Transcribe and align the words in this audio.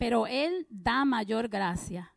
pero 0.00 0.26
Él 0.26 0.66
da 0.70 1.04
mayor 1.04 1.48
gracia. 1.48 2.14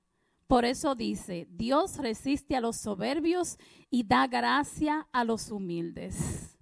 Por 0.47 0.63
eso 0.63 0.95
dice, 0.95 1.49
Dios 1.51 1.97
resiste 1.97 2.55
a 2.55 2.61
los 2.61 2.77
soberbios 2.77 3.57
y 3.89 4.05
da 4.05 4.25
gracia 4.25 5.05
a 5.11 5.25
los 5.25 5.51
humildes. 5.51 6.57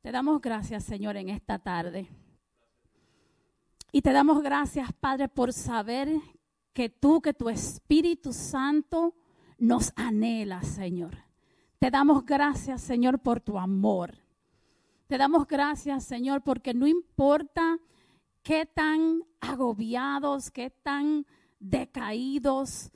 Te 0.00 0.10
damos 0.10 0.40
gracias, 0.40 0.84
Señor, 0.84 1.18
en 1.18 1.28
esta 1.28 1.58
tarde. 1.58 2.08
Y 3.92 4.00
te 4.00 4.10
damos 4.10 4.42
gracias, 4.42 4.90
Padre, 4.94 5.28
por 5.28 5.52
saber 5.52 6.08
que 6.72 6.88
tú, 6.88 7.20
que 7.20 7.34
tu 7.34 7.50
Espíritu 7.50 8.32
Santo 8.32 9.14
nos 9.58 9.92
anhela, 9.96 10.62
Señor. 10.62 11.18
Te 11.78 11.90
damos 11.90 12.24
gracias, 12.24 12.80
Señor, 12.80 13.18
por 13.18 13.42
tu 13.42 13.58
amor. 13.58 14.16
Te 15.08 15.18
damos 15.18 15.46
gracias, 15.46 16.04
Señor, 16.04 16.40
porque 16.40 16.72
no 16.72 16.86
importa 16.86 17.78
qué 18.42 18.66
tan 18.66 19.22
agobiados, 19.40 20.50
qué 20.50 20.70
tan 20.70 21.26
decaídos, 21.58 22.90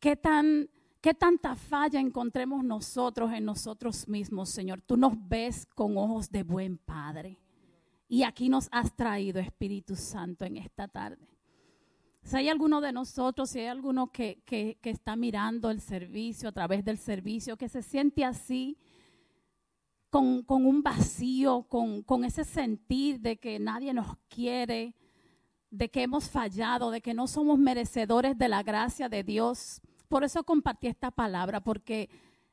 qué 0.00 0.16
tan 0.16 0.68
qué 1.02 1.14
tanta 1.14 1.56
falla 1.56 1.98
encontremos 1.98 2.62
nosotros 2.64 3.32
en 3.32 3.44
nosotros 3.44 4.06
mismos, 4.06 4.50
Señor. 4.50 4.80
Tú 4.82 4.96
nos 4.96 5.14
ves 5.28 5.66
con 5.74 5.98
ojos 5.98 6.30
de 6.30 6.44
buen 6.44 6.78
Padre. 6.78 7.38
Y 8.08 8.22
aquí 8.22 8.48
nos 8.48 8.68
has 8.70 8.94
traído, 8.94 9.40
Espíritu 9.40 9.96
Santo, 9.96 10.44
en 10.44 10.58
esta 10.58 10.86
tarde. 10.86 11.26
Si 12.22 12.36
hay 12.36 12.48
alguno 12.48 12.80
de 12.80 12.92
nosotros, 12.92 13.50
si 13.50 13.58
hay 13.58 13.66
alguno 13.66 14.12
que, 14.12 14.42
que, 14.44 14.78
está 14.84 15.16
mirando 15.16 15.70
el 15.70 15.80
servicio, 15.80 16.48
a 16.48 16.52
través 16.52 16.84
del 16.84 16.98
servicio, 16.98 17.56
que 17.56 17.68
se 17.68 17.82
siente 17.82 18.24
así, 18.24 18.78
con, 20.12 20.42
con 20.42 20.66
un 20.66 20.82
vacío, 20.82 21.62
con, 21.62 22.02
con 22.02 22.26
ese 22.26 22.44
sentir 22.44 23.18
de 23.20 23.38
que 23.38 23.58
nadie 23.58 23.94
nos 23.94 24.18
quiere, 24.28 24.94
de 25.70 25.90
que 25.90 26.02
hemos 26.02 26.28
fallado, 26.28 26.90
de 26.90 27.00
que 27.00 27.14
no 27.14 27.26
somos 27.26 27.58
merecedores 27.58 28.36
de 28.36 28.50
la 28.50 28.62
gracia 28.62 29.08
de 29.08 29.24
Dios. 29.24 29.80
Por 30.08 30.22
eso 30.22 30.44
compartí 30.44 30.88
esta 30.88 31.10
palabra, 31.10 31.64
porque 31.64 32.10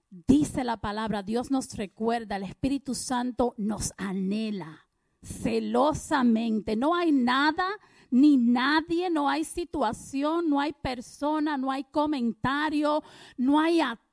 dice 0.09 0.63
la 0.63 0.77
palabra, 0.77 1.21
Dios 1.21 1.51
nos 1.51 1.75
recuerda, 1.75 2.37
el 2.37 2.43
Espíritu 2.43 2.95
Santo 2.95 3.55
nos 3.57 3.91
anhela 3.97 4.87
celosamente. 5.21 6.77
No 6.77 6.95
hay 6.95 7.11
nada 7.11 7.67
ni 8.09 8.37
nadie, 8.37 9.09
no 9.09 9.27
hay 9.27 9.43
situación, 9.43 10.49
no 10.49 10.61
hay 10.61 10.71
persona, 10.71 11.57
no 11.57 11.69
hay 11.69 11.83
comentario, 11.83 13.03
no 13.35 13.59
hay 13.59 13.81
ataque, 13.81 14.08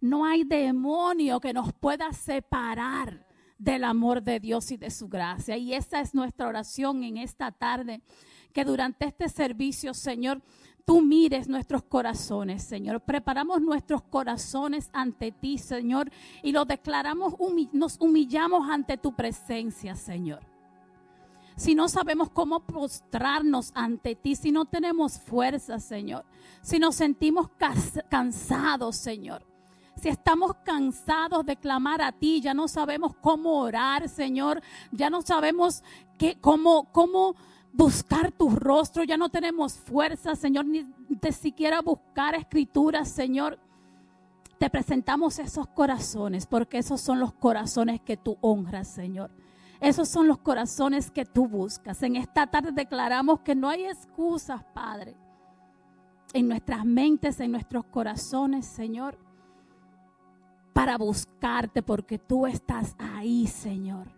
no 0.00 0.24
hay 0.24 0.44
demonio 0.44 1.40
que 1.40 1.52
nos 1.52 1.72
pueda 1.72 2.12
separar 2.12 3.26
del 3.58 3.84
amor 3.84 4.22
de 4.22 4.40
Dios 4.40 4.70
y 4.70 4.76
de 4.76 4.90
su 4.90 5.08
gracia. 5.08 5.56
Y 5.56 5.74
esa 5.74 6.00
es 6.00 6.14
nuestra 6.14 6.46
oración 6.46 7.02
en 7.02 7.16
esta 7.16 7.50
tarde, 7.50 8.00
que 8.52 8.64
durante 8.64 9.06
este 9.06 9.28
servicio, 9.28 9.94
Señor, 9.94 10.40
tú 10.84 11.02
mires 11.02 11.48
nuestros 11.48 11.82
corazones, 11.82 12.62
Señor. 12.62 13.00
Preparamos 13.00 13.60
nuestros 13.60 14.02
corazones 14.02 14.88
ante 14.92 15.32
ti, 15.32 15.58
Señor, 15.58 16.10
y 16.42 16.52
lo 16.52 16.64
declaramos, 16.64 17.34
nos 17.72 18.00
humillamos 18.00 18.70
ante 18.70 18.96
tu 18.96 19.14
presencia, 19.14 19.94
Señor 19.94 20.57
si 21.58 21.74
no 21.74 21.88
sabemos 21.88 22.30
cómo 22.30 22.60
postrarnos 22.60 23.72
ante 23.74 24.14
ti, 24.14 24.36
si 24.36 24.52
no 24.52 24.64
tenemos 24.66 25.18
fuerza, 25.18 25.80
Señor, 25.80 26.24
si 26.62 26.78
nos 26.78 26.94
sentimos 26.94 27.48
cansados, 28.08 28.94
Señor. 28.94 29.44
Si 30.00 30.08
estamos 30.08 30.52
cansados 30.64 31.44
de 31.44 31.56
clamar 31.56 32.00
a 32.00 32.12
ti, 32.12 32.40
ya 32.40 32.54
no 32.54 32.68
sabemos 32.68 33.12
cómo 33.20 33.58
orar, 33.58 34.08
Señor, 34.08 34.62
ya 34.92 35.10
no 35.10 35.20
sabemos 35.22 35.82
qué, 36.16 36.38
cómo, 36.40 36.84
cómo 36.92 37.34
buscar 37.72 38.30
tu 38.30 38.50
rostro, 38.50 39.02
ya 39.02 39.16
no 39.16 39.28
tenemos 39.28 39.72
fuerza, 39.72 40.36
Señor, 40.36 40.64
ni 40.64 40.86
de 41.08 41.32
siquiera 41.32 41.82
buscar 41.82 42.36
escrituras, 42.36 43.08
Señor. 43.08 43.58
Te 44.60 44.70
presentamos 44.70 45.40
esos 45.40 45.66
corazones, 45.66 46.46
porque 46.46 46.78
esos 46.78 47.00
son 47.00 47.18
los 47.18 47.32
corazones 47.32 48.00
que 48.00 48.16
tú 48.16 48.38
honras, 48.42 48.86
Señor. 48.86 49.32
Esos 49.80 50.08
son 50.08 50.26
los 50.26 50.38
corazones 50.38 51.10
que 51.10 51.24
tú 51.24 51.46
buscas. 51.46 52.02
En 52.02 52.16
esta 52.16 52.46
tarde 52.46 52.72
declaramos 52.72 53.40
que 53.40 53.54
no 53.54 53.68
hay 53.68 53.84
excusas, 53.84 54.64
Padre, 54.74 55.16
en 56.32 56.48
nuestras 56.48 56.84
mentes, 56.84 57.38
en 57.40 57.52
nuestros 57.52 57.84
corazones, 57.86 58.66
Señor, 58.66 59.18
para 60.72 60.98
buscarte, 60.98 61.82
porque 61.82 62.18
tú 62.18 62.46
estás 62.46 62.96
ahí, 62.98 63.46
Señor, 63.46 64.08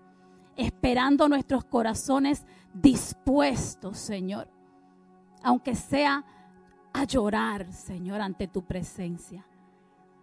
esperando 0.57 1.29
nuestros 1.29 1.65
corazones 1.65 2.45
dispuestos, 2.73 3.99
Señor, 3.99 4.49
aunque 5.43 5.75
sea 5.75 6.25
a 6.93 7.05
llorar, 7.05 7.73
Señor, 7.73 8.21
ante 8.21 8.49
tu 8.49 8.63
presencia 8.63 9.47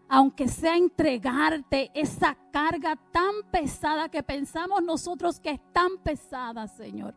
aunque 0.10 0.48
sea 0.48 0.78
entregarte 0.78 1.92
esa 1.94 2.38
carga 2.52 2.96
tan 3.12 3.34
pesada 3.52 4.10
que 4.10 4.24
pensamos 4.24 4.82
nosotros 4.84 5.40
que 5.40 5.52
es 5.52 5.62
tan 5.74 5.98
pesada, 6.04 6.68
Señor. 6.68 7.14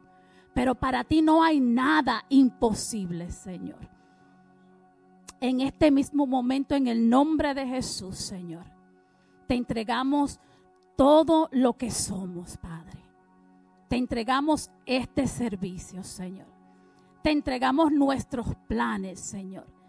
Pero 0.55 0.75
para 0.75 1.05
ti 1.05 1.23
no 1.23 1.43
hay 1.43 1.61
nada 1.61 2.25
imposible, 2.29 3.31
Señor. 3.31 3.89
En 5.41 5.61
este 5.61 5.91
mismo 5.91 6.27
momento, 6.27 6.75
en 6.75 6.89
el 6.89 7.09
nombre 7.09 7.55
de 7.55 7.67
Jesús, 7.67 8.17
Señor, 8.17 8.65
te 9.47 9.55
entregamos 9.55 10.41
todo 10.97 11.49
lo 11.53 11.75
que 11.75 11.91
somos, 11.91 12.57
Padre. 12.59 12.99
Te 13.89 13.97
entregamos 13.97 14.71
este 14.85 15.27
servicio, 15.27 16.03
Señor. 16.03 16.47
Te 17.23 17.31
entregamos 17.31 17.93
nuestros 17.93 18.55
planes, 18.69 19.21
Señor 19.21 19.80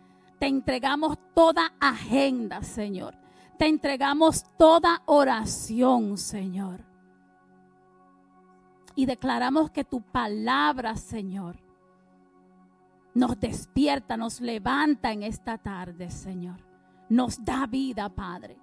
te 0.41 0.47
entregamos 0.47 1.19
toda 1.35 1.72
agenda, 1.79 2.63
Señor. 2.63 3.16
Te 3.59 3.68
entregamos 3.68 4.44
toda 4.57 5.03
oración, 5.06 6.18
Señor. 6.18 6.84
Y 8.96 9.06
declaramos 9.06 9.69
que 9.69 9.84
tu 9.84 10.01
palabra, 10.01 10.96
Señor, 10.96 11.57
nos 13.13 13.40
despierta, 13.40 14.18
nos 14.18 14.41
levanta 14.41 15.12
en 15.12 15.22
esta 15.22 15.59
tarde, 15.59 16.09
Señor. 16.09 16.57
Nos 17.07 17.46
da 17.46 17.68
vida, 17.68 18.09
Padre. 18.09 18.57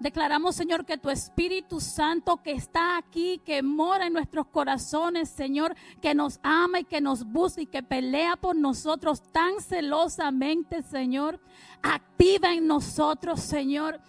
Declaramos, 0.00 0.54
Señor, 0.54 0.84
que 0.84 0.96
tu 0.96 1.10
Espíritu 1.10 1.80
Santo 1.80 2.36
que 2.36 2.52
está 2.52 2.96
aquí, 2.96 3.40
que 3.44 3.62
mora 3.62 4.06
en 4.06 4.12
nuestros 4.12 4.46
corazones, 4.46 5.28
Señor, 5.28 5.74
que 6.00 6.14
nos 6.14 6.38
ama 6.44 6.80
y 6.80 6.84
que 6.84 7.00
nos 7.00 7.24
busca 7.24 7.62
y 7.62 7.66
que 7.66 7.82
pelea 7.82 8.36
por 8.36 8.54
nosotros 8.54 9.22
tan 9.32 9.60
celosamente, 9.60 10.82
Señor, 10.82 11.40
activa 11.82 12.54
en 12.54 12.68
nosotros, 12.68 13.40
Señor, 13.40 14.00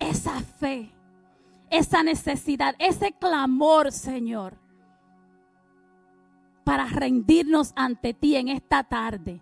esa 0.00 0.40
fe, 0.40 0.90
esa 1.70 2.02
necesidad, 2.02 2.74
ese 2.80 3.12
clamor, 3.12 3.92
Señor, 3.92 4.58
para 6.64 6.86
rendirnos 6.86 7.72
ante 7.76 8.14
ti 8.14 8.34
en 8.34 8.48
esta 8.48 8.82
tarde 8.82 9.40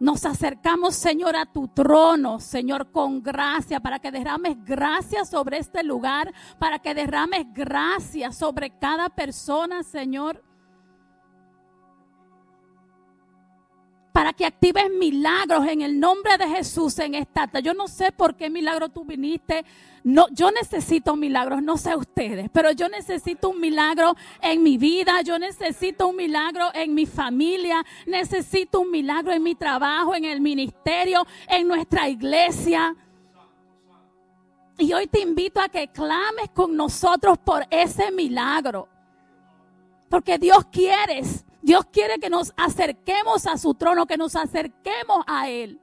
nos 0.00 0.24
acercamos, 0.24 0.94
Señor, 0.94 1.34
a 1.34 1.46
tu 1.46 1.68
trono, 1.68 2.38
Señor, 2.38 2.90
con 2.92 3.22
gracia, 3.22 3.80
para 3.80 3.98
que 3.98 4.12
derrames 4.12 4.56
gracia 4.64 5.24
sobre 5.24 5.58
este 5.58 5.82
lugar, 5.82 6.32
para 6.58 6.78
que 6.78 6.94
derrames 6.94 7.46
gracia 7.52 8.30
sobre 8.30 8.70
cada 8.78 9.08
persona, 9.08 9.82
Señor. 9.82 10.44
para 14.18 14.32
que 14.32 14.44
actives 14.44 14.90
milagros 14.98 15.64
en 15.68 15.80
el 15.80 16.00
nombre 16.00 16.36
de 16.38 16.48
Jesús 16.48 16.98
en 16.98 17.14
esta. 17.14 17.48
Yo 17.60 17.72
no 17.72 17.86
sé 17.86 18.10
por 18.10 18.34
qué 18.34 18.50
milagro 18.50 18.88
tú 18.88 19.04
viniste. 19.04 19.64
No, 20.08 20.26
yo 20.30 20.50
necesito 20.50 21.16
milagros, 21.16 21.62
no 21.62 21.76
sé 21.76 21.94
ustedes, 21.94 22.48
pero 22.50 22.70
yo 22.72 22.88
necesito 22.88 23.50
un 23.50 23.60
milagro 23.60 24.16
en 24.40 24.62
mi 24.62 24.78
vida, 24.78 25.20
yo 25.20 25.38
necesito 25.38 26.08
un 26.08 26.16
milagro 26.16 26.70
en 26.72 26.94
mi 26.94 27.04
familia, 27.04 27.84
necesito 28.06 28.80
un 28.80 28.90
milagro 28.90 29.32
en 29.32 29.42
mi 29.42 29.54
trabajo, 29.54 30.14
en 30.14 30.24
el 30.24 30.40
ministerio, 30.40 31.26
en 31.46 31.68
nuestra 31.68 32.08
iglesia. 32.08 32.96
Y 34.78 34.94
hoy 34.94 35.08
te 35.08 35.20
invito 35.20 35.60
a 35.60 35.68
que 35.68 35.88
clames 35.88 36.48
con 36.54 36.74
nosotros 36.74 37.36
por 37.36 37.66
ese 37.68 38.10
milagro. 38.10 38.88
Porque 40.08 40.38
Dios 40.38 40.64
quiere 40.72 41.20
Dios 41.60 41.84
quiere 41.92 42.18
que 42.18 42.30
nos 42.30 42.54
acerquemos 42.56 43.46
a 43.46 43.58
su 43.58 43.74
trono, 43.74 44.06
que 44.06 44.16
nos 44.16 44.36
acerquemos 44.36 45.22
a 45.26 45.50
Él. 45.50 45.78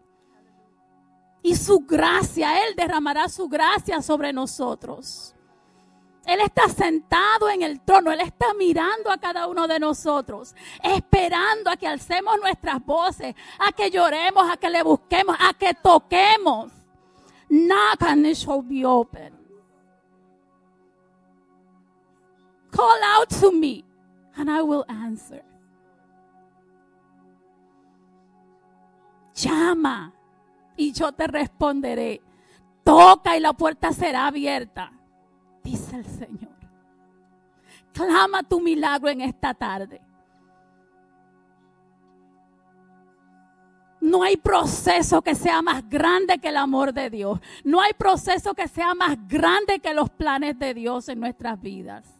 Y 1.45 1.55
su 1.55 1.81
gracia, 1.81 2.65
Él 2.65 2.75
derramará 2.75 3.29
su 3.29 3.47
gracia 3.47 4.01
sobre 4.01 4.33
nosotros. 4.33 5.35
Él 6.25 6.39
está 6.41 6.67
sentado 6.67 7.49
en 7.49 7.61
el 7.61 7.81
trono, 7.81 8.11
Él 8.11 8.21
está 8.21 8.53
mirando 8.55 9.11
a 9.11 9.17
cada 9.17 9.47
uno 9.47 9.67
de 9.67 9.79
nosotros, 9.79 10.55
esperando 10.81 11.69
a 11.69 11.77
que 11.77 11.87
alcemos 11.87 12.35
nuestras 12.41 12.83
voces, 12.83 13.35
a 13.59 13.71
que 13.71 13.91
lloremos, 13.91 14.49
a 14.49 14.57
que 14.57 14.69
le 14.69 14.81
busquemos, 14.81 15.35
a 15.39 15.53
que 15.53 15.73
toquemos. 15.75 16.71
Knock 17.47 18.01
and 18.01 18.25
it 18.25 18.37
shall 18.37 18.63
be 18.63 18.83
open. 18.83 19.33
Call 22.71 22.99
out 23.03 23.29
to 23.39 23.51
me. 23.51 23.85
and 24.37 24.49
I 24.49 24.61
will 24.61 24.85
answer. 24.89 25.41
Llama 29.35 30.13
y 30.75 30.91
yo 30.91 31.11
te 31.11 31.27
responderé. 31.27 32.21
Toca 32.83 33.35
y 33.35 33.39
la 33.39 33.53
puerta 33.53 33.91
será 33.91 34.27
abierta, 34.27 34.91
dice 35.63 35.95
el 35.97 36.05
Señor. 36.05 36.55
Clama 37.91 38.43
tu 38.43 38.59
milagro 38.59 39.09
en 39.09 39.21
esta 39.21 39.53
tarde. 39.53 40.01
No 44.01 44.21
hay 44.21 44.37
proceso 44.37 45.21
que 45.23 45.33
sea 45.33 45.63
más 45.63 45.89
grande 45.89 46.37
que 46.37 46.49
el 46.49 46.57
amor 46.57 46.93
de 46.93 47.09
Dios. 47.09 47.39
No 47.63 47.81
hay 47.81 47.93
proceso 47.93 48.53
que 48.53 48.67
sea 48.67 48.93
más 48.93 49.17
grande 49.27 49.79
que 49.79 49.95
los 49.95 50.11
planes 50.11 50.59
de 50.59 50.75
Dios 50.75 51.09
en 51.09 51.19
nuestras 51.19 51.59
vidas. 51.59 52.14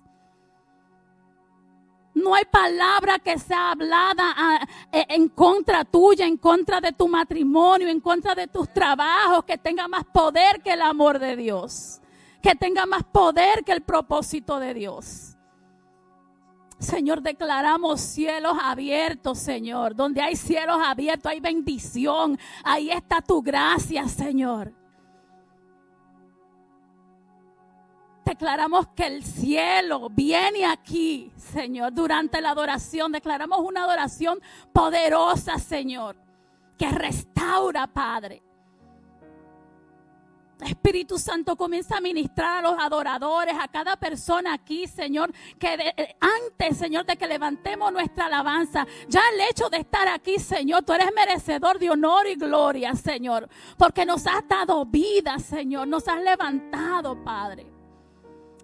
No 2.16 2.34
hay 2.34 2.46
palabra 2.46 3.20
que 3.20 3.38
sea 3.38 3.72
hablada 3.72 4.34
ah, 4.38 4.68
e, 4.90 5.06
en 5.10 5.28
contra 5.28 5.84
tuya, 5.84 6.26
en 6.26 6.38
contra 6.38 6.80
de 6.80 6.94
tu 6.94 7.10
matrimonio, 7.10 7.90
en 7.90 8.00
contra 8.00 8.34
de 8.34 8.48
tus 8.48 8.72
trabajos, 8.74 9.44
que 9.44 9.58
tenga 9.58 9.90
más 9.90 10.06
poder 10.06 10.62
que 10.64 10.72
el 10.72 10.82
amor 10.82 11.20
de 11.20 11.36
Dios, 11.36 12.00
que 12.42 12.56
tenga 12.56 12.86
más 12.86 13.04
poder 13.04 13.66
que 13.66 13.74
el 13.74 13.82
propósito 13.82 14.60
de 14.60 14.74
Dios. 14.74 15.36
Señor, 16.80 17.22
declaramos 17.22 18.00
cielos 18.00 18.58
abiertos, 18.62 19.38
Señor. 19.40 19.94
Donde 19.94 20.22
hay 20.22 20.38
cielos 20.38 20.78
abiertos, 20.82 21.30
hay 21.30 21.42
bendición. 21.42 22.40
Ahí 22.64 22.92
está 22.92 23.22
tu 23.22 23.42
gracia, 23.42 24.08
Señor. 24.08 24.74
Declaramos 28.26 28.88
que 28.96 29.06
el 29.06 29.24
cielo 29.24 30.10
viene 30.10 30.66
aquí, 30.66 31.32
Señor, 31.38 31.94
durante 31.94 32.42
la 32.42 32.50
adoración. 32.50 33.12
Declaramos 33.12 33.60
una 33.60 33.84
adoración 33.84 34.42
poderosa, 34.74 35.60
Señor, 35.60 36.18
que 36.76 36.90
restaura, 36.90 37.86
Padre. 37.86 38.42
Espíritu 40.62 41.20
Santo 41.20 41.56
comienza 41.56 41.98
a 41.98 42.02
ministrar 42.02 42.66
a 42.66 42.70
los 42.70 42.80
adoradores, 42.80 43.56
a 43.60 43.68
cada 43.68 43.96
persona 43.96 44.54
aquí, 44.54 44.88
Señor, 44.88 45.32
que 45.60 45.94
eh, 45.96 46.16
antes, 46.20 46.78
Señor, 46.78 47.06
de 47.06 47.18
que 47.18 47.28
levantemos 47.28 47.92
nuestra 47.92 48.26
alabanza, 48.26 48.88
ya 49.08 49.22
el 49.34 49.42
hecho 49.42 49.70
de 49.70 49.78
estar 49.78 50.08
aquí, 50.08 50.40
Señor, 50.40 50.84
tú 50.84 50.94
eres 50.94 51.14
merecedor 51.14 51.78
de 51.78 51.92
honor 51.92 52.26
y 52.26 52.36
gloria, 52.36 52.96
Señor, 52.96 53.50
porque 53.78 54.06
nos 54.06 54.26
has 54.26 54.48
dado 54.48 54.86
vida, 54.86 55.38
Señor, 55.38 55.88
nos 55.88 56.08
has 56.08 56.24
levantado, 56.24 57.22
Padre 57.24 57.75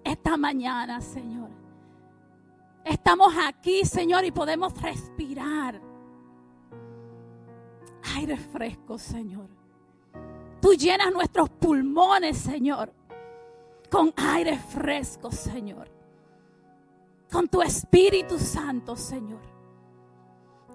esta 0.03 0.37
mañana, 0.37 1.01
Señor. 1.01 1.49
Estamos 2.83 3.33
aquí, 3.45 3.85
Señor, 3.85 4.25
y 4.25 4.31
podemos 4.31 4.79
respirar 4.81 5.79
aire 8.15 8.37
fresco, 8.37 8.97
Señor. 8.97 9.47
Tú 10.61 10.73
llenas 10.73 11.11
nuestros 11.11 11.49
pulmones, 11.49 12.37
Señor, 12.37 12.93
con 13.89 14.13
aire 14.15 14.57
fresco, 14.57 15.31
Señor. 15.31 15.89
Con 17.31 17.47
tu 17.47 17.61
Espíritu 17.61 18.37
Santo, 18.37 18.95
Señor. 18.95 19.50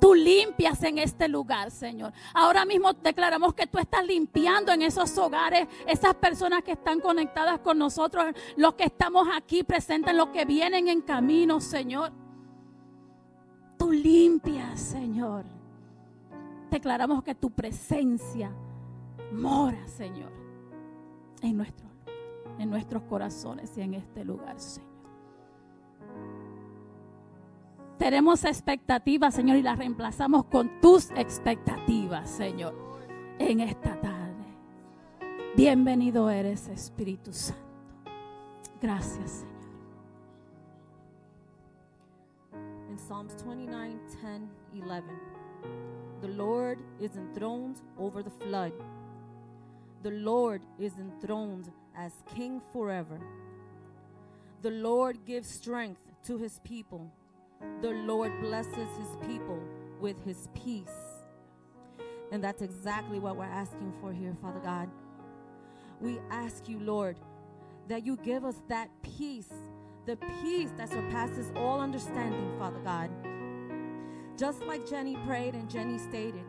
Tú 0.07 0.15
limpias 0.15 0.81
en 0.85 0.99
este 0.99 1.27
lugar, 1.27 1.73
Señor. 1.73 2.13
Ahora 2.33 2.65
mismo 2.65 2.93
declaramos 2.93 3.55
que 3.55 3.67
tú 3.67 3.81
estás 3.81 4.07
limpiando 4.07 4.71
en 4.71 4.83
esos 4.83 5.19
hogares, 5.19 5.67
esas 5.85 6.15
personas 6.15 6.63
que 6.63 6.71
están 6.71 7.01
conectadas 7.01 7.59
con 7.59 7.77
nosotros, 7.77 8.27
los 8.57 8.75
que 8.75 8.85
estamos 8.85 9.27
aquí 9.35 9.65
presentes, 9.65 10.15
los 10.15 10.29
que 10.29 10.45
vienen 10.45 10.87
en 10.87 11.01
camino, 11.01 11.61
Señor. 11.61 12.13
Tú 13.77 13.91
limpias, 13.91 14.79
Señor. 14.79 15.45
Declaramos 16.71 17.25
que 17.25 17.35
tu 17.35 17.51
presencia 17.51 18.53
mora, 19.33 19.89
Señor, 19.89 20.31
en, 21.43 21.57
nuestro, 21.57 21.89
en 22.61 22.71
nuestros 22.71 23.03
corazones 23.09 23.77
y 23.77 23.81
en 23.81 23.95
este 23.95 24.25
lugar, 24.25 24.61
Señor. 24.61 24.86
Tenemos 27.99 28.45
expectativas, 28.45 29.35
Señor, 29.35 29.57
y 29.57 29.63
las 29.63 29.79
reemplazamos 29.79 30.45
con 30.45 30.81
tus 30.81 31.11
expectativas, 31.13 32.29
Señor, 32.31 32.75
en 33.39 33.61
esta 33.61 33.99
tarde. 34.01 34.45
Bienvenido 35.57 36.29
eres, 36.29 36.69
Espíritu 36.69 37.33
Santo. 37.33 37.63
Gracias, 38.83 39.31
Señor. 39.31 39.57
In 42.91 42.99
Psalms 42.99 43.35
29, 43.43 43.99
10, 44.23 44.49
11, 44.75 45.05
the 46.21 46.29
Lord 46.29 46.79
is 47.01 47.17
enthroned 47.17 47.77
over 47.99 48.23
the 48.23 48.31
flood. 48.45 48.73
The 50.03 50.11
Lord 50.11 50.61
is 50.79 50.93
enthroned 50.99 51.73
as 51.97 52.13
king 52.35 52.61
forever. 52.73 53.19
The 54.61 54.71
Lord 54.71 55.25
gives 55.25 55.49
strength 55.49 56.01
to 56.27 56.37
his 56.37 56.61
people. 56.63 57.11
The 57.83 57.91
Lord 57.91 58.41
blesses 58.41 58.89
his 58.99 59.17
people 59.27 59.61
with 60.01 60.23
his 60.25 60.49
peace. 60.55 61.23
And 62.33 62.43
that's 62.43 62.63
exactly 62.63 63.19
what 63.19 63.37
we're 63.37 63.45
asking 63.45 63.93
for 64.01 64.13
here, 64.13 64.37
Father 64.41 64.61
God. 64.61 64.91
We 66.01 66.19
ask 66.31 66.69
you, 66.69 66.79
Lord, 66.81 67.19
that 67.89 68.05
you 68.05 68.17
give 68.17 68.45
us 68.45 68.63
that 68.69 68.91
peace, 69.03 69.53
the 70.07 70.17
peace 70.43 70.71
that 70.77 70.89
surpasses 70.89 71.53
all 71.57 71.81
understanding, 71.81 72.53
Father 72.59 72.81
God. 72.81 73.11
Just 74.37 74.63
like 74.65 74.89
Jenny 74.89 75.17
prayed 75.27 75.55
and 75.55 75.71
Jenny 75.71 75.99
stated, 75.99 76.45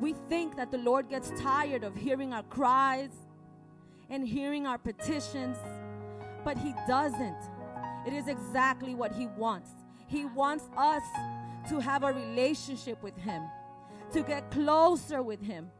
we 0.00 0.14
think 0.28 0.56
that 0.56 0.70
the 0.70 0.78
Lord 0.78 1.08
gets 1.08 1.30
tired 1.40 1.84
of 1.84 1.96
hearing 1.96 2.32
our 2.32 2.42
cries 2.44 3.10
and 4.10 4.26
hearing 4.26 4.66
our 4.66 4.78
petitions, 4.78 5.56
but 6.44 6.58
He 6.58 6.74
doesn't. 6.86 7.50
It 8.06 8.12
is 8.12 8.28
exactly 8.28 8.94
what 8.94 9.12
He 9.12 9.26
wants. 9.26 9.70
He 10.06 10.24
wants 10.24 10.64
us 10.76 11.02
to 11.68 11.80
have 11.80 12.04
a 12.04 12.12
relationship 12.12 13.02
with 13.02 13.16
Him, 13.16 13.42
to 14.12 14.22
get 14.22 14.50
closer 14.50 15.22
with 15.22 15.42
Him, 15.42 15.70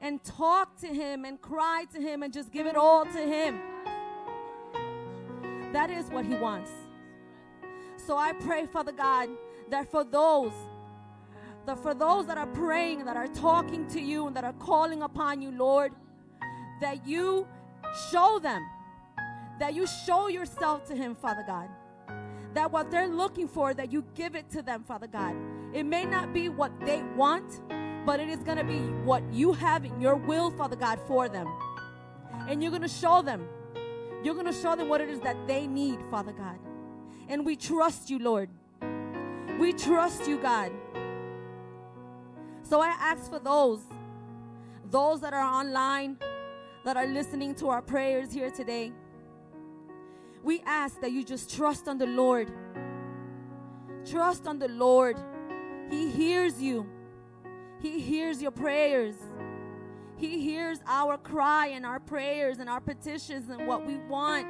and 0.00 0.22
talk 0.22 0.76
to 0.80 0.86
Him 0.86 1.24
and 1.24 1.40
cry 1.40 1.84
to 1.92 2.00
Him 2.00 2.22
and 2.22 2.32
just 2.32 2.52
give 2.52 2.66
it 2.66 2.76
all 2.76 3.04
to 3.04 3.18
Him. 3.18 3.60
That 5.72 5.90
is 5.90 6.06
what 6.06 6.24
He 6.24 6.34
wants. 6.34 6.70
So 7.96 8.16
I 8.16 8.32
pray, 8.32 8.66
Father 8.66 8.92
God, 8.92 9.28
that 9.70 9.90
for 9.90 10.04
those 10.04 10.52
that 11.64 11.78
for 11.78 11.94
those 11.94 12.26
that 12.26 12.36
are 12.36 12.48
praying, 12.48 13.04
that 13.04 13.16
are 13.16 13.28
talking 13.28 13.86
to 13.86 14.00
you, 14.00 14.26
and 14.26 14.34
that 14.34 14.42
are 14.42 14.52
calling 14.54 15.02
upon 15.02 15.40
you, 15.40 15.52
Lord, 15.52 15.92
that 16.80 17.06
you 17.06 17.46
show 18.10 18.40
them, 18.40 18.60
that 19.60 19.72
you 19.72 19.86
show 19.86 20.26
yourself 20.26 20.84
to 20.86 20.96
Him, 20.96 21.14
Father 21.14 21.44
God 21.46 21.68
that 22.54 22.70
what 22.70 22.90
they're 22.90 23.08
looking 23.08 23.48
for, 23.48 23.74
that 23.74 23.92
you 23.92 24.04
give 24.14 24.34
it 24.34 24.50
to 24.50 24.62
them, 24.62 24.84
Father 24.84 25.06
God. 25.06 25.34
It 25.72 25.84
may 25.84 26.04
not 26.04 26.32
be 26.32 26.48
what 26.48 26.72
they 26.80 27.02
want, 27.16 27.62
but 28.04 28.20
it 28.20 28.28
is 28.28 28.40
going 28.40 28.58
to 28.58 28.64
be 28.64 28.80
what 29.04 29.22
you 29.32 29.52
have 29.52 29.84
in 29.84 30.00
your 30.00 30.16
will, 30.16 30.50
Father 30.50 30.76
God, 30.76 30.98
for 31.06 31.28
them. 31.28 31.48
And 32.48 32.62
you're 32.62 32.70
going 32.70 32.82
to 32.82 32.88
show 32.88 33.22
them. 33.22 33.46
You're 34.22 34.34
going 34.34 34.46
to 34.46 34.52
show 34.52 34.76
them 34.76 34.88
what 34.88 35.00
it 35.00 35.08
is 35.08 35.20
that 35.20 35.36
they 35.46 35.66
need, 35.66 35.98
Father 36.10 36.32
God. 36.32 36.58
And 37.28 37.46
we 37.46 37.56
trust 37.56 38.10
you, 38.10 38.18
Lord. 38.18 38.50
We 39.58 39.72
trust 39.72 40.28
you, 40.28 40.38
God. 40.38 40.72
So 42.62 42.80
I 42.80 42.88
ask 42.88 43.30
for 43.30 43.38
those, 43.38 43.80
those 44.90 45.20
that 45.20 45.32
are 45.32 45.44
online, 45.44 46.18
that 46.84 46.96
are 46.96 47.06
listening 47.06 47.54
to 47.56 47.68
our 47.68 47.80
prayers 47.80 48.32
here 48.32 48.50
today 48.50 48.92
we 50.42 50.60
ask 50.66 51.00
that 51.00 51.12
you 51.12 51.24
just 51.24 51.54
trust 51.54 51.88
on 51.88 51.98
the 51.98 52.06
Lord. 52.06 52.50
Trust 54.04 54.46
on 54.46 54.58
the 54.58 54.68
Lord. 54.68 55.16
He 55.90 56.10
hears 56.10 56.60
you, 56.60 56.86
He 57.80 58.00
hears 58.00 58.42
your 58.42 58.50
prayers. 58.50 59.16
He 60.16 60.40
hears 60.40 60.78
our 60.86 61.18
cry 61.18 61.68
and 61.68 61.84
our 61.84 61.98
prayers 61.98 62.58
and 62.58 62.68
our 62.70 62.80
petitions 62.80 63.48
and 63.48 63.66
what 63.66 63.84
we 63.84 63.96
want. 64.08 64.46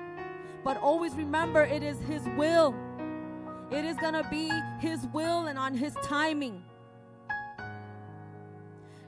But 0.64 0.76
always 0.76 1.14
remember, 1.14 1.62
it 1.64 1.82
is 1.82 1.98
His 2.00 2.22
will. 2.36 2.74
It 3.70 3.86
is 3.86 3.96
going 3.96 4.12
to 4.12 4.26
be 4.30 4.50
His 4.80 5.06
will 5.14 5.46
and 5.46 5.58
on 5.58 5.74
His 5.74 5.94
timing. 6.02 6.62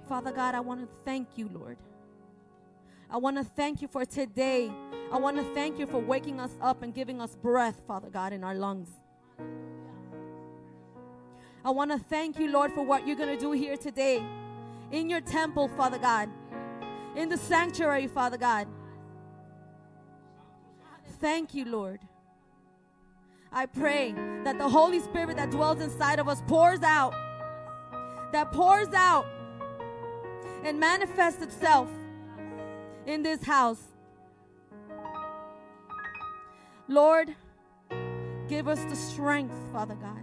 Father 0.09 0.33
God, 0.33 0.55
I 0.55 0.61
want 0.61 0.81
to 0.81 0.89
thank 1.05 1.29
you, 1.37 1.51
Lord. 1.53 1.77
I 3.11 3.19
want 3.19 3.37
to 3.37 3.45
thank 3.45 3.83
you 3.83 3.89
for 3.89 4.05
today. 4.05 4.73
I 5.15 5.17
want 5.17 5.37
to 5.37 5.45
thank 5.55 5.79
you 5.79 5.87
for 5.87 5.99
waking 5.99 6.41
us 6.41 6.51
up 6.61 6.83
and 6.83 6.93
giving 6.93 7.21
us 7.21 7.37
breath, 7.37 7.81
Father 7.87 8.11
God, 8.11 8.33
in 8.33 8.43
our 8.43 8.57
lungs. 8.57 8.89
I 11.65 11.71
want 11.71 11.93
to 11.93 11.99
thank 12.01 12.37
you, 12.37 12.51
Lord, 12.51 12.73
for 12.73 12.83
what 12.83 13.07
you're 13.07 13.15
going 13.15 13.33
to 13.33 13.39
do 13.39 13.53
here 13.53 13.77
today 13.77 14.21
in 14.91 15.09
your 15.09 15.21
temple, 15.21 15.69
Father 15.69 15.99
God, 15.99 16.29
in 17.15 17.29
the 17.29 17.37
sanctuary, 17.37 18.09
Father 18.09 18.37
God. 18.37 18.67
Thank 21.21 21.55
you, 21.55 21.65
Lord. 21.67 22.01
I 23.53 23.67
pray 23.67 24.17
that 24.43 24.59
the 24.59 24.69
Holy 24.69 24.99
Spirit 24.99 25.37
that 25.37 25.53
dwells 25.53 25.81
inside 25.81 26.19
of 26.19 26.29
us 26.29 26.43
pours 26.49 26.83
out, 26.83 27.15
that 28.33 28.51
pours 28.51 28.93
out 28.93 29.27
and 30.65 30.81
manifests 30.81 31.41
itself 31.41 31.89
in 33.07 33.23
this 33.23 33.45
house. 33.45 33.94
Lord, 36.89 37.35
give 38.49 38.69
us 38.69 38.85
the 38.85 38.97
strength, 38.97 39.55
Father 39.73 39.95
God. 39.95 40.23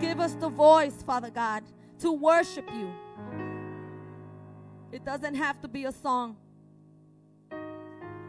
Give 0.00 0.20
us 0.20 0.34
the 0.34 0.48
voice, 0.48 1.02
Father 1.02 1.30
God, 1.30 1.64
to 1.98 2.12
worship 2.12 2.68
you. 2.72 2.90
It 4.92 5.04
doesn't 5.04 5.34
have 5.34 5.60
to 5.60 5.68
be 5.68 5.84
a 5.84 5.92
song. 5.92 6.36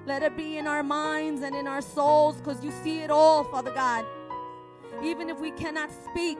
Let 0.06 0.24
it 0.24 0.36
be 0.36 0.58
in 0.58 0.68
our 0.68 0.84
minds 0.84 1.44
and 1.44 1.56
in 1.56 1.68
our 1.68 1.82
souls 1.82 2.38
because 2.38 2.64
you 2.64 2.72
see 2.84 3.00
it 3.00 3.12
all, 3.12 3.44
Father 3.44 3.72
God. 3.72 4.06
Even 5.04 5.30
if 5.30 5.40
we 5.40 5.52
cannot 5.52 5.90
speak, 5.92 6.38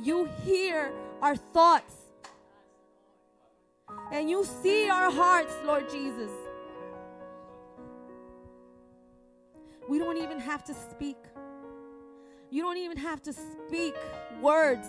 you 0.00 0.28
hear 0.44 0.92
our 1.20 1.36
thoughts. 1.36 1.94
And 4.12 4.30
you 4.30 4.44
see 4.44 4.88
our 4.88 5.10
hearts, 5.10 5.54
Lord 5.64 5.90
Jesus. 5.90 6.30
We 9.88 9.98
don't 9.98 10.16
even 10.16 10.38
have 10.40 10.64
to 10.64 10.74
speak. 10.74 11.16
You 12.50 12.62
don't 12.62 12.78
even 12.78 12.96
have 12.98 13.22
to 13.22 13.32
speak 13.32 13.94
words, 14.40 14.88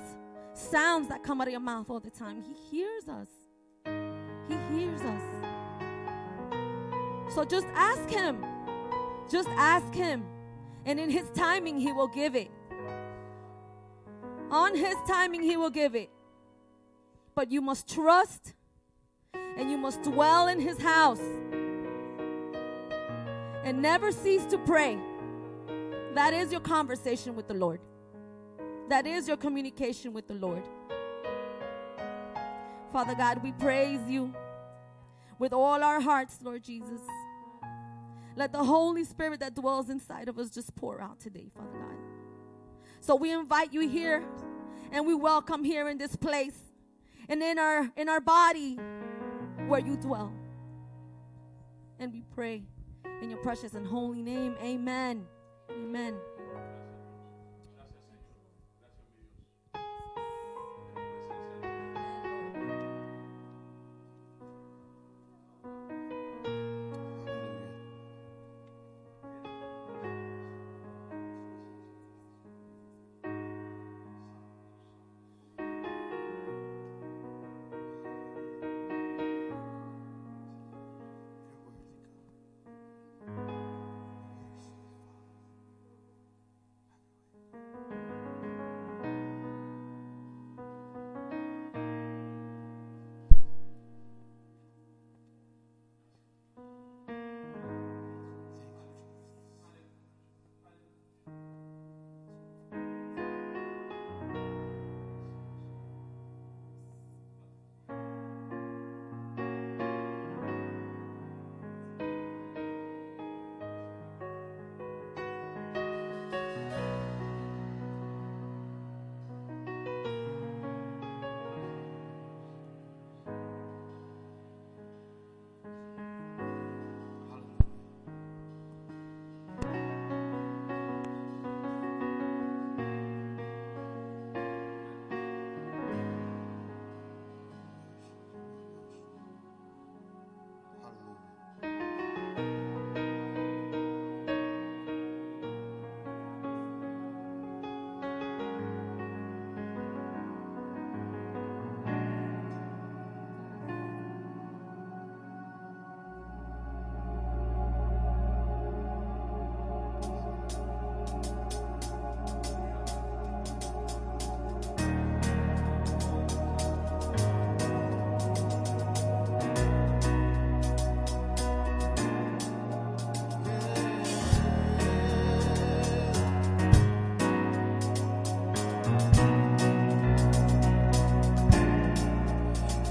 sounds 0.53 1.09
that 1.09 1.23
come 1.23 1.41
out 1.41 1.47
of 1.47 1.51
your 1.51 1.59
mouth 1.59 1.89
all 1.89 1.99
the 1.99 2.09
time. 2.09 2.41
He 2.41 2.53
hears 2.53 3.07
us. 3.07 3.27
He 4.47 4.55
hears 4.75 5.01
us. 5.01 5.21
So 7.33 7.43
just 7.43 7.67
ask 7.73 8.09
Him. 8.09 8.45
Just 9.29 9.49
ask 9.49 9.93
Him. 9.93 10.23
And 10.85 10.99
in 10.99 11.09
His 11.09 11.29
timing, 11.31 11.79
He 11.79 11.91
will 11.91 12.07
give 12.07 12.35
it. 12.35 12.51
On 14.51 14.75
His 14.75 14.95
timing, 15.07 15.41
He 15.41 15.57
will 15.57 15.71
give 15.71 15.95
it. 15.95 16.09
But 17.33 17.51
you 17.51 17.61
must 17.61 17.89
trust 17.89 18.53
and 19.33 19.69
you 19.69 19.77
must 19.77 20.03
dwell 20.03 20.47
in 20.47 20.59
His 20.59 20.79
house 20.79 21.21
and 23.65 23.81
never 23.81 24.11
cease 24.11 24.45
to 24.45 24.59
pray. 24.59 24.97
That 26.13 26.33
is 26.33 26.51
your 26.51 26.61
conversation 26.61 27.35
with 27.35 27.47
the 27.47 27.55
Lord. 27.55 27.81
That 28.89 29.07
is 29.07 29.27
your 29.27 29.37
communication 29.37 30.13
with 30.13 30.27
the 30.27 30.35
Lord. 30.35 30.63
Father 32.93 33.15
God, 33.15 33.43
we 33.43 33.51
praise 33.53 33.99
you 34.07 34.33
with 35.39 35.51
all 35.51 35.83
our 35.83 35.99
hearts, 35.99 36.37
Lord 36.41 36.63
Jesus. 36.63 37.01
Let 38.35 38.53
the 38.53 38.63
Holy 38.63 39.03
Spirit 39.03 39.39
that 39.39 39.55
dwells 39.55 39.89
inside 39.89 40.29
of 40.29 40.37
us 40.37 40.51
just 40.51 40.75
pour 40.75 41.01
out 41.01 41.19
today, 41.19 41.49
Father 41.53 41.79
God. 41.79 41.97
So 43.01 43.15
we 43.15 43.31
invite 43.31 43.73
you 43.73 43.89
here 43.89 44.23
and 44.91 45.07
we 45.07 45.15
welcome 45.15 45.63
here 45.63 45.89
in 45.89 45.97
this 45.97 46.15
place 46.15 46.57
and 47.27 47.41
in 47.41 47.57
our 47.57 47.89
in 47.97 48.09
our 48.09 48.21
body 48.21 48.77
where 49.67 49.79
you 49.79 49.97
dwell. 49.97 50.31
And 51.97 52.13
we 52.13 52.23
pray 52.33 52.63
in 53.21 53.29
your 53.29 53.39
precious 53.39 53.73
and 53.73 53.85
holy 53.85 54.21
name. 54.21 54.55
Amen. 54.61 55.27
Amen. 55.71 56.15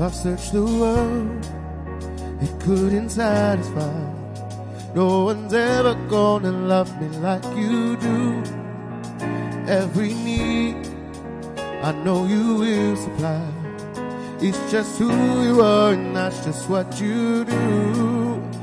I've 0.05 0.15
searched 0.15 0.53
the 0.53 0.63
world, 0.63 1.47
it 2.43 2.61
couldn't 2.61 3.09
satisfy. 3.09 4.05
No 4.95 5.25
one's 5.25 5.55
ever 5.55 5.95
gonna 6.11 6.53
love 6.53 6.91
me 7.01 7.09
like 7.21 7.43
you 7.57 7.97
do. 7.97 8.43
Every 9.67 10.13
need, 10.13 10.77
I 11.83 11.93
know 12.05 12.27
you 12.27 12.57
will 12.57 12.97
supply. 12.97 13.41
It's 14.43 14.61
just 14.71 14.99
who 14.99 15.11
you 15.43 15.63
are, 15.63 15.95
and 15.95 16.15
that's 16.15 16.45
just 16.45 16.69
what 16.69 17.01
you 17.01 17.47
do. 17.47 18.54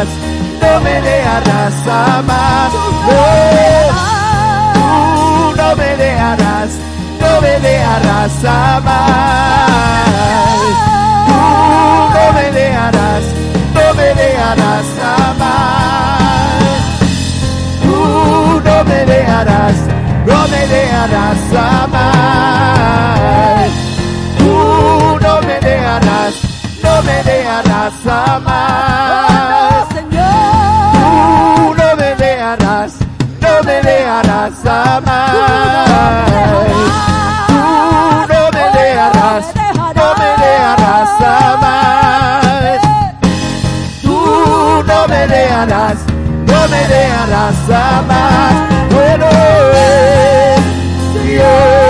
Dejarás, 0.00 0.08
no 0.60 0.80
me 0.80 1.00
dejarás 1.00 1.74
jamás. 1.84 2.72
Oh, 3.08 3.90
tú 4.74 5.54
no 5.56 5.76
me 5.76 5.96
dejarás, 5.96 6.70
no 7.20 7.40
me 7.40 7.60
dejarás 7.60 8.32
jamás. 8.42 9.70
Tú 11.26 11.34
no 12.14 12.32
me 12.32 12.50
dejarás, 12.52 13.24
no 13.74 13.94
me 13.94 14.14
dejarás 14.14 14.86
jamás. 15.00 16.60
Tú 17.82 17.96
no 18.64 18.84
me 18.84 19.04
dejarás, 19.06 19.76
no 20.26 20.48
me 20.48 20.66
dejarás 20.66 21.38
jamás. 21.52 22.40
Tú 24.38 25.18
no 25.20 25.40
me 25.42 25.60
dejarás, 25.60 26.34
no 26.82 27.02
me 27.02 27.22
dejarás 27.22 27.92
jamás. 28.04 28.89
Jamás. 34.62 35.30
Tú 37.48 38.34
no 38.34 38.50
me 38.52 38.64
dejarás, 38.78 39.44
no 39.94 40.08
me 40.18 40.30
dejarás 40.44 41.10
jamás. 41.18 42.80
Tú 44.02 44.84
no 44.86 45.08
me 45.08 45.26
dejarás, 45.26 45.98
no 46.46 46.68
me 46.68 46.88
dejarás 46.88 47.56
jamás. 47.68 48.54
Bueno 48.90 49.26
Dios. 51.24 51.89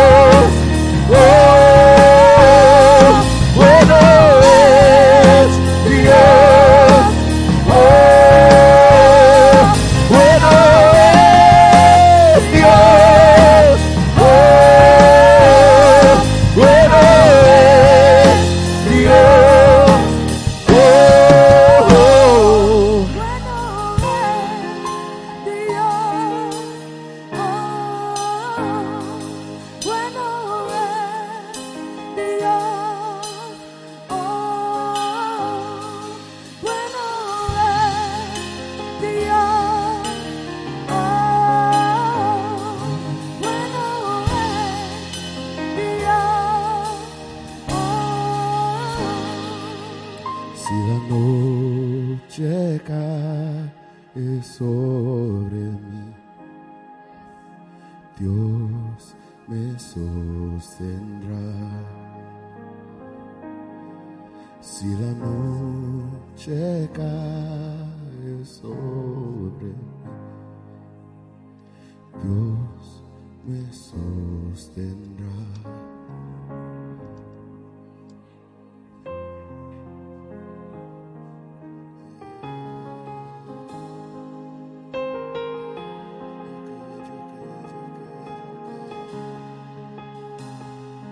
Sostendrá. 74.30 75.26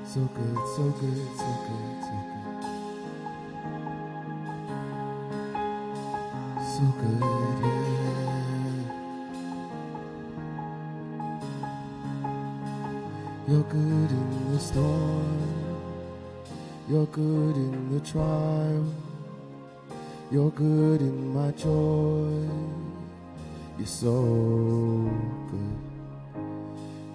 So 0.05 0.21
good, 0.35 0.57
so 0.75 0.83
good, 1.01 1.29
so 1.37 1.45
good, 1.45 1.58
You're 20.31 20.51
good 20.51 21.01
in 21.01 21.33
my 21.33 21.51
joy. 21.53 22.47
You're 23.79 23.87
so 23.87 25.11
good. 25.51 25.79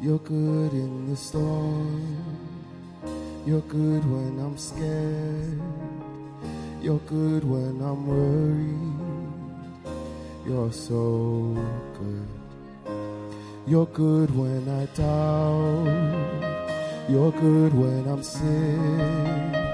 You're 0.01 0.17
good 0.17 0.73
in 0.73 1.11
the 1.11 1.15
storm. 1.15 2.17
You're 3.45 3.61
good 3.61 4.03
when 4.09 4.39
I'm 4.39 4.57
scared. 4.57 5.61
You're 6.81 7.05
good 7.05 7.43
when 7.43 7.81
I'm 7.81 8.07
worried. 8.07 8.93
You're 10.47 10.73
so 10.73 11.55
good. 11.99 12.27
You're 13.67 13.85
good 13.93 14.35
when 14.35 14.67
I 14.67 14.85
doubt. 14.97 15.85
You're 17.07 17.31
good 17.31 17.75
when 17.75 18.07
I'm 18.07 18.23
sick. 18.23 19.72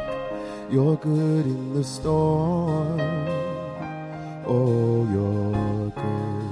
You're 0.71 0.97
good 0.97 1.45
in 1.47 1.73
the 1.73 1.83
storm. 1.83 2.99
Oh, 4.45 5.07
you're 5.11 5.89
good. 5.89 6.43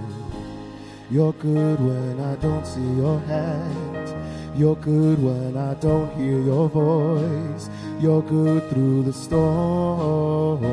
You're 1.11 1.33
good 1.33 1.79
when 1.79 2.19
I 2.19 2.35
don't 2.37 2.65
see 2.65 2.81
your 2.81 3.19
hand. 3.19 4.15
You're 4.57 4.75
good 4.77 5.21
when 5.21 5.55
I 5.55 5.75
don't 5.75 6.11
hear 6.15 6.39
your 6.39 6.67
voice. 6.67 7.69
You're 7.99 8.23
good 8.23 8.67
through 8.71 9.03
the 9.03 9.13
storm. 9.13 10.63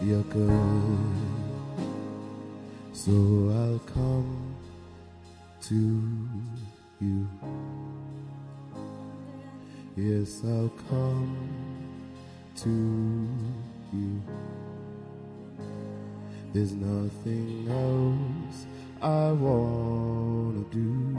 You're 0.00 0.22
good. 0.22 0.98
So 2.92 3.10
I'll 3.50 3.80
come 3.92 4.54
to 5.62 5.74
you. 7.00 7.28
Yes, 9.96 10.40
I'll 10.44 10.70
come 10.88 11.59
to 12.62 13.28
you. 13.94 14.22
There's 16.52 16.72
nothing 16.72 17.66
else 17.70 18.66
I 19.00 19.32
wanna 19.32 20.64
do. 20.70 21.16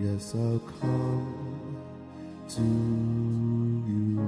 Yes, 0.00 0.34
I'll 0.34 0.60
come 0.80 1.76
to 2.48 2.62
you. 3.90 4.18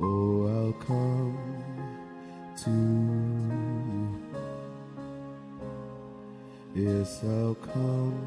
Oh, 0.00 0.46
I'll 0.56 0.72
come 0.80 1.36
to 2.64 2.70
you. 6.74 6.86
Yes, 6.86 7.22
I'll 7.22 7.54
come 7.54 8.18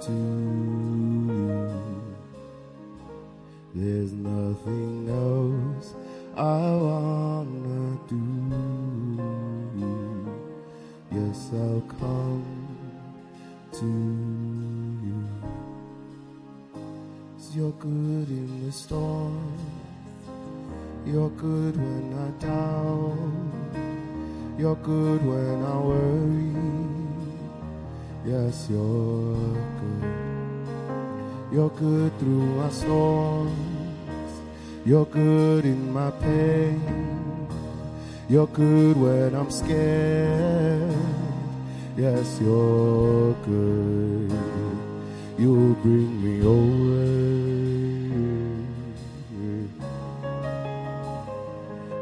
to 0.00 0.12
you. 0.12 2.03
There's 3.76 4.12
nothing 4.12 5.08
else 5.08 5.94
I 6.36 6.76
wanna 6.86 7.98
do. 8.08 8.22
Yes, 11.10 11.50
I'll 11.52 11.82
come 11.98 12.44
to 13.72 13.86
you. 15.04 15.24
'Cause 17.34 17.56
you're 17.56 17.72
good 17.80 18.28
in 18.28 18.64
the 18.64 18.70
storm. 18.70 19.58
You're 21.04 21.30
good 21.30 21.76
when 21.76 22.14
I 22.26 22.30
doubt. 22.46 23.18
You're 24.56 24.80
good 24.84 25.20
when 25.26 25.64
I 25.64 25.76
worry. 25.90 26.54
Yes, 28.24 28.68
you're 28.70 29.34
good. 29.80 30.33
You're 31.52 31.70
good 31.70 32.18
through 32.18 32.46
my 32.56 32.70
storms. 32.70 33.52
You're 34.84 35.06
good 35.06 35.64
in 35.64 35.92
my 35.92 36.10
pain. 36.10 37.48
You're 38.28 38.46
good 38.48 38.96
when 38.96 39.34
I'm 39.34 39.50
scared. 39.50 40.96
Yes, 41.96 42.38
you're 42.40 43.34
good. 43.44 44.32
You 45.38 45.76
bring 45.82 46.22
me 46.22 46.42
over. 46.44 47.04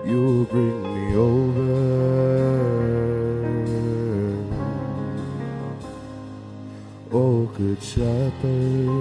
You 0.08 0.46
bring 0.50 0.82
me 0.94 1.16
over. 1.16 2.02
Oh, 7.12 7.46
good 7.56 7.82
shepherd. 7.82 8.91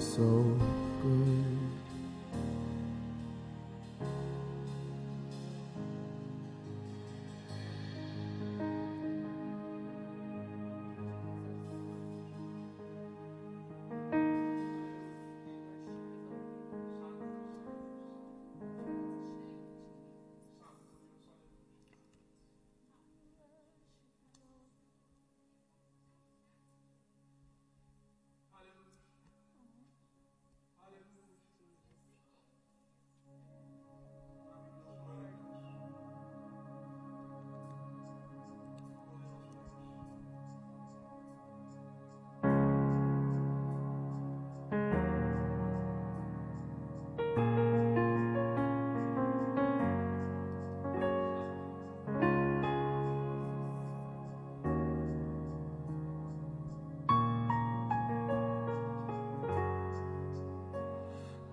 So 0.00 0.56
good. 1.02 1.29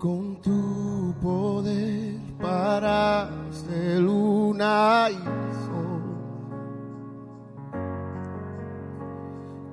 Con 0.08 0.38
tu 0.38 1.14
poder 1.22 2.16
paraste 2.40 4.00
luna 4.00 5.10
y 5.12 5.22
sol. 5.66 6.04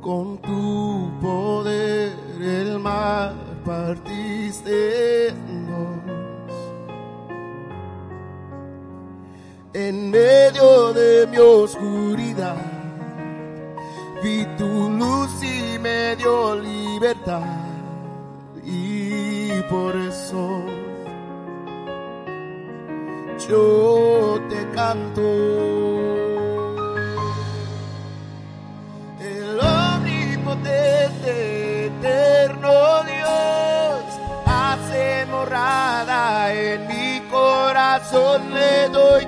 Con 0.01 0.38
tu 0.38 1.09
poder 1.20 2.16
el 2.40 2.81
mar 2.81 3.35
partiste 3.64 5.31
dos. 5.68 6.53
En 9.73 10.11
medio 10.11 10.92
de 10.94 11.29
mi 11.29 11.38
oscuridad 11.38 12.57
vi 14.20 14.44
tu 14.59 14.90
luz 14.99 15.31
y 15.44 15.79
me 15.79 16.16
dio 16.16 16.57
libertad 16.57 17.73
en 36.50 36.87
mi 36.87 37.20
corazón, 37.30 38.54
le 38.54 38.88
doy 38.90 39.26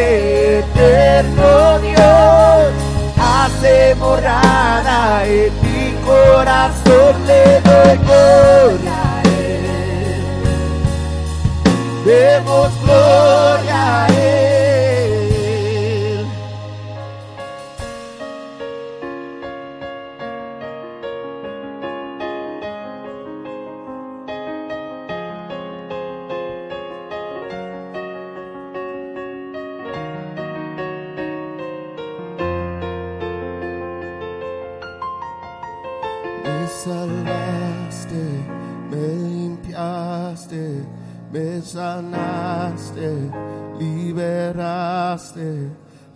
eterno 0.00 1.78
Dios, 1.80 2.72
hace 3.18 3.94
morada 3.96 5.26
en 5.26 5.52
mi 5.62 5.92
corazón, 6.04 7.26
le 7.26 7.60
doy 7.60 7.98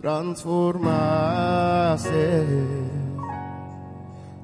transformaste 0.01 2.43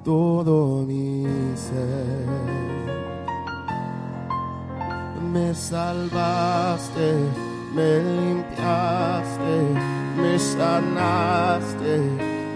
todo 0.04 0.84
mi 0.88 1.26
ser. 1.56 2.28
Me 5.32 5.54
salvaste, 5.54 7.14
me 7.76 8.00
limpiaste, 8.00 9.76
me 10.18 10.40
sanaste, 10.40 12.02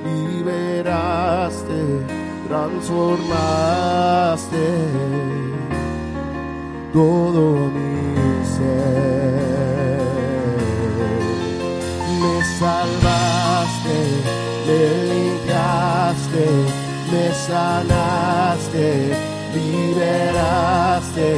liberaste, 0.03 1.82
transformaste 2.47 4.66
todo 6.91 7.70
mi 7.76 8.03
ser. 8.45 9.05
me 14.68 14.82
limpiaste, 15.11 16.45
me 17.11 17.26
sanaste, 17.47 18.88
liberaste, 19.53 21.30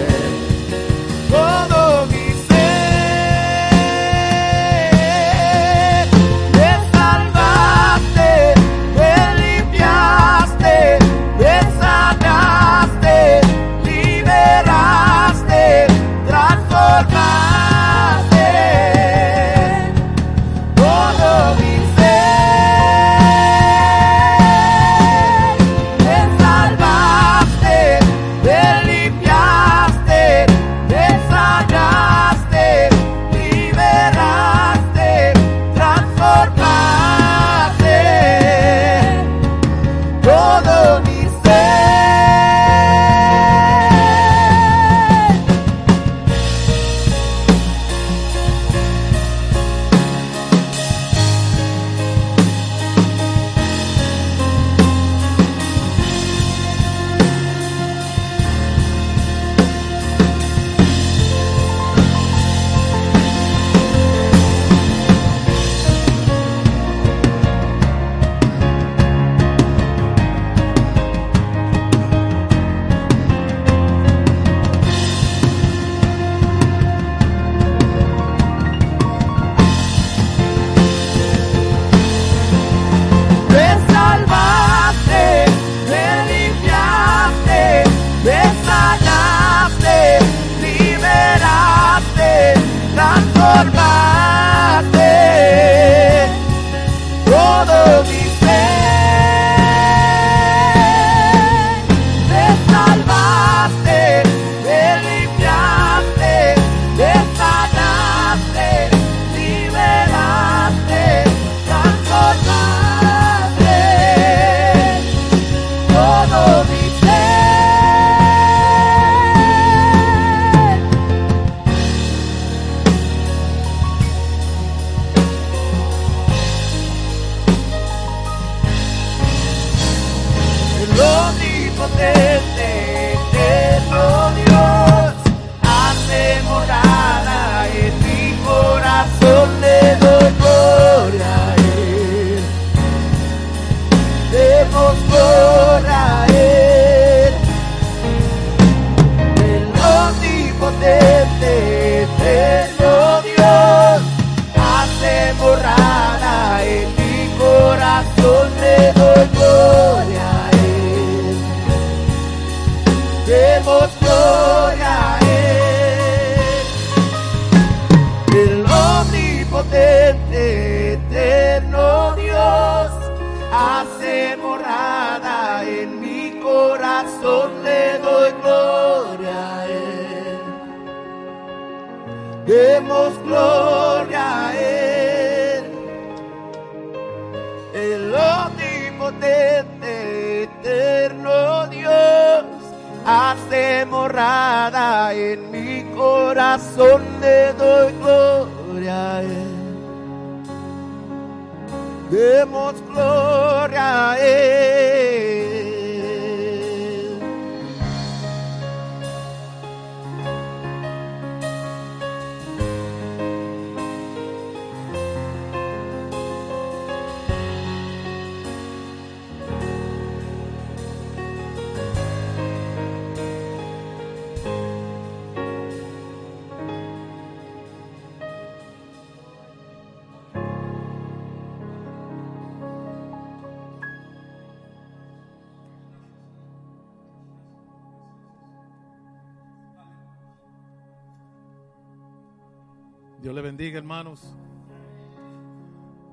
Dios 243.23 243.33
le 243.33 243.41
bendiga, 243.41 243.77
hermanos. 243.77 244.35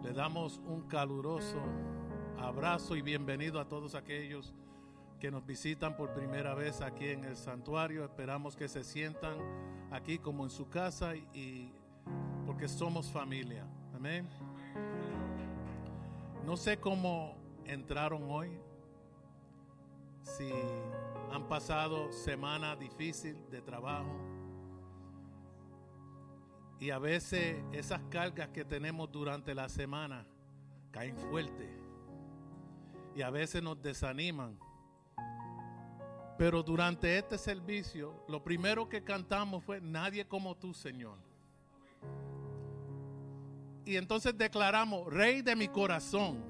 Le 0.05 0.13
damos 0.13 0.61
un 0.65 0.83
caluroso 0.83 1.61
abrazo 2.39 2.95
y 2.95 3.03
bienvenido 3.03 3.59
a 3.59 3.67
todos 3.67 3.97
aquellos 3.97 4.55
que 5.19 5.29
nos 5.29 5.45
visitan 5.45 5.97
por 5.97 6.15
primera 6.15 6.55
vez 6.55 6.81
aquí 6.81 7.07
en 7.09 7.25
el 7.25 7.37
santuario. 7.37 8.05
Esperamos 8.05 8.55
que 8.55 8.69
se 8.69 8.85
sientan 8.85 9.39
aquí 9.91 10.19
como 10.21 10.45
en 10.45 10.51
su 10.51 10.69
casa 10.69 11.17
y 11.17 11.73
porque 12.47 12.69
somos 12.69 13.11
familia. 13.11 13.67
Amén. 13.93 14.29
No 16.47 16.57
sé 16.57 16.79
cómo 16.79 17.35
entraron 17.65 18.23
hoy. 18.31 18.57
Si 20.23 20.49
han 21.33 21.49
pasado 21.49 22.13
semana 22.13 22.77
difícil 22.77 23.37
de 23.51 23.61
trabajo 23.63 24.30
y 26.81 26.91
a 26.91 26.99
veces 26.99 27.63
esas 27.73 28.01
cargas 28.11 28.49
que 28.49 28.65
tenemos 28.65 29.13
durante 29.13 29.55
la 29.55 29.69
semana 29.69 30.27
caen 30.91 31.17
fuerte. 31.17 31.69
Y 33.15 33.21
a 33.21 33.29
veces 33.29 33.63
nos 33.63 33.81
desaniman. 33.83 34.59
Pero 36.39 36.63
durante 36.63 37.19
este 37.19 37.37
servicio, 37.37 38.25
lo 38.27 38.43
primero 38.43 38.89
que 38.89 39.05
cantamos 39.05 39.63
fue, 39.63 39.79
nadie 39.83 40.27
como 40.27 40.57
tú, 40.57 40.73
Señor. 40.73 41.19
Y 43.85 43.97
entonces 43.97 44.37
declaramos, 44.39 45.13
Rey 45.13 45.43
de 45.43 45.55
mi 45.55 45.69
corazón. 45.69 46.43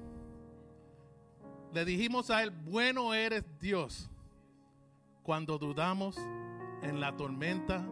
Le 1.73 1.83
dijimos 1.83 2.29
a 2.29 2.41
Él, 2.41 2.51
bueno 2.51 3.13
eres 3.13 3.43
Dios. 3.59 4.09
Cuando 5.23 5.57
dudamos 5.57 6.15
en 6.81 7.01
la 7.01 7.17
tormenta, 7.17 7.85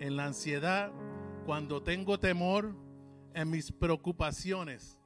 en 0.00 0.16
la 0.16 0.26
ansiedad, 0.26 0.90
cuando 1.46 1.80
tengo 1.80 2.18
temor 2.18 2.74
en 3.32 3.48
mis 3.48 3.70
preocupaciones, 3.70 4.98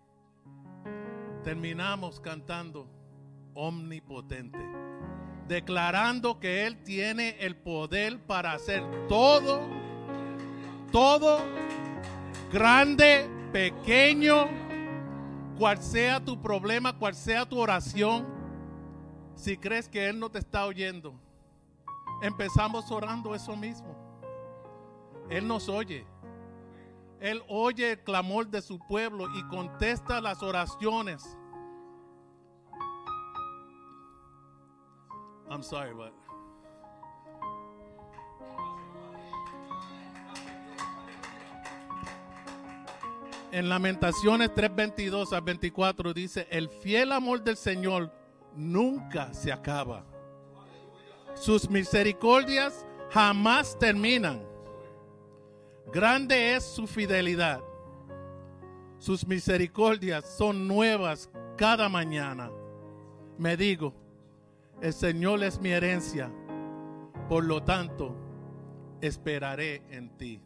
terminamos 1.44 2.18
cantando 2.18 2.88
omnipotente, 3.52 4.58
declarando 5.46 6.40
que 6.40 6.66
Él 6.66 6.82
tiene 6.82 7.36
el 7.40 7.56
poder 7.56 8.18
para 8.20 8.54
hacer 8.54 8.82
todo, 9.06 9.60
todo, 10.90 11.40
grande, 12.50 13.28
pequeño, 13.52 14.48
cual 15.58 15.76
sea 15.82 16.24
tu 16.24 16.40
problema, 16.40 16.98
cual 16.98 17.14
sea 17.14 17.44
tu 17.44 17.58
oración, 17.58 18.26
si 19.34 19.58
crees 19.58 19.90
que 19.90 20.08
Él 20.08 20.18
no 20.18 20.30
te 20.30 20.38
está 20.38 20.64
oyendo, 20.64 21.12
empezamos 22.22 22.90
orando 22.90 23.34
eso 23.34 23.54
mismo. 23.54 23.94
Él 25.28 25.46
nos 25.46 25.68
oye. 25.68 26.06
Él 27.20 27.42
oye 27.48 27.92
el 27.92 28.02
clamor 28.02 28.48
de 28.48 28.62
su 28.62 28.78
pueblo 28.78 29.28
y 29.36 29.42
contesta 29.48 30.20
las 30.20 30.42
oraciones. 30.42 31.36
I'm 35.50 35.62
sorry, 35.62 35.92
but 35.92 36.12
En 43.52 43.68
Lamentaciones 43.68 44.50
3:22 44.54 45.32
al 45.32 45.42
24 45.42 46.14
dice, 46.14 46.46
el 46.50 46.68
fiel 46.68 47.10
amor 47.10 47.42
del 47.42 47.56
Señor 47.56 48.12
nunca 48.54 49.34
se 49.34 49.52
acaba. 49.52 50.04
Sus 51.34 51.68
misericordias 51.68 52.86
jamás 53.10 53.76
terminan. 53.78 54.49
Grande 55.92 56.54
es 56.54 56.64
su 56.64 56.86
fidelidad. 56.86 57.60
Sus 58.98 59.26
misericordias 59.26 60.24
son 60.36 60.68
nuevas 60.68 61.30
cada 61.56 61.88
mañana. 61.88 62.50
Me 63.38 63.56
digo, 63.56 63.94
el 64.82 64.92
Señor 64.92 65.42
es 65.42 65.58
mi 65.58 65.70
herencia. 65.70 66.30
Por 67.28 67.44
lo 67.44 67.62
tanto, 67.62 68.14
esperaré 69.00 69.82
en 69.90 70.10
ti. 70.16 70.40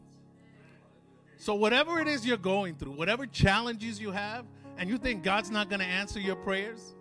So 1.37 1.55
whatever 1.55 2.01
it 2.01 2.09
is 2.09 2.25
you're 2.25 2.37
going 2.37 2.77
through, 2.77 2.93
whatever 2.93 3.27
challenges 3.27 4.01
you 4.01 4.13
have, 4.13 4.47
and 4.79 4.89
you 4.89 4.99
think 4.99 5.23
God's 5.23 5.51
not 5.51 5.69
going 5.69 5.81
to 5.81 5.87
answer 5.87 6.21
your 6.21 6.37
prayers, 6.37 6.95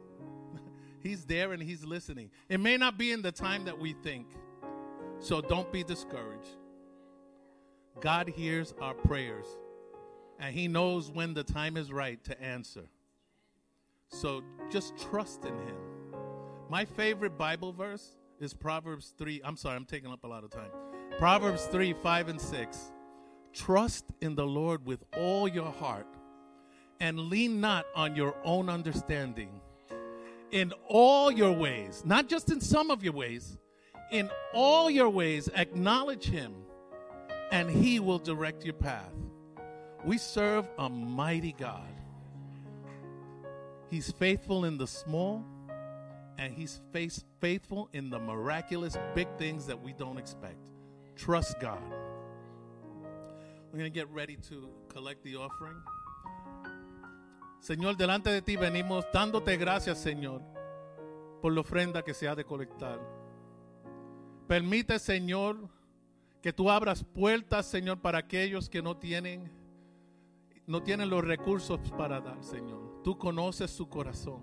He's 1.04 1.26
there 1.26 1.54
and 1.54 1.62
He's 1.62 1.84
listening. 1.84 2.30
It 2.50 2.60
may 2.60 2.78
not 2.78 2.98
be 2.98 3.12
in 3.12 3.22
the 3.22 3.32
time 3.32 3.66
that 3.66 3.78
we 3.78 3.94
think. 4.04 4.28
So 5.20 5.40
don't 5.40 5.72
be 5.72 5.84
discouraged. 5.84 6.58
God 8.02 8.28
hears 8.28 8.74
our 8.82 8.94
prayers 8.94 9.46
and 10.40 10.54
He 10.54 10.68
knows 10.68 11.12
when 11.12 11.34
the 11.34 11.44
time 11.44 11.78
is 11.78 11.92
right 11.92 12.24
to 12.26 12.42
answer. 12.42 12.84
So 14.10 14.44
just 14.72 14.98
trust 14.98 15.46
in 15.46 15.54
Him. 15.54 15.78
My 16.70 16.86
favorite 16.86 17.38
Bible 17.38 17.72
verse 17.72 18.18
is 18.40 18.54
Proverbs 18.54 19.14
3. 19.18 19.42
I'm 19.44 19.56
sorry, 19.56 19.76
I'm 19.76 19.86
taking 19.86 20.12
up 20.12 20.24
a 20.24 20.28
lot 20.28 20.44
of 20.44 20.50
time. 20.50 20.72
Proverbs 21.18 21.66
3 21.66 21.94
5 21.94 22.30
and 22.30 22.42
6. 22.42 22.92
Trust 23.54 24.06
in 24.22 24.36
the 24.36 24.46
Lord 24.46 24.86
with 24.86 25.04
all 25.16 25.48
your 25.48 25.72
heart 25.72 26.08
and 27.00 27.20
lean 27.20 27.62
not 27.62 27.86
on 27.96 28.16
your 28.16 28.36
own 28.44 28.70
understanding. 28.70 29.62
In 30.52 30.74
all 30.88 31.32
your 31.32 31.52
ways, 31.52 32.04
not 32.06 32.28
just 32.28 32.52
in 32.52 32.62
some 32.62 32.92
of 32.92 33.04
your 33.04 33.14
ways, 33.14 33.58
in 34.12 34.30
all 34.54 34.90
your 34.90 35.10
ways, 35.10 35.50
acknowledge 35.56 36.26
Him 36.26 36.54
and 37.54 37.70
He 37.70 38.00
will 38.00 38.18
direct 38.18 38.66
your 38.66 38.74
path. 38.74 39.14
We 40.04 40.18
serve 40.18 40.68
a 40.80 40.90
mighty 40.90 41.54
God. 41.54 41.88
He's 43.92 44.12
faithful 44.12 44.66
in 44.66 44.78
the 44.80 44.88
small, 44.88 45.46
and 46.40 46.52
He's 46.52 46.82
face- 46.92 47.24
faithful 47.40 47.90
in 47.94 48.10
the 48.10 48.18
miraculous 48.20 48.98
big 49.14 49.28
things 49.38 49.68
that 49.68 49.82
we 49.82 49.94
don't 49.94 50.18
expect. 50.18 50.72
Trust 51.16 51.60
God. 51.60 51.80
We're 53.72 53.80
going 53.80 53.92
to 53.92 54.00
get 54.00 54.10
ready 54.10 54.36
to 54.50 54.68
collect 54.90 55.24
the 55.24 55.36
offering. 55.36 55.78
Señor, 57.62 57.96
delante 57.98 58.32
de 58.32 58.42
ti 58.42 58.58
venimos 58.58 59.06
dándote 59.14 59.58
gracias, 59.58 60.04
Señor, 60.04 60.42
por 61.42 61.54
la 61.54 61.62
ofrenda 61.62 62.04
que 62.04 62.16
se 62.16 62.28
ha 62.28 62.36
de 62.36 62.44
colectar. 62.44 63.00
Permite, 64.48 64.98
Señor, 65.00 65.70
que 66.44 66.52
tú 66.52 66.70
abras 66.70 67.06
puertas, 67.06 67.66
Señor, 67.66 68.02
para 68.02 68.18
aquellos 68.18 68.70
que 68.70 68.82
no 68.82 68.98
tienen 68.98 69.50
no 70.68 70.84
tienen 70.84 71.10
los 71.10 71.24
recursos 71.24 71.80
para 71.98 72.22
dar, 72.22 72.44
Señor. 72.44 73.02
Tú 73.04 73.18
conoces 73.18 73.72
su 73.72 73.88
corazón. 73.90 74.42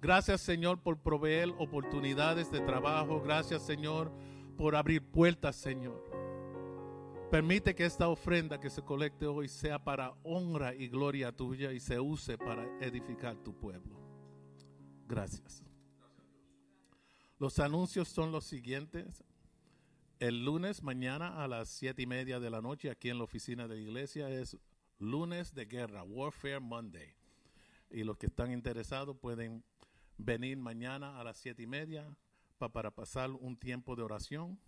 Gracias, 0.00 0.42
Señor, 0.42 0.82
por 0.82 0.98
proveer 0.98 1.50
oportunidades 1.58 2.50
de 2.50 2.60
trabajo. 2.60 3.20
Gracias, 3.20 3.62
Señor, 3.62 4.12
por 4.56 4.76
abrir 4.76 5.02
puertas, 5.02 5.56
Señor. 5.56 6.02
Permite 7.30 7.74
que 7.74 7.84
esta 7.84 8.08
ofrenda 8.08 8.60
que 8.60 8.70
se 8.70 8.82
colecte 8.82 9.26
hoy 9.26 9.48
sea 9.48 9.82
para 9.82 10.14
honra 10.22 10.74
y 10.74 10.88
gloria 10.88 11.32
tuya 11.32 11.72
y 11.72 11.80
se 11.80 11.98
use 11.98 12.38
para 12.38 12.64
edificar 12.80 13.36
tu 13.36 13.54
pueblo. 13.54 13.98
Gracias. 15.08 15.62
Los 17.38 17.58
anuncios 17.58 18.08
son 18.08 18.30
los 18.30 18.44
siguientes. 18.44 19.24
El 20.18 20.44
lunes 20.44 20.82
mañana 20.82 21.42
a 21.42 21.48
las 21.48 21.68
siete 21.68 22.02
y 22.02 22.06
media 22.06 22.40
de 22.40 22.50
la 22.50 22.60
noche 22.62 22.90
aquí 22.90 23.10
en 23.10 23.18
la 23.18 23.24
oficina 23.24 23.68
de 23.68 23.76
la 23.76 23.80
iglesia 23.82 24.30
es 24.30 24.56
lunes 24.98 25.54
de 25.54 25.66
guerra, 25.66 26.02
Warfare 26.04 26.60
Monday. 26.60 27.14
Y 27.90 28.02
los 28.04 28.16
que 28.16 28.26
están 28.26 28.50
interesados 28.52 29.16
pueden 29.18 29.62
venir 30.18 30.56
mañana 30.56 31.20
a 31.20 31.24
las 31.24 31.36
siete 31.36 31.62
y 31.62 31.66
media 31.66 32.06
pa- 32.58 32.70
para 32.70 32.90
pasar 32.90 33.30
un 33.30 33.56
tiempo 33.56 33.94
de 33.94 34.02
oración. 34.02 34.58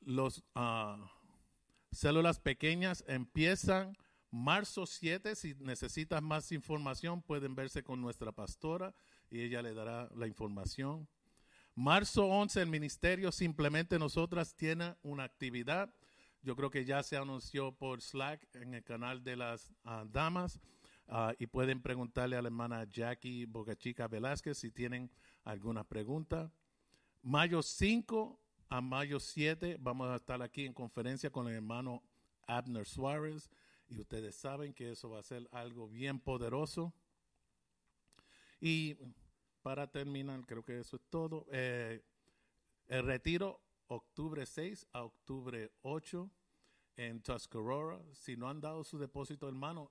Los 0.00 0.42
ah, 0.54 0.98
células 1.90 2.40
pequeñas 2.40 3.04
empiezan 3.06 3.96
marzo 4.30 4.86
7. 4.86 5.34
Si 5.34 5.54
necesitas 5.60 6.22
más 6.22 6.52
información, 6.52 7.22
pueden 7.22 7.54
verse 7.54 7.82
con 7.82 8.00
nuestra 8.00 8.32
pastora 8.32 8.94
y 9.30 9.40
ella 9.40 9.62
le 9.62 9.72
dará 9.74 10.10
la 10.14 10.26
información. 10.26 11.08
Marzo 11.74 12.26
11, 12.26 12.60
el 12.60 12.68
ministerio 12.68 13.32
simplemente 13.32 13.98
nosotras 13.98 14.54
tiene 14.54 14.94
una 15.02 15.24
actividad. 15.24 15.94
Yo 16.42 16.54
creo 16.54 16.70
que 16.70 16.84
ya 16.84 17.02
se 17.02 17.16
anunció 17.16 17.72
por 17.72 18.02
Slack 18.02 18.46
en 18.54 18.74
el 18.74 18.84
canal 18.84 19.24
de 19.24 19.36
las 19.36 19.72
ah, 19.84 20.04
damas. 20.06 20.60
ah, 21.08 21.32
y 21.38 21.46
pueden 21.46 21.80
preguntarle 21.80 22.36
a 22.36 22.42
la 22.42 22.48
hermana 22.48 22.84
Jackie 22.90 23.46
Bocachica 23.46 24.06
Velázquez 24.06 24.58
si 24.58 24.70
tienen 24.70 25.10
alguna 25.44 25.82
pregunta. 25.82 26.52
Mayo 27.22 27.62
5 27.62 28.38
a 28.68 28.80
mayo 28.80 29.18
7 29.18 29.78
vamos 29.80 30.08
a 30.08 30.16
estar 30.16 30.42
aquí 30.42 30.66
en 30.66 30.74
conferencia 30.74 31.30
con 31.30 31.48
el 31.48 31.54
hermano 31.54 32.02
Abner 32.46 32.86
Suárez. 32.86 33.48
Y 33.88 33.98
ustedes 33.98 34.34
saben 34.34 34.74
que 34.74 34.90
eso 34.90 35.08
va 35.08 35.20
a 35.20 35.22
ser 35.22 35.48
algo 35.52 35.88
bien 35.88 36.20
poderoso. 36.20 36.92
Y 38.60 38.96
para 39.62 39.86
terminar, 39.90 40.44
creo 40.46 40.64
que 40.64 40.80
eso 40.80 40.96
es 40.96 41.02
todo. 41.08 41.46
Eh, 41.50 42.02
el 42.88 43.04
retiro 43.04 43.60
octubre 43.86 44.44
6 44.44 44.86
a 44.92 45.04
octubre 45.04 45.72
8 45.82 46.30
en 46.96 47.22
Tuscarora. 47.22 48.00
Si 48.12 48.36
no 48.36 48.48
han 48.48 48.60
dado 48.60 48.84
su 48.84 48.98
depósito, 48.98 49.48
hermano, 49.48 49.90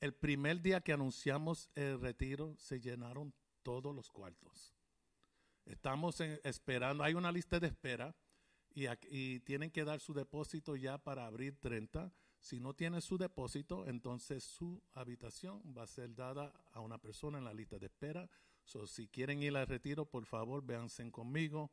el 0.00 0.14
primer 0.14 0.60
día 0.60 0.80
que 0.80 0.92
anunciamos 0.92 1.68
el 1.74 2.00
retiro 2.00 2.56
se 2.56 2.80
llenaron 2.80 3.34
todos 3.62 3.94
los 3.94 4.10
cuartos. 4.10 4.74
Estamos 5.66 6.20
esperando, 6.20 7.04
hay 7.04 7.14
una 7.14 7.30
lista 7.30 7.60
de 7.60 7.68
espera 7.68 8.16
y, 8.72 8.86
y 9.10 9.40
tienen 9.40 9.70
que 9.70 9.84
dar 9.84 10.00
su 10.00 10.14
depósito 10.14 10.74
ya 10.76 10.98
para 10.98 11.26
abril 11.26 11.58
30. 11.58 12.12
Si 12.38 12.58
no 12.58 12.72
tiene 12.74 13.02
su 13.02 13.18
depósito, 13.18 13.86
entonces 13.86 14.42
su 14.42 14.82
habitación 14.94 15.62
va 15.76 15.82
a 15.82 15.86
ser 15.86 16.14
dada 16.14 16.52
a 16.72 16.80
una 16.80 16.96
persona 16.96 17.36
en 17.36 17.44
la 17.44 17.52
lista 17.52 17.78
de 17.78 17.86
espera. 17.86 18.28
So, 18.70 18.86
si 18.86 19.08
quieren 19.08 19.42
ir 19.42 19.56
al 19.56 19.66
retiro, 19.66 20.06
por 20.06 20.24
favor, 20.26 20.64
véanse 20.64 21.10
conmigo 21.10 21.72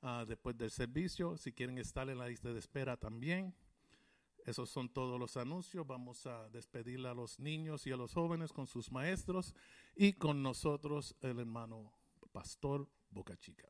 ah, 0.00 0.24
después 0.26 0.56
del 0.56 0.70
servicio. 0.70 1.36
Si 1.36 1.52
quieren 1.52 1.76
estar 1.76 2.08
en 2.08 2.16
la 2.16 2.26
lista 2.26 2.50
de 2.50 2.58
espera 2.58 2.96
también. 2.96 3.54
Esos 4.46 4.70
son 4.70 4.88
todos 4.88 5.20
los 5.20 5.36
anuncios. 5.36 5.86
Vamos 5.86 6.24
a 6.24 6.48
despedir 6.48 7.06
a 7.06 7.12
los 7.12 7.38
niños 7.38 7.86
y 7.86 7.92
a 7.92 7.98
los 7.98 8.14
jóvenes 8.14 8.50
con 8.50 8.66
sus 8.66 8.90
maestros 8.90 9.54
y 9.94 10.14
con 10.14 10.42
nosotros 10.42 11.14
el 11.20 11.38
hermano 11.38 11.92
Pastor 12.32 12.88
Boca 13.10 13.36
Chica. 13.36 13.68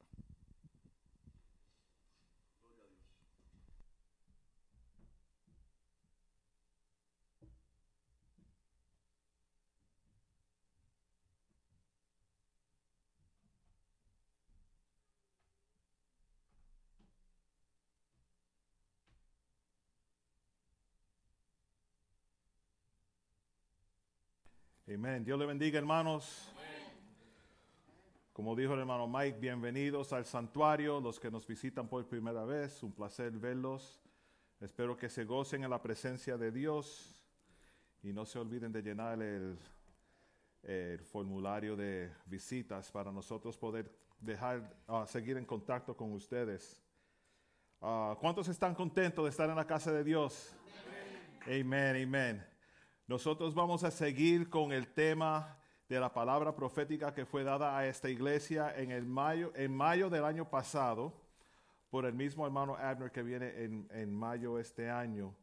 Amén. 24.94 25.22
Dios 25.22 25.38
le 25.38 25.44
bendiga, 25.44 25.78
hermanos. 25.78 26.50
Como 28.32 28.56
dijo 28.56 28.72
el 28.72 28.80
hermano 28.80 29.06
Mike, 29.06 29.38
bienvenidos 29.38 30.14
al 30.14 30.24
santuario, 30.24 30.98
los 30.98 31.20
que 31.20 31.30
nos 31.30 31.46
visitan 31.46 31.86
por 31.88 32.08
primera 32.08 32.42
vez, 32.46 32.82
un 32.82 32.92
placer 32.92 33.32
verlos. 33.32 34.00
Espero 34.58 34.96
que 34.96 35.10
se 35.10 35.26
gocen 35.26 35.62
en 35.62 35.68
la 35.68 35.82
presencia 35.82 36.38
de 36.38 36.50
Dios 36.50 37.22
y 38.02 38.14
no 38.14 38.24
se 38.24 38.38
olviden 38.38 38.72
de 38.72 38.80
llenar 38.80 39.20
el, 39.20 39.58
el 40.62 41.00
formulario 41.00 41.76
de 41.76 42.10
visitas 42.24 42.90
para 42.90 43.12
nosotros 43.12 43.58
poder 43.58 43.94
dejar, 44.18 44.74
ah, 44.86 45.04
seguir 45.06 45.36
en 45.36 45.44
contacto 45.44 45.94
con 45.94 46.12
ustedes. 46.14 46.82
Ah, 47.82 48.16
¿Cuántos 48.18 48.48
están 48.48 48.74
contentos 48.74 49.22
de 49.22 49.30
estar 49.30 49.50
en 49.50 49.56
la 49.56 49.66
casa 49.66 49.92
de 49.92 50.02
Dios? 50.02 50.56
Amén, 51.46 52.04
amén. 52.06 52.57
Nosotros 53.08 53.54
vamos 53.54 53.84
a 53.84 53.90
seguir 53.90 54.50
con 54.50 54.70
el 54.70 54.86
tema 54.86 55.56
de 55.88 55.98
la 55.98 56.12
palabra 56.12 56.54
profética 56.54 57.14
que 57.14 57.24
fue 57.24 57.42
dada 57.42 57.76
a 57.78 57.86
esta 57.86 58.10
iglesia 58.10 58.74
en, 58.76 58.90
el 58.90 59.06
mayo, 59.06 59.50
en 59.56 59.74
mayo 59.74 60.10
del 60.10 60.26
año 60.26 60.50
pasado 60.50 61.14
por 61.88 62.04
el 62.04 62.12
mismo 62.12 62.44
hermano 62.44 62.76
Abner 62.76 63.10
que 63.10 63.22
viene 63.22 63.64
en, 63.64 63.88
en 63.92 64.12
mayo 64.14 64.58
este 64.58 64.90
año. 64.90 65.34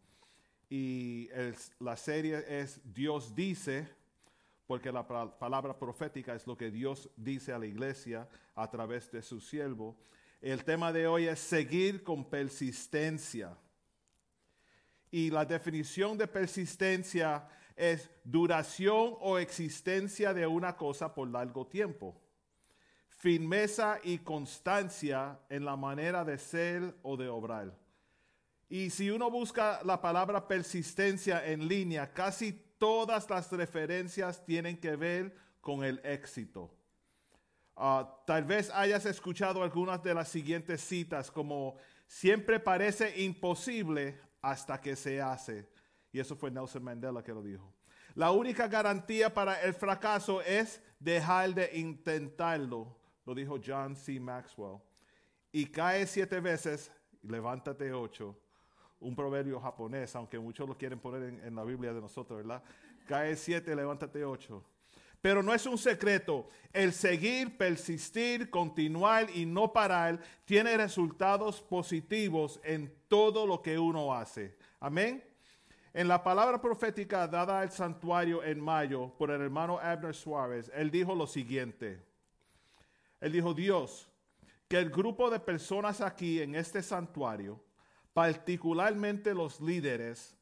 Y 0.70 1.28
la 1.80 1.98
serie 1.98 2.44
es 2.48 2.80
Dios 2.94 3.34
dice, 3.34 3.88
porque 4.68 4.92
la 4.92 5.08
pa- 5.08 5.36
palabra 5.40 5.76
profética 5.80 6.36
es 6.36 6.46
lo 6.46 6.56
que 6.56 6.70
Dios 6.70 7.10
dice 7.18 7.52
a 7.52 7.58
la 7.58 7.66
iglesia 7.66 8.28
a 8.54 8.70
través 8.70 9.12
de 9.12 9.24
su 9.24 9.42
siervo. 9.42 9.98
El 10.40 10.64
tema 10.64 10.94
de 10.94 11.08
hoy 11.08 11.26
es 11.26 11.40
seguir 11.40 12.04
con 12.04 12.26
persistencia. 12.26 13.58
Y 15.16 15.30
la 15.30 15.46
definición 15.46 16.18
de 16.18 16.28
persistencia 16.28 17.48
es 17.74 18.12
duración 18.26 19.16
o 19.22 19.38
existencia 19.38 20.34
de 20.34 20.46
una 20.46 20.76
cosa 20.76 21.16
por 21.16 21.30
largo 21.30 21.66
tiempo. 21.68 22.22
Firmeza 23.08 23.98
y 24.04 24.18
constancia 24.18 25.40
en 25.48 25.64
la 25.64 25.78
manera 25.78 26.26
de 26.26 26.38
ser 26.38 26.98
o 27.02 27.16
de 27.16 27.30
obrar. 27.30 27.74
Y 28.68 28.90
si 28.90 29.10
uno 29.10 29.32
busca 29.32 29.80
la 29.86 30.02
palabra 30.02 30.50
persistencia 30.50 31.48
en 31.48 31.66
línea, 31.66 32.12
casi 32.12 32.52
todas 32.78 33.30
las 33.30 33.50
referencias 33.54 34.44
tienen 34.44 34.76
que 34.76 34.98
ver 34.98 35.34
con 35.62 35.86
el 35.86 36.02
éxito. 36.04 36.76
Ah, 37.78 38.22
tal 38.28 38.44
vez 38.44 38.70
hayas 38.70 39.06
escuchado 39.06 39.64
algunas 39.64 40.04
de 40.04 40.14
las 40.14 40.28
siguientes 40.28 40.82
citas 40.82 41.32
como 41.32 41.78
siempre 42.06 42.60
parece 42.60 43.22
imposible 43.24 44.20
hasta 44.46 44.80
que 44.80 44.96
se 44.96 45.20
hace. 45.20 45.68
Y 46.12 46.20
eso 46.20 46.36
fue 46.36 46.52
Nelson 46.52 46.84
Mandela 46.84 47.24
que 47.24 47.34
lo 47.34 47.42
dijo. 47.42 47.74
La 48.14 48.30
única 48.32 48.68
garantía 48.68 49.34
para 49.34 49.60
el 49.62 49.74
fracaso 49.74 50.40
es 50.42 50.82
dejar 51.00 51.54
de 51.56 51.72
intentarlo, 51.74 52.96
lo 53.26 53.34
dijo 53.34 53.60
John 53.66 53.96
C. 53.96 54.20
Maxwell. 54.20 54.78
Y 55.52 55.66
cae 55.66 56.06
siete 56.06 56.40
veces, 56.40 56.92
levántate 57.24 57.92
ocho. 57.92 58.38
Un 59.00 59.16
proverbio 59.16 59.60
japonés, 59.60 60.16
aunque 60.16 60.38
muchos 60.38 60.70
lo 60.70 60.78
quieren 60.78 61.00
poner 61.00 61.24
en, 61.24 61.44
en 61.44 61.56
la 61.56 61.64
Biblia 61.64 61.92
de 61.92 62.02
nosotros, 62.02 62.38
¿verdad? 62.38 62.64
Cae 63.08 63.36
siete, 63.36 63.76
levántate 63.76 64.24
ocho. 64.24 64.64
Pero 65.26 65.42
no 65.42 65.56
es 65.56 65.66
un 65.66 65.80
secreto. 65.80 66.48
El 66.72 66.94
seguir, 66.94 67.58
persistir, 67.58 68.52
continuar 68.52 69.28
y 69.34 69.44
no 69.44 69.74
parar 69.74 70.20
tiene 70.46 70.78
resultados 70.78 71.64
positivos 71.64 72.60
en 72.64 72.94
todo 73.08 73.48
lo 73.48 73.60
que 73.60 73.80
uno 73.80 74.14
hace. 74.14 74.56
Amén. 74.80 75.24
En 75.96 76.08
la 76.08 76.22
palabra 76.22 76.62
profética 76.62 77.28
dada 77.28 77.62
al 77.62 77.72
santuario 77.72 78.44
en 78.44 78.60
mayo 78.62 79.16
por 79.18 79.32
el 79.32 79.42
hermano 79.42 79.80
Abner 79.80 80.14
Suárez, 80.14 80.72
él 80.76 80.92
dijo 80.92 81.16
lo 81.16 81.26
siguiente. 81.26 82.06
Él 83.20 83.32
dijo, 83.32 83.56
Dios, 83.56 84.08
que 84.68 84.78
el 84.78 84.92
grupo 84.92 85.32
de 85.32 85.40
personas 85.40 86.02
aquí 86.02 86.40
en 86.40 86.54
este 86.54 86.84
santuario, 86.84 87.60
particularmente 88.14 89.34
los 89.34 89.60
líderes, 89.60 90.38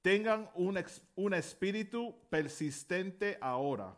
tengan 0.00 0.48
un, 0.54 0.80
un 1.16 1.34
espíritu 1.34 2.14
persistente 2.30 3.36
ahora. 3.40 3.96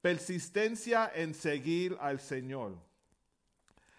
Persistencia 0.00 1.10
en 1.14 1.34
seguir 1.34 1.96
al 2.00 2.20
Señor. 2.20 2.78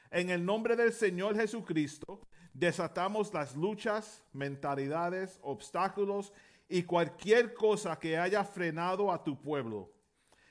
En 0.10 0.30
el 0.30 0.44
nombre 0.46 0.76
del 0.76 0.92
Señor 0.92 1.36
Jesucristo, 1.36 2.28
desatamos 2.54 3.34
las 3.34 3.56
luchas, 3.56 4.24
mentalidades, 4.34 5.40
obstáculos 5.42 6.34
y 6.68 6.84
cualquier 6.84 7.54
cosa 7.54 8.00
que 8.00 8.18
haya 8.18 8.44
frenado 8.44 9.12
a 9.12 9.24
tu 9.24 9.40
pueblo. 9.40 9.92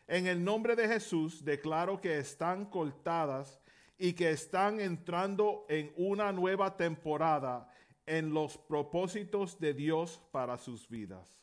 En 0.07 0.27
el 0.27 0.43
nombre 0.43 0.77
de 0.77 0.89
Jesús 0.89 1.45
declaro 1.45 2.01
que 2.01 2.19
están 2.19 2.67
cortadas 2.67 3.61
y 3.99 4.13
que 4.13 4.31
están 4.31 4.81
entrando 4.81 5.67
en 5.69 5.93
una 5.97 6.33
nueva 6.33 6.77
temporada 6.77 7.69
en 8.07 8.33
los 8.33 8.57
propósitos 8.57 9.59
de 9.61 9.75
Dios 9.75 10.23
para 10.33 10.59
sus 10.59 10.89
vidas. 10.89 11.41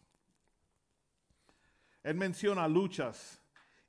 Él 2.03 2.15
menciona 2.15 2.67
luchas 2.67 3.41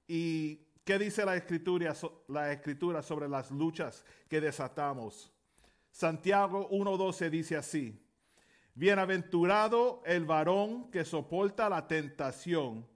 y 0.09 0.57
¿qué 0.85 0.99
dice 0.99 1.25
la 1.27 1.37
escritura, 1.37 3.03
sobre 3.03 3.29
las 3.29 3.51
luchas 3.51 4.05
que 4.27 4.41
desatamos? 4.41 5.31
Santiago 5.93 6.69
1.12 6.71 7.29
dice 7.29 7.57
así, 7.57 8.03
Bienaventurado 8.75 10.03
el 10.07 10.25
varón 10.25 10.91
que 10.91 11.05
soporta 11.05 11.69
la 11.69 11.87
tentación, 11.87 12.87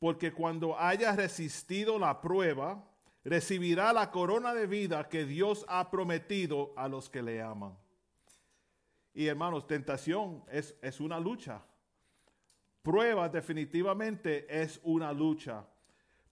porque 0.00 0.32
cuando 0.32 0.78
haya 0.78 1.14
resistido 1.14 1.98
la 1.98 2.20
prueba, 2.20 2.84
recibirá 3.24 3.92
la 3.92 4.10
corona 4.10 4.52
de 4.54 4.66
vida 4.66 5.08
que 5.08 5.24
Dios 5.24 5.64
ha 5.68 5.90
prometido 5.90 6.72
a 6.76 6.88
los 6.88 7.08
que 7.08 7.22
le 7.22 7.40
aman. 7.40 7.76
Y 9.14 9.26
hermanos, 9.26 9.66
tentación 9.66 10.42
es, 10.50 10.74
es 10.80 10.98
una 10.98 11.20
lucha. 11.20 11.62
Prueba 12.82 13.28
definitivamente 13.28 14.46
es 14.62 14.80
una 14.82 15.12
lucha. 15.12 15.64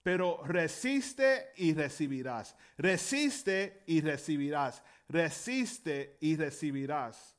Pero 0.07 0.41
resiste 0.45 1.51
y 1.57 1.75
recibirás. 1.75 2.55
Resiste 2.79 3.83
y 3.87 4.01
recibirás. 4.01 4.85
Resiste 5.09 6.17
y 6.21 6.37
recibirás 6.37 7.37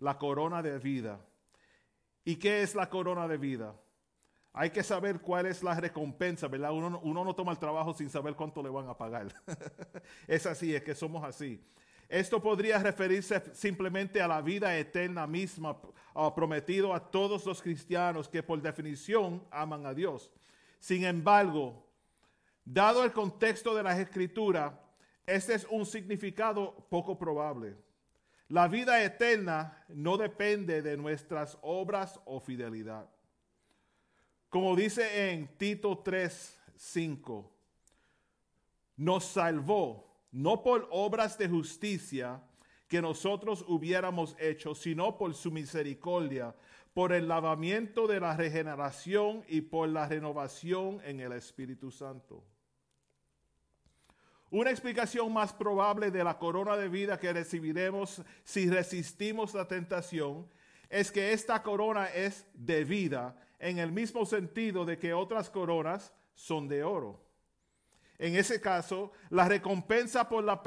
la 0.00 0.18
corona 0.18 0.64
de 0.64 0.80
vida. 0.80 1.24
¿Y 2.24 2.34
qué 2.34 2.62
es 2.62 2.74
la 2.74 2.90
corona 2.90 3.28
de 3.28 3.36
vida? 3.36 3.72
Hay 4.52 4.70
que 4.70 4.82
saber 4.82 5.20
cuál 5.20 5.46
es 5.46 5.62
la 5.62 5.78
recompensa, 5.78 6.48
¿verdad? 6.48 6.72
Uno, 6.72 7.00
no 7.04 7.34
toma 7.36 7.52
el 7.52 7.58
trabajo 7.58 7.94
sin 7.94 8.10
saber 8.10 8.34
cuánto 8.34 8.60
le 8.60 8.70
van 8.70 8.88
a 8.88 8.98
pagar. 8.98 9.28
es 10.26 10.46
así, 10.46 10.74
es 10.74 10.82
que 10.82 10.96
somos 10.96 11.22
así. 11.22 11.64
Esto 12.08 12.42
podría 12.42 12.80
referirse 12.80 13.40
simplemente 13.54 14.20
a 14.20 14.26
la 14.26 14.42
vida 14.42 14.76
eterna 14.76 15.24
misma 15.28 15.80
prometido 16.34 16.92
a 16.92 16.98
todos 16.98 17.46
los 17.46 17.62
cristianos 17.62 18.28
que 18.28 18.42
por 18.42 18.60
definición 18.60 19.46
aman 19.52 19.86
a 19.86 19.94
Dios. 19.94 20.32
Sin 20.84 21.02
embargo, 21.06 21.82
dado 22.62 23.04
el 23.04 23.12
contexto 23.14 23.74
de 23.74 23.82
la 23.82 23.98
escritura, 23.98 24.78
este 25.24 25.54
es 25.54 25.66
un 25.70 25.86
significado 25.86 26.86
poco 26.90 27.18
probable. 27.18 27.74
La 28.48 28.68
vida 28.68 29.02
eterna 29.02 29.82
no 29.88 30.18
depende 30.18 30.82
de 30.82 30.98
nuestras 30.98 31.56
obras 31.62 32.20
o 32.26 32.38
fidelidad. 32.38 33.08
Como 34.50 34.76
dice 34.76 35.30
en 35.32 35.56
Tito 35.56 36.02
3, 36.04 36.60
5, 36.76 37.50
nos 38.96 39.24
salvó 39.24 40.14
no 40.32 40.62
por 40.62 40.86
obras 40.90 41.38
de 41.38 41.48
justicia 41.48 42.42
que 42.88 43.00
nosotros 43.00 43.64
hubiéramos 43.66 44.36
hecho, 44.38 44.74
sino 44.74 45.16
por 45.16 45.32
su 45.32 45.50
misericordia, 45.50 46.54
por 46.94 47.12
el 47.12 47.28
lavamiento 47.28 48.06
de 48.06 48.20
la 48.20 48.36
regeneración 48.36 49.44
y 49.48 49.60
por 49.62 49.88
la 49.88 50.08
renovación 50.08 51.00
en 51.04 51.20
el 51.20 51.32
Espíritu 51.32 51.90
Santo. 51.90 52.44
Una 54.50 54.70
explicación 54.70 55.32
más 55.32 55.52
probable 55.52 56.12
de 56.12 56.22
la 56.22 56.38
corona 56.38 56.76
de 56.76 56.88
vida 56.88 57.18
que 57.18 57.32
recibiremos 57.32 58.22
si 58.44 58.70
resistimos 58.70 59.52
la 59.52 59.66
tentación 59.66 60.48
es 60.88 61.10
que 61.10 61.32
esta 61.32 61.60
corona 61.64 62.06
es 62.06 62.46
de 62.54 62.84
vida 62.84 63.36
en 63.58 63.78
el 63.78 63.90
mismo 63.90 64.24
sentido 64.24 64.84
de 64.84 64.96
que 64.96 65.12
otras 65.12 65.50
coronas 65.50 66.14
son 66.36 66.68
de 66.68 66.84
oro. 66.84 67.20
En 68.16 68.36
ese 68.36 68.60
caso, 68.60 69.10
la 69.30 69.48
recompensa 69.48 70.28
por 70.28 70.44
la 70.44 70.62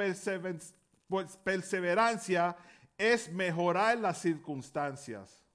perseverancia 1.46 2.58
es 2.98 3.32
mejorar 3.32 3.98
las 4.00 4.20
circunstancias. 4.20 5.47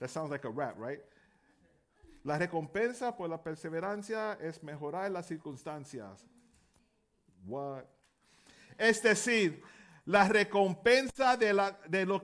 That 0.00 0.08
sounds 0.08 0.30
like 0.30 0.46
a 0.46 0.50
rap, 0.50 0.76
right? 0.78 1.00
La 2.24 2.38
recompensa 2.38 3.16
por 3.16 3.28
la 3.28 3.42
perseverancia 3.42 4.38
es 4.40 4.62
mejorar 4.62 5.10
las 5.10 5.26
circunstancias. 5.26 6.26
What? 7.46 7.84
Es 8.76 9.02
decir, 9.02 9.62
la 10.06 10.26
recompensa 10.26 11.36
de 11.36 11.52
la, 11.52 11.78
de, 11.86 12.06
lo, 12.06 12.22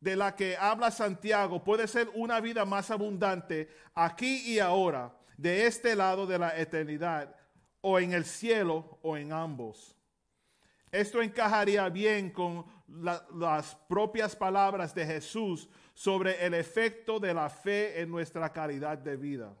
de 0.00 0.16
la 0.16 0.34
que 0.34 0.56
habla 0.56 0.90
Santiago 0.90 1.62
puede 1.62 1.86
ser 1.86 2.10
una 2.14 2.40
vida 2.40 2.64
más 2.64 2.90
abundante 2.90 3.68
aquí 3.94 4.54
y 4.54 4.58
ahora, 4.58 5.14
de 5.36 5.66
este 5.66 5.94
lado 5.94 6.26
de 6.26 6.38
la 6.38 6.58
eternidad, 6.58 7.34
o 7.80 7.98
en 7.98 8.12
el 8.12 8.24
cielo, 8.24 8.98
o 9.02 9.16
en 9.16 9.32
ambos. 9.32 9.97
Esto 10.90 11.20
encajaría 11.20 11.88
bien 11.88 12.30
con 12.30 12.64
las 13.34 13.74
propias 13.88 14.34
palabras 14.34 14.94
de 14.94 15.04
Jesús 15.04 15.68
sobre 15.92 16.44
el 16.44 16.54
efecto 16.54 17.20
de 17.20 17.34
la 17.34 17.50
fe 17.50 18.00
en 18.00 18.10
nuestra 18.10 18.52
calidad 18.52 18.96
de 18.96 19.16
vida. 19.16 19.54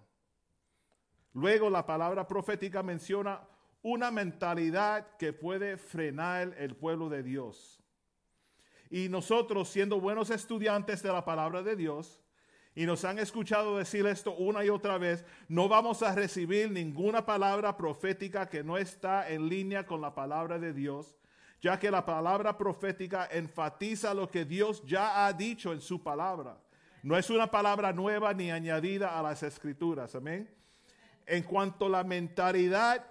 Luego 1.34 1.68
la 1.68 1.84
palabra 1.84 2.26
profética 2.26 2.82
menciona 2.82 3.40
una 3.82 4.10
mentalidad 4.10 5.16
que 5.16 5.32
puede 5.32 5.76
frenar 5.76 6.54
el 6.58 6.74
pueblo 6.74 7.08
de 7.08 7.22
Dios. 7.22 7.80
Y 8.90 9.08
nosotros, 9.08 9.68
siendo 9.68 10.00
buenos 10.00 10.30
estudiantes 10.30 11.02
de 11.02 11.12
la 11.12 11.24
palabra 11.24 11.62
de 11.62 11.76
Dios, 11.76 12.20
y 12.78 12.86
nos 12.86 13.04
han 13.04 13.18
escuchado 13.18 13.76
decir 13.76 14.06
esto 14.06 14.36
una 14.36 14.64
y 14.64 14.68
otra 14.68 14.98
vez, 14.98 15.24
no 15.48 15.68
vamos 15.68 16.00
a 16.04 16.14
recibir 16.14 16.70
ninguna 16.70 17.26
palabra 17.26 17.76
profética 17.76 18.48
que 18.48 18.62
no 18.62 18.78
está 18.78 19.28
en 19.28 19.48
línea 19.48 19.84
con 19.84 20.00
la 20.00 20.14
palabra 20.14 20.60
de 20.60 20.72
Dios, 20.72 21.18
ya 21.60 21.76
que 21.80 21.90
la 21.90 22.06
palabra 22.06 22.56
profética 22.56 23.28
enfatiza 23.32 24.14
lo 24.14 24.30
que 24.30 24.44
Dios 24.44 24.80
ya 24.86 25.26
ha 25.26 25.32
dicho 25.32 25.72
en 25.72 25.80
su 25.80 26.04
palabra. 26.04 26.56
No 27.02 27.18
es 27.18 27.30
una 27.30 27.50
palabra 27.50 27.92
nueva 27.92 28.32
ni 28.32 28.52
añadida 28.52 29.18
a 29.18 29.24
las 29.24 29.42
escrituras, 29.42 30.14
amén. 30.14 30.48
En 31.26 31.42
cuanto 31.42 31.86
a 31.86 31.88
la 31.88 32.04
mentalidad 32.04 33.04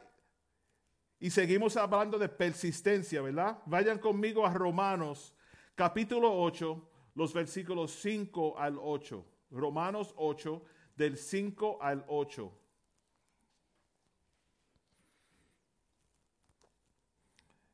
y 1.20 1.30
seguimos 1.30 1.76
hablando 1.76 2.18
de 2.18 2.30
persistencia, 2.30 3.22
¿verdad? 3.22 3.57
Vayan 3.65 3.99
conmigo 3.99 4.45
a 4.45 4.53
Romanos 4.53 5.36
capítulo 5.76 6.34
8, 6.39 6.89
los 7.15 7.34
versículos 7.34 7.91
5 7.99 8.57
al 8.57 8.78
8. 8.82 9.26
Romanos 9.52 10.14
8, 10.18 10.64
del 10.95 11.18
5 11.18 11.80
al 11.82 12.04
8. 12.08 12.52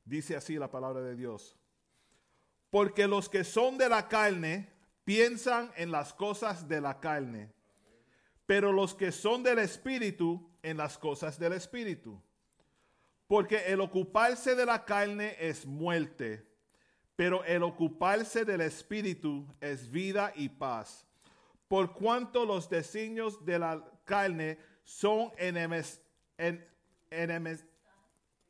Dice 0.06 0.36
así 0.36 0.56
la 0.56 0.70
palabra 0.70 1.02
de 1.02 1.16
Dios. 1.16 1.58
Porque 2.70 3.08
los 3.08 3.30
que 3.30 3.44
son 3.44 3.78
de 3.78 3.90
la 3.90 4.08
carne 4.08 4.70
piensan 5.04 5.72
en 5.76 5.92
las 5.92 6.14
cosas 6.14 6.68
de 6.68 6.82
la 6.82 7.00
carne, 7.00 7.54
pero 8.46 8.72
los 8.72 8.96
que 8.96 9.12
son 9.12 9.44
del 9.44 9.60
Espíritu 9.60 10.50
en 10.62 10.78
las 10.78 10.98
cosas 10.98 11.38
del 11.38 11.54
Espíritu 11.54 12.22
porque 13.34 13.66
el 13.66 13.82
ocuparse 13.82 14.54
de 14.54 14.64
la 14.64 14.86
carne 14.86 15.36
es 15.40 15.66
muerte, 15.66 16.46
pero 17.16 17.44
el 17.46 17.64
ocuparse 17.64 18.46
del 18.46 18.62
espíritu 18.62 19.48
es 19.60 19.90
vida 19.90 20.32
y 20.36 20.50
paz. 20.50 21.08
Por 21.68 21.94
cuanto 21.94 22.46
los 22.46 22.70
designios 22.70 23.44
de 23.46 23.60
la 23.60 23.84
carne 24.04 24.58
son 24.84 25.32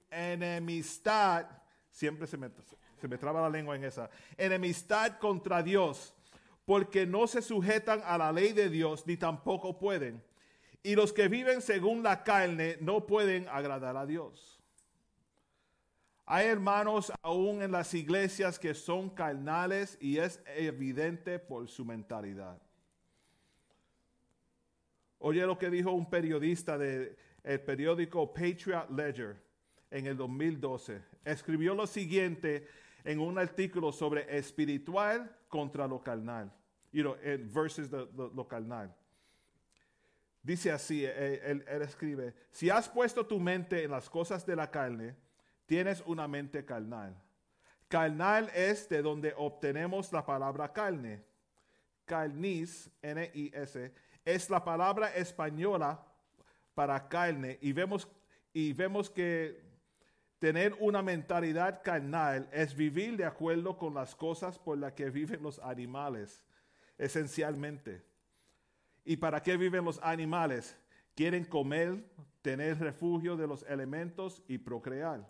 enemistad, 0.09 1.47
siempre 1.91 2.27
se 2.27 2.37
me, 2.37 2.49
se 2.99 3.07
me 3.07 3.17
traba 3.17 3.41
la 3.41 3.49
lengua 3.49 3.75
en 3.75 3.83
esa, 3.83 4.09
enemistad 4.37 5.17
contra 5.19 5.61
Dios, 5.61 6.13
porque 6.65 7.05
no 7.05 7.27
se 7.27 7.41
sujetan 7.41 8.01
a 8.05 8.17
la 8.17 8.31
ley 8.31 8.53
de 8.53 8.69
Dios 8.69 9.05
ni 9.05 9.17
tampoco 9.17 9.77
pueden. 9.77 10.23
Y 10.81 10.95
los 10.95 11.13
que 11.13 11.27
viven 11.27 11.61
según 11.61 12.03
la 12.03 12.23
carne 12.23 12.77
no 12.81 13.05
pueden 13.05 13.47
agradar 13.47 13.95
a 13.95 14.05
Dios. 14.05 14.53
Hay 16.25 16.47
hermanos 16.47 17.11
aún 17.21 17.61
en 17.61 17.71
las 17.71 17.93
iglesias 17.93 18.57
que 18.57 18.73
son 18.73 19.09
carnales 19.09 19.97
y 19.99 20.17
es 20.17 20.41
evidente 20.55 21.37
por 21.37 21.67
su 21.67 21.83
mentalidad. 21.83 22.61
Oye 25.25 25.45
lo 25.45 25.57
que 25.57 25.69
dijo 25.69 25.89
un 25.93 26.09
periodista 26.09 26.77
del 26.77 27.15
periódico 27.65 28.33
Patriot 28.33 28.89
Ledger 28.89 29.41
en 29.89 30.05
el 30.05 30.17
2012. 30.17 31.01
Escribió 31.23 31.73
lo 31.73 31.87
siguiente 31.87 32.67
en 33.05 33.19
un 33.19 33.39
artículo 33.39 33.93
sobre 33.93 34.37
espiritual 34.37 35.33
contra 35.47 35.87
lo 35.87 36.03
carnal. 36.03 36.51
You 36.91 37.03
know, 37.03 37.15
versus 37.53 37.89
lo 37.89 38.45
carnal. 38.49 38.93
Dice 40.41 40.73
así, 40.73 41.05
él 41.05 41.63
escribe, 41.81 42.33
si 42.51 42.69
has 42.69 42.89
puesto 42.89 43.25
tu 43.25 43.39
mente 43.39 43.85
en 43.85 43.91
las 43.91 44.09
cosas 44.09 44.45
de 44.45 44.57
la 44.57 44.69
carne, 44.69 45.15
tienes 45.65 46.03
una 46.05 46.27
mente 46.27 46.65
carnal. 46.65 47.15
Carnal 47.87 48.51
es 48.53 48.89
de 48.89 49.01
donde 49.01 49.33
obtenemos 49.37 50.11
la 50.11 50.25
palabra 50.25 50.73
carne. 50.73 51.23
Carnis, 52.03 52.91
N-I-S, 53.01 53.93
es 54.25 54.49
la 54.49 54.63
palabra 54.63 55.13
española 55.15 56.05
para 56.73 57.07
carne 57.07 57.57
y 57.61 57.71
vemos, 57.73 58.07
y 58.53 58.73
vemos 58.73 59.09
que 59.09 59.61
tener 60.39 60.75
una 60.79 61.01
mentalidad 61.01 61.81
carnal 61.83 62.49
es 62.51 62.75
vivir 62.75 63.17
de 63.17 63.25
acuerdo 63.25 63.77
con 63.77 63.93
las 63.93 64.15
cosas 64.15 64.59
por 64.59 64.77
las 64.77 64.93
que 64.93 65.09
viven 65.09 65.41
los 65.41 65.59
animales, 65.59 66.45
esencialmente. 66.97 68.03
¿Y 69.05 69.17
para 69.17 69.41
qué 69.41 69.57
viven 69.57 69.85
los 69.85 69.99
animales? 70.01 70.75
Quieren 71.15 71.45
comer, 71.45 72.03
tener 72.41 72.79
refugio 72.79 73.37
de 73.37 73.47
los 73.47 73.63
elementos 73.63 74.41
y 74.47 74.57
procrear. 74.57 75.25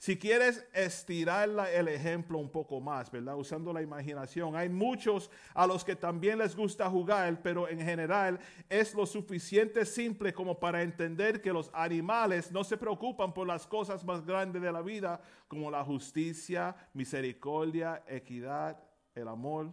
Si 0.00 0.16
quieres 0.16 0.66
estirar 0.72 1.50
el 1.74 1.86
ejemplo 1.88 2.38
un 2.38 2.48
poco 2.48 2.80
más, 2.80 3.10
¿verdad? 3.10 3.36
Usando 3.36 3.70
la 3.70 3.82
imaginación, 3.82 4.56
hay 4.56 4.70
muchos 4.70 5.30
a 5.52 5.66
los 5.66 5.84
que 5.84 5.94
también 5.94 6.38
les 6.38 6.56
gusta 6.56 6.88
jugar, 6.88 7.42
pero 7.42 7.68
en 7.68 7.82
general 7.82 8.40
es 8.70 8.94
lo 8.94 9.04
suficiente 9.04 9.84
simple 9.84 10.32
como 10.32 10.58
para 10.58 10.82
entender 10.82 11.42
que 11.42 11.52
los 11.52 11.68
animales 11.74 12.50
no 12.50 12.64
se 12.64 12.78
preocupan 12.78 13.34
por 13.34 13.46
las 13.46 13.66
cosas 13.66 14.02
más 14.02 14.24
grandes 14.24 14.62
de 14.62 14.72
la 14.72 14.80
vida, 14.80 15.20
como 15.46 15.70
la 15.70 15.84
justicia, 15.84 16.74
misericordia, 16.94 18.02
equidad, 18.08 18.82
el 19.14 19.28
amor. 19.28 19.70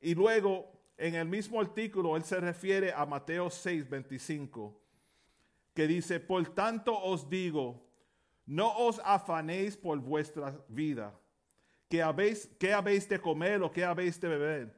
Y 0.00 0.14
luego, 0.14 0.72
en 0.96 1.16
el 1.16 1.28
mismo 1.28 1.60
artículo, 1.60 2.16
él 2.16 2.24
se 2.24 2.40
refiere 2.40 2.94
a 2.94 3.04
Mateo 3.04 3.50
6, 3.50 3.90
25, 3.90 4.80
que 5.74 5.86
dice, 5.86 6.18
por 6.18 6.48
tanto 6.54 6.98
os 6.98 7.28
digo, 7.28 7.87
no 8.48 8.74
os 8.78 8.98
afanéis 9.04 9.76
por 9.76 9.98
vuestra 9.98 10.58
vida, 10.68 11.14
que 11.86 12.02
habéis, 12.02 12.46
qué 12.58 12.72
habéis 12.72 13.06
de 13.06 13.20
comer 13.20 13.62
o 13.62 13.70
qué 13.70 13.84
habéis 13.84 14.18
de 14.18 14.26
beber, 14.26 14.74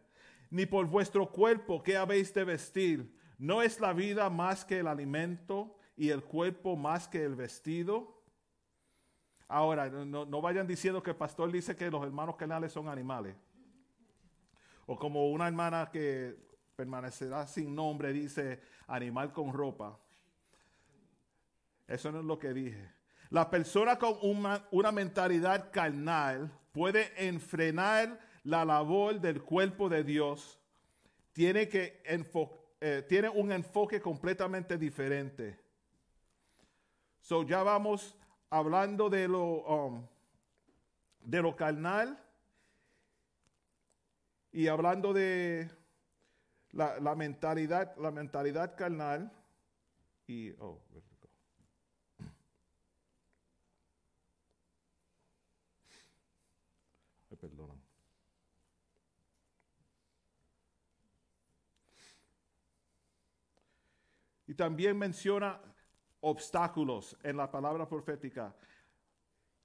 ni 0.51 0.67
por 0.67 0.87
vuestro 0.87 1.31
cuerpo, 1.31 1.81
qué 1.81 1.97
habéis 1.97 2.35
de 2.35 2.43
vestir. 2.43 3.17
¿No 3.39 3.63
es 3.63 3.79
la 3.79 3.93
vida 3.93 4.29
más 4.29 4.65
que 4.65 4.81
el 4.81 4.89
alimento 4.89 5.79
y 5.97 6.11
el 6.11 6.25
cuerpo 6.25 6.75
más 6.75 7.07
que 7.07 7.23
el 7.23 7.37
vestido? 7.37 8.21
Ahora, 9.47 9.89
no, 9.89 10.27
no 10.27 10.41
vayan 10.41 10.67
diciendo 10.67 11.01
que 11.01 11.11
el 11.11 11.17
pastor 11.17 11.53
dice 11.53 11.77
que 11.77 11.93
los 11.93 12.03
hermanos 12.03 12.35
canales 12.35 12.73
son 12.73 12.89
animales. 12.89 13.37
O 14.87 14.99
como 14.99 15.31
una 15.31 15.47
hermana 15.47 15.91
que 15.93 16.37
permanecerá 16.75 17.47
sin 17.47 17.73
nombre 17.73 18.13
dice, 18.13 18.61
animal 18.89 19.33
con 19.33 19.53
ropa. 19.53 19.97
Eso 21.87 22.11
no 22.11 22.19
es 22.19 22.25
lo 22.25 22.37
que 22.37 22.53
dije. 22.53 23.00
La 23.31 23.49
persona 23.49 23.99
con 23.99 24.19
una, 24.23 24.67
una 24.71 24.93
mentalidad 24.93 25.71
carnal 25.71 26.51
puede 26.73 27.13
enfrenar 27.17 28.19
la 28.45 28.65
labor 28.65 29.21
del 29.21 29.43
cuerpo 29.43 29.89
de 29.89 30.05
Dios. 30.05 30.59
Tiene, 31.33 31.69
que 31.69 32.03
eh, 32.81 33.05
tiene 33.09 33.29
un 33.29 33.53
enfoque 33.53 34.01
completamente 34.01 34.77
diferente. 34.77 35.59
So 37.21 37.45
ya 37.45 37.63
vamos 37.63 38.17
hablando 38.51 39.09
de 39.09 39.29
lo, 39.29 39.63
um, 39.65 40.07
de 41.21 41.41
lo 41.41 41.55
carnal 41.55 42.19
y 44.53 44.67
hablando 44.67 45.13
de 45.13 45.71
la, 46.73 46.99
la 46.99 47.15
mentalidad, 47.15 47.97
la 47.99 48.11
mentalidad 48.11 48.77
carnal 48.77 49.31
y 50.27 50.51
oh, 50.59 50.81
where 50.91 51.03
did 51.03 51.13
it 51.13 51.21
go? 51.21 51.29
Me 57.31 57.37
perdonan. 57.37 57.91
Y 64.47 64.50
también 64.61 64.99
menciona 64.99 65.59
obstáculos 66.21 67.17
en 67.23 67.39
la 67.39 67.51
palabra 67.51 67.89
profética. 67.89 68.55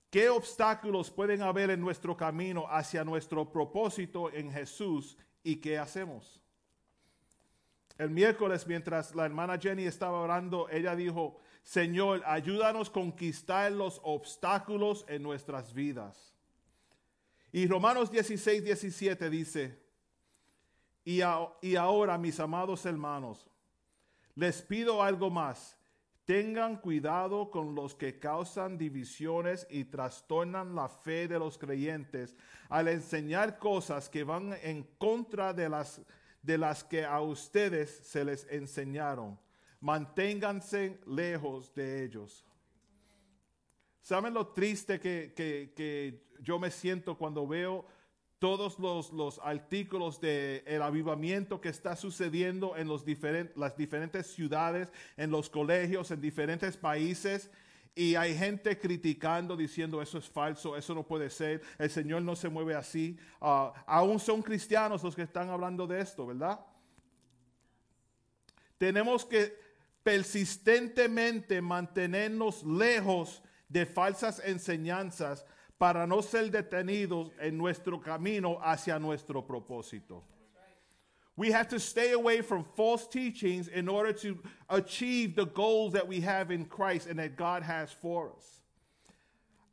¿Qué 0.10 0.30
obstáculos 0.30 1.12
pueden 1.12 1.42
haber 1.42 1.70
en 1.70 1.82
nuestro 1.82 2.16
camino 2.16 2.66
hacia 2.70 3.04
nuestro 3.04 3.52
propósito 3.52 4.32
en 4.32 4.50
Jesús 4.50 5.18
y 5.44 5.58
qué 5.58 5.78
hacemos? 5.78 6.42
El 7.98 8.10
miércoles, 8.10 8.66
mientras 8.66 9.14
la 9.14 9.26
hermana 9.26 9.58
Jenny 9.58 9.84
estaba 9.84 10.22
orando, 10.22 10.70
ella 10.70 10.96
dijo, 10.96 11.42
Señor, 11.62 12.24
ayúdanos 12.26 12.88
a 12.88 12.94
conquistar 12.94 13.74
los 13.74 14.00
obstáculos 14.02 15.04
en 15.10 15.24
nuestras 15.24 15.74
vidas. 15.74 16.34
Y 17.52 17.68
Romanos 17.68 18.10
16, 18.10 18.64
17 18.64 19.30
dice, 19.30 19.78
y, 21.04 21.20
y 21.62 21.76
ahora, 21.76 22.18
mis 22.18 22.40
amados 22.40 22.86
hermanos, 22.86 23.46
les 24.36 24.62
pido 24.62 25.02
algo 25.02 25.30
más. 25.30 25.78
Tengan 26.26 26.78
cuidado 26.78 27.52
con 27.52 27.76
los 27.76 27.94
que 27.94 28.20
causan 28.20 28.78
divisiones 28.78 29.68
y 29.70 29.86
trastornan 29.86 30.74
la 30.74 30.90
fe 30.90 31.28
de 31.28 31.38
los 31.38 31.58
creyentes 31.58 32.36
al 32.68 32.88
enseñar 32.88 33.60
cosas 33.60 34.10
que 34.10 34.24
van 34.24 34.54
en 34.64 34.84
contra 34.98 35.54
de 35.54 35.70
las, 35.70 36.02
de 36.42 36.58
las 36.58 36.84
que 36.84 37.06
a 37.06 37.22
ustedes 37.22 37.92
se 37.92 38.26
les 38.26 38.48
enseñaron. 38.50 39.40
Manténganse 39.82 41.00
lejos 41.06 41.74
de 41.76 42.04
ellos. 42.04 42.44
¿Saben 44.02 44.34
lo 44.34 44.48
triste 44.48 45.00
que, 45.00 45.34
que- 45.36 45.74
que 45.76 46.26
yo 46.42 46.58
me 46.60 46.72
siento 46.72 47.18
cuando 47.18 47.48
veo 47.48 47.86
todos 48.46 48.78
los, 48.78 49.12
los 49.12 49.40
artículos 49.44 50.22
del 50.22 50.62
el 50.68 50.84
avivamiento 50.84 51.60
que 51.60 51.70
está 51.70 51.96
sucediendo 51.96 52.78
en 52.78 52.88
los 52.88 53.04
las 53.56 53.76
diferentes 53.76 54.28
ciudades, 54.28 54.88
en 55.18 55.32
los 55.32 55.50
colegios, 55.50 56.12
en 56.12 56.22
diferentes 56.22 56.78
países? 56.78 57.50
Y 57.96 58.14
hay 58.14 58.38
gente 58.38 58.78
criticando, 58.78 59.58
diciendo 59.58 60.00
eso 60.00 60.20
es 60.20 60.30
falso, 60.30 60.78
eso 60.78 60.94
no 60.94 61.02
puede 61.02 61.32
ser, 61.32 61.64
el 61.80 61.90
Señor 61.90 62.22
no 62.22 62.36
se 62.36 62.48
mueve 62.48 62.76
así. 62.76 63.18
Ah, 63.42 63.74
aún 63.88 64.20
son 64.20 64.44
cristianos 64.44 65.02
los 65.02 65.16
que 65.16 65.24
están 65.24 65.50
hablando 65.50 65.88
de 65.88 66.02
esto, 66.02 66.28
¿verdad? 66.28 66.60
Tenemos 68.78 69.26
que 69.26 69.58
persistentemente 70.04 71.64
mantenernos 71.64 72.64
lejos 72.64 73.42
de 73.68 73.88
falsas 73.88 74.40
enseñanzas 74.46 75.48
para 75.78 76.08
no 76.08 76.22
ser 76.22 76.50
detenidos 76.50 77.32
en 77.40 77.58
nuestro 77.58 78.00
camino 78.00 78.60
hacia 78.62 79.00
nuestro 79.00 79.42
propósito. 79.42 80.24
We 81.38 81.52
have 81.52 81.68
to 81.70 81.80
stay 81.80 82.14
away 82.14 82.42
from 82.42 82.64
false 82.76 83.08
teachings 83.08 83.68
in 83.68 83.90
order 83.90 84.14
to 84.14 84.40
achieve 84.70 85.36
the 85.36 85.46
goals 85.46 85.92
that 85.92 86.08
we 86.08 86.22
have 86.22 86.50
in 86.50 86.64
Christ 86.64 87.08
and 87.08 87.20
that 87.20 87.36
God 87.36 87.62
has 87.62 87.92
for 87.92 88.32
us. 88.38 88.62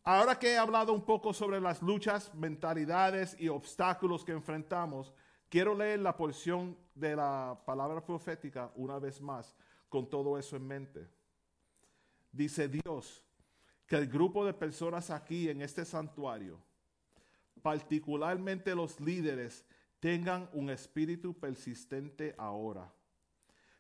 Ahora 0.04 0.34
que 0.34 0.48
he 0.48 0.56
hablado 0.56 0.92
un 0.92 1.02
poco 1.02 1.30
sobre 1.30 1.60
las 1.60 1.80
luchas, 1.80 2.30
mentalidades 2.34 3.36
y 3.38 3.46
obstáculos 3.46 4.24
que 4.24 4.32
enfrentamos, 4.32 5.12
quiero 5.48 5.74
leer 5.74 6.00
la 6.00 6.16
porción 6.16 6.74
de 6.96 7.14
la 7.14 7.56
palabra 7.64 8.04
profética 8.04 8.72
una 8.74 8.98
vez 8.98 9.20
más 9.20 9.54
con 9.88 10.10
todo 10.10 10.36
eso 10.36 10.56
en 10.56 10.66
mente. 10.66 11.06
Dice 12.32 12.66
Dios 12.66 13.22
que 13.92 13.98
el 13.98 14.06
grupo 14.06 14.46
de 14.46 14.54
personas 14.54 15.10
aquí 15.10 15.50
en 15.50 15.60
este 15.60 15.84
santuario, 15.84 16.58
particularmente 17.60 18.74
los 18.74 18.98
líderes, 18.98 19.66
tengan 20.00 20.48
un 20.54 20.70
espíritu 20.70 21.38
persistente 21.38 22.34
ahora. 22.38 22.90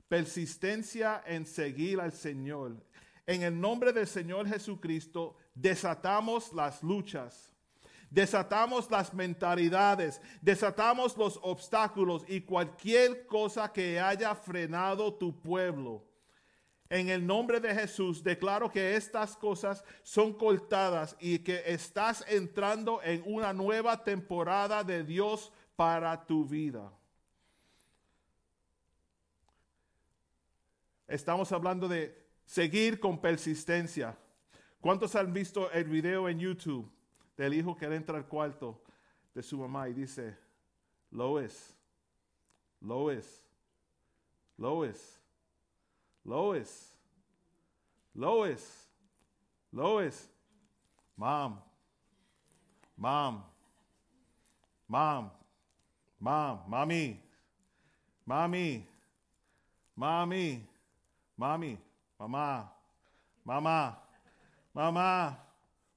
Persistencia 0.08 1.22
en 1.24 1.46
seguir 1.46 1.98
al 1.98 2.12
Señor. 2.12 2.76
En 3.24 3.40
el 3.40 3.58
nombre 3.58 3.90
del 3.90 4.06
Señor 4.06 4.46
Jesucristo, 4.46 5.38
desatamos 5.54 6.52
las 6.52 6.82
luchas, 6.82 7.50
desatamos 8.10 8.90
las 8.90 9.14
mentalidades, 9.14 10.20
desatamos 10.42 11.16
los 11.16 11.40
obstáculos 11.42 12.22
y 12.28 12.42
cualquier 12.42 13.24
cosa 13.24 13.72
que 13.72 13.98
haya 13.98 14.34
frenado 14.34 15.14
tu 15.14 15.40
pueblo. 15.40 16.04
En 16.92 17.08
el 17.08 17.26
nombre 17.26 17.58
de 17.58 17.74
Jesús 17.74 18.22
declaro 18.22 18.70
que 18.70 18.96
estas 18.96 19.34
cosas 19.34 19.82
son 20.02 20.34
cortadas 20.34 21.16
y 21.18 21.38
que 21.38 21.62
estás 21.64 22.22
entrando 22.28 23.00
en 23.02 23.22
una 23.24 23.54
nueva 23.54 24.04
temporada 24.04 24.84
de 24.84 25.02
Dios 25.02 25.50
para 25.74 26.26
tu 26.26 26.44
vida. 26.44 26.92
Estamos 31.08 31.50
hablando 31.50 31.88
de 31.88 32.14
seguir 32.44 33.00
con 33.00 33.18
persistencia. 33.18 34.14
¿Cuántos 34.78 35.16
han 35.16 35.32
visto 35.32 35.70
el 35.70 35.84
video 35.84 36.28
en 36.28 36.40
YouTube 36.40 36.92
del 37.38 37.54
hijo 37.54 37.74
que 37.74 37.86
entra 37.86 38.18
al 38.18 38.28
cuarto 38.28 38.82
de 39.32 39.42
su 39.42 39.56
mamá 39.56 39.88
y 39.88 39.94
dice, 39.94 40.36
Lois, 41.10 41.74
Lois, 42.82 43.42
Lois, 44.58 45.21
Lois, 46.24 46.94
Lois, 48.14 48.86
Lois, 49.72 50.28
mom, 51.16 51.58
mom, 52.96 53.42
mom, 54.88 55.30
mom, 56.20 56.58
mommy, 56.68 57.20
mommy, 58.24 58.86
mommy, 59.96 60.66
mommy, 61.36 61.78
mamá, 62.20 62.70
mamá, 63.44 63.96
mamá, 64.74 65.36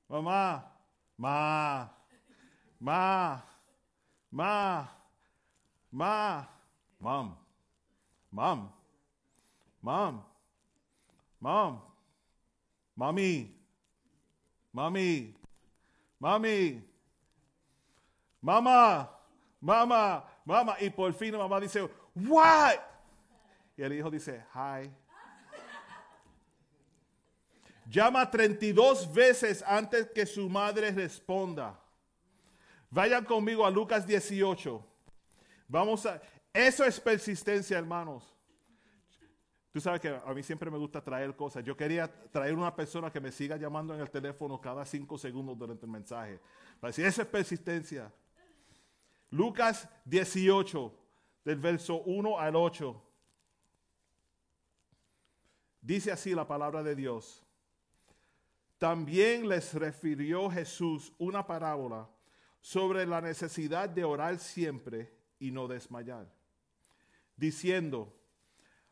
mamá, 0.10 0.64
ma, 1.18 1.90
ma, 2.80 3.42
ma, 4.32 4.88
ma, 5.92 6.48
mom, 7.00 7.38
mom, 8.32 8.70
mom, 9.86 10.24
mom, 11.40 11.80
mommy, 12.96 13.56
mami, 14.74 15.36
mami, 16.20 16.82
mamá, 18.42 19.10
mamá, 19.62 20.24
mamá. 20.44 20.76
Y 20.82 20.90
por 20.90 21.14
fin 21.14 21.36
mamá 21.38 21.60
dice, 21.62 21.88
what? 22.16 22.80
Y 23.78 23.84
el 23.84 23.94
hijo 23.94 24.10
dice, 24.10 24.44
hi. 24.56 24.90
Llama 27.88 28.26
32 28.32 29.14
veces 29.14 29.64
antes 29.68 30.10
que 30.10 30.26
su 30.26 30.50
madre 30.50 30.90
responda. 30.90 31.80
Vayan 32.90 33.24
conmigo 33.24 33.64
a 33.64 33.70
Lucas 33.70 34.08
18. 34.08 34.84
Vamos 35.68 36.08
a... 36.08 36.20
Eso 36.52 36.84
es 36.84 37.00
persistencia, 37.00 37.78
hermanos. 37.78 38.35
Tú 39.76 39.82
sabes 39.82 40.00
que 40.00 40.08
a 40.08 40.34
mí 40.34 40.42
siempre 40.42 40.72
me 40.72 40.78
gusta 40.78 41.04
traer 41.04 41.36
cosas. 41.36 41.62
Yo 41.62 41.76
quería 41.76 42.10
traer 42.32 42.56
una 42.56 42.74
persona 42.74 43.12
que 43.12 43.20
me 43.20 43.30
siga 43.30 43.58
llamando 43.58 43.94
en 43.94 44.00
el 44.00 44.10
teléfono 44.10 44.62
cada 44.62 44.86
cinco 44.86 45.18
segundos 45.18 45.58
durante 45.58 45.86
el 45.86 45.92
mensaje. 45.92 46.40
Para 46.80 46.92
decir, 46.92 47.06
eso 47.06 47.22
es 47.22 47.28
persistencia. 47.28 48.10
Lucas 49.32 49.90
18, 50.06 50.98
del 51.44 51.60
verso 51.60 52.04
1 52.04 52.40
al 52.40 52.56
8. 52.56 53.04
Dice 55.82 56.10
así 56.14 56.34
la 56.34 56.48
palabra 56.48 56.82
de 56.82 56.96
Dios. 56.96 57.46
También 58.78 59.50
les 59.50 59.74
refirió 59.74 60.50
Jesús 60.50 61.12
una 61.18 61.46
parábola 61.46 62.08
sobre 62.62 63.06
la 63.06 63.20
necesidad 63.20 63.90
de 63.90 64.06
orar 64.06 64.40
siempre 64.40 65.14
y 65.38 65.52
no 65.52 65.68
desmayar, 65.68 66.34
diciendo, 67.36 68.16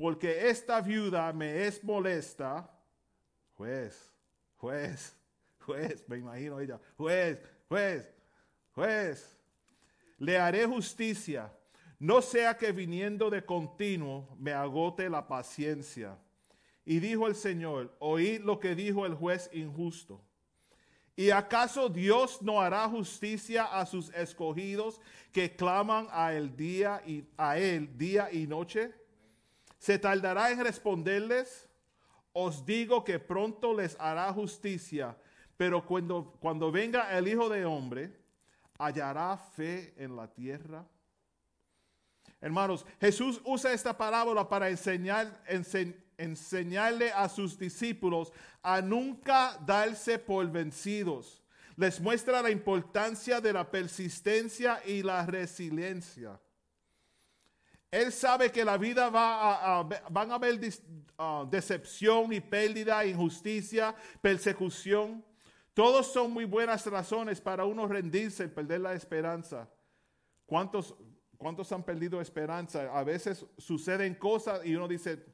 porque 0.00 0.48
esta 0.48 0.80
viuda 0.80 1.30
me 1.30 1.66
es 1.66 1.84
molesta, 1.84 2.70
juez, 3.54 4.10
juez, 4.56 5.14
juez, 5.58 6.02
me 6.08 6.16
imagino 6.16 6.58
ella, 6.58 6.80
juez, 6.96 7.38
juez, 7.68 8.10
juez, 8.72 9.36
le 10.16 10.38
haré 10.38 10.64
justicia, 10.64 11.52
no 11.98 12.22
sea 12.22 12.56
que 12.56 12.72
viniendo 12.72 13.28
de 13.28 13.44
continuo 13.44 14.34
me 14.38 14.54
agote 14.54 15.10
la 15.10 15.28
paciencia. 15.28 16.16
Y 16.86 16.98
dijo 16.98 17.26
el 17.26 17.34
Señor, 17.34 17.94
oíd 17.98 18.40
lo 18.40 18.58
que 18.58 18.74
dijo 18.74 19.04
el 19.04 19.14
juez 19.14 19.50
injusto. 19.52 20.24
¿Y 21.14 21.30
acaso 21.30 21.90
Dios 21.90 22.40
no 22.40 22.62
hará 22.62 22.88
justicia 22.88 23.66
a 23.66 23.84
sus 23.84 24.08
escogidos 24.14 24.98
que 25.30 25.54
claman 25.54 26.08
a 26.10 26.32
él 26.32 26.56
día 26.56 27.02
y 27.06 27.26
a 27.36 27.58
él 27.58 27.98
día 27.98 28.32
y 28.32 28.46
noche? 28.46 28.94
¿Se 29.80 29.98
tardará 29.98 30.50
en 30.50 30.62
responderles? 30.62 31.66
Os 32.32 32.64
digo 32.66 33.02
que 33.02 33.18
pronto 33.18 33.74
les 33.74 33.96
hará 33.98 34.30
justicia, 34.32 35.16
pero 35.56 35.84
cuando, 35.84 36.36
cuando 36.38 36.70
venga 36.70 37.16
el 37.16 37.26
Hijo 37.26 37.48
de 37.48 37.64
Hombre, 37.64 38.12
hallará 38.78 39.38
fe 39.38 39.94
en 39.96 40.14
la 40.14 40.28
tierra. 40.28 40.86
Hermanos, 42.42 42.84
Jesús 43.00 43.40
usa 43.42 43.72
esta 43.72 43.96
parábola 43.96 44.46
para 44.48 44.68
enseñar, 44.68 45.42
enseñarle 46.18 47.10
a 47.12 47.28
sus 47.30 47.58
discípulos 47.58 48.32
a 48.62 48.82
nunca 48.82 49.58
darse 49.64 50.18
por 50.18 50.46
vencidos. 50.50 51.42
Les 51.76 51.98
muestra 51.98 52.42
la 52.42 52.50
importancia 52.50 53.40
de 53.40 53.54
la 53.54 53.70
persistencia 53.70 54.82
y 54.84 55.02
la 55.02 55.24
resiliencia. 55.24 56.38
Él 57.90 58.12
sabe 58.12 58.52
que 58.52 58.64
la 58.64 58.76
vida 58.76 59.10
va 59.10 59.80
a, 59.80 59.82
van 60.08 60.30
a 60.30 60.36
haber 60.36 60.60
decepción 61.50 62.32
y 62.32 62.40
pérdida, 62.40 63.04
injusticia, 63.04 63.94
persecución. 64.20 65.24
Todos 65.74 66.12
son 66.12 66.32
muy 66.32 66.44
buenas 66.44 66.86
razones 66.86 67.40
para 67.40 67.64
uno 67.64 67.86
rendirse 67.86 68.44
y 68.44 68.48
perder 68.48 68.80
la 68.82 68.94
esperanza. 68.94 69.68
¿Cuántos, 70.46 70.94
¿Cuántos 71.36 71.72
han 71.72 71.82
perdido 71.82 72.20
esperanza? 72.20 72.96
A 72.96 73.02
veces 73.02 73.44
suceden 73.58 74.14
cosas 74.14 74.64
y 74.64 74.74
uno 74.76 74.86
dice, 74.86 75.24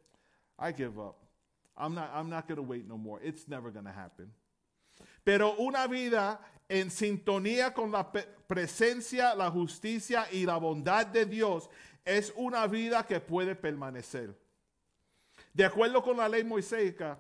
I 0.59 0.73
give 0.75 0.99
up. 0.99 1.17
I'm 1.77 1.95
not, 1.95 2.11
I'm 2.15 2.31
not 2.31 2.49
going 2.49 2.57
to 2.57 2.63
wait 2.63 2.87
no 2.87 2.97
more. 2.97 3.21
It's 3.23 3.47
never 3.47 3.71
going 3.71 3.85
to 3.85 3.93
happen. 3.93 4.33
Pero 5.25 5.57
una 5.59 5.87
vida 5.87 6.41
en 6.69 6.91
sintonía 6.91 7.75
con 7.75 7.91
la 7.91 8.11
presencia, 8.11 9.35
la 9.35 9.51
justicia 9.51 10.27
y 10.33 10.47
la 10.47 10.57
bondad 10.57 11.07
de 11.07 11.27
Dios 11.27 11.69
es 12.07 12.33
una 12.37 12.67
vida 12.69 13.05
que 13.05 13.21
puede 13.21 13.57
permanecer. 13.57 14.35
De 15.53 15.65
acuerdo 15.65 16.03
con 16.03 16.17
la 16.17 16.29
ley 16.29 16.45
moiseica, 16.45 17.19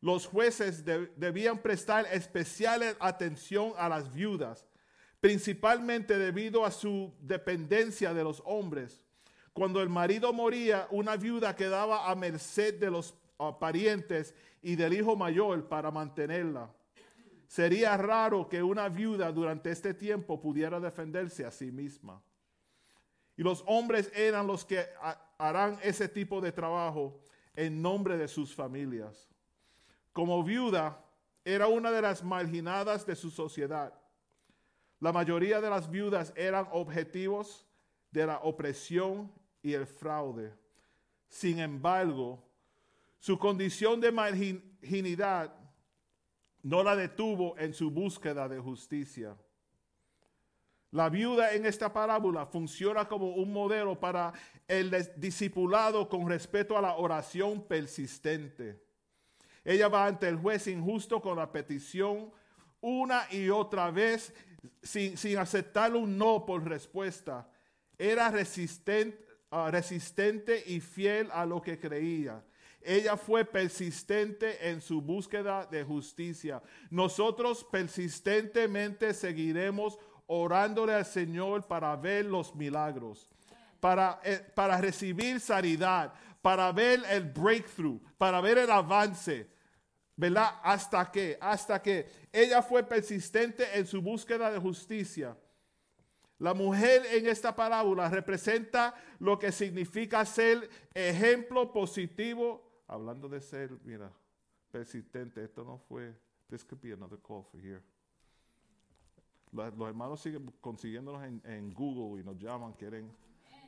los 0.00 0.26
jueces 0.26 0.84
debían 0.84 1.58
prestar 1.58 2.06
especial 2.10 2.96
atención 2.98 3.74
a 3.76 3.88
las 3.88 4.12
viudas, 4.12 4.66
principalmente 5.20 6.18
debido 6.18 6.64
a 6.64 6.72
su 6.72 7.14
dependencia 7.20 8.12
de 8.14 8.24
los 8.24 8.42
hombres. 8.46 9.04
Cuando 9.52 9.82
el 9.82 9.90
marido 9.90 10.32
moría, 10.32 10.88
una 10.90 11.16
viuda 11.16 11.54
quedaba 11.54 12.10
a 12.10 12.14
merced 12.14 12.80
de 12.80 12.90
los 12.90 13.14
ah, 13.38 13.58
parientes 13.60 14.34
y 14.62 14.76
del 14.76 14.94
hijo 14.94 15.14
mayor 15.14 15.68
para 15.68 15.90
mantenerla. 15.90 16.72
Sería 17.46 17.96
raro 17.98 18.48
que 18.48 18.62
una 18.62 18.88
viuda 18.88 19.30
durante 19.30 19.70
este 19.70 19.92
tiempo 19.92 20.40
pudiera 20.40 20.80
defenderse 20.80 21.44
a 21.44 21.50
sí 21.50 21.70
misma. 21.70 22.22
Y 23.36 23.42
los 23.42 23.64
hombres 23.66 24.10
eran 24.14 24.46
los 24.46 24.64
que 24.64 24.86
harán 25.38 25.78
ese 25.82 26.08
tipo 26.08 26.40
de 26.40 26.52
trabajo 26.52 27.20
en 27.54 27.80
nombre 27.80 28.16
de 28.16 28.28
sus 28.28 28.54
familias. 28.54 29.28
Como 30.12 30.42
viuda, 30.42 31.02
era 31.44 31.66
una 31.66 31.90
de 31.90 32.02
las 32.02 32.22
marginadas 32.22 33.06
de 33.06 33.16
su 33.16 33.30
sociedad. 33.30 33.92
La 35.00 35.12
mayoría 35.12 35.60
de 35.60 35.70
las 35.70 35.90
viudas 35.90 36.32
eran 36.36 36.68
objetivos 36.70 37.66
de 38.10 38.26
la 38.26 38.38
opresión 38.38 39.32
y 39.62 39.72
el 39.72 39.86
fraude. 39.86 40.54
Sin 41.28 41.58
embargo, 41.58 42.46
su 43.18 43.38
condición 43.38 44.00
de 44.00 44.12
marginidad 44.12 45.54
no 46.62 46.82
la 46.82 46.94
detuvo 46.94 47.58
en 47.58 47.74
su 47.74 47.90
búsqueda 47.90 48.48
de 48.48 48.60
justicia. 48.60 49.36
La 50.92 51.08
viuda 51.08 51.54
en 51.54 51.64
esta 51.64 51.90
parábola 51.90 52.44
funciona 52.44 53.08
como 53.08 53.30
un 53.30 53.50
modelo 53.50 53.98
para 53.98 54.32
el 54.68 54.94
discipulado 55.16 56.06
con 56.06 56.28
respecto 56.28 56.76
a 56.76 56.82
la 56.82 56.96
oración 56.96 57.62
persistente. 57.62 58.78
Ella 59.64 59.88
va 59.88 60.06
ante 60.06 60.28
el 60.28 60.36
juez 60.36 60.66
injusto 60.66 61.22
con 61.22 61.38
la 61.38 61.50
petición 61.50 62.30
una 62.82 63.26
y 63.30 63.48
otra 63.48 63.90
vez 63.90 64.34
sin, 64.82 65.38
aceptar 65.38 65.96
un 65.96 66.18
no 66.18 66.44
por 66.44 66.62
respuesta. 66.68 67.48
Era 67.96 68.30
resistente, 68.30 69.24
ah, 69.50 69.70
resistente 69.70 70.62
y 70.66 70.80
fiel 70.80 71.30
a 71.32 71.46
lo 71.46 71.62
que 71.62 71.78
creía. 71.78 72.44
Ella 72.82 73.16
fue 73.16 73.46
persistente 73.46 74.68
en 74.68 74.82
su 74.82 75.00
búsqueda 75.00 75.64
de 75.66 75.84
justicia. 75.84 76.62
Nosotros 76.90 77.64
persistentemente 77.64 79.14
seguiremos 79.14 79.98
orándole 80.34 80.94
al 80.94 81.04
Señor 81.04 81.66
para 81.66 81.94
ver 81.94 82.24
los 82.24 82.54
milagros, 82.54 83.28
para, 83.80 84.18
eh, 84.24 84.40
para 84.54 84.80
recibir 84.80 85.38
sanidad, 85.40 86.14
para 86.40 86.72
ver 86.72 87.02
el 87.10 87.24
breakthrough, 87.24 88.00
para 88.16 88.40
ver 88.40 88.56
el 88.56 88.70
avance. 88.70 89.46
¿Verdad? 90.16 90.60
Hasta 90.62 91.10
que, 91.10 91.36
hasta 91.38 91.82
que 91.82 92.06
ella 92.32 92.62
fue 92.62 92.82
persistente 92.82 93.78
en 93.78 93.86
su 93.86 94.00
búsqueda 94.00 94.50
de 94.50 94.58
justicia. 94.58 95.36
La 96.38 96.54
mujer 96.54 97.02
en 97.10 97.26
esta 97.26 97.54
parábola 97.54 98.08
representa 98.08 98.94
lo 99.18 99.38
que 99.38 99.52
significa 99.52 100.24
ser 100.24 100.68
ejemplo 100.94 101.72
positivo. 101.72 102.82
Hablando 102.88 103.28
de 103.28 103.40
ser, 103.40 103.70
mira, 103.84 104.10
persistente, 104.70 105.44
esto 105.44 105.62
no 105.62 105.76
fue. 105.76 106.14
This 106.48 106.64
could 106.64 106.80
be 106.80 106.92
another 106.92 107.18
call 107.18 107.42
for 107.42 107.60
here. 107.60 107.82
Los, 109.52 109.66
hermanos 109.66 110.20
siguen 110.20 110.50
consiguiéndonos 110.60 111.22
en, 111.24 111.74
Google 111.74 112.20
y 112.20 112.24
nos 112.24 112.38
llaman, 112.38 112.72
quieren, 112.72 113.12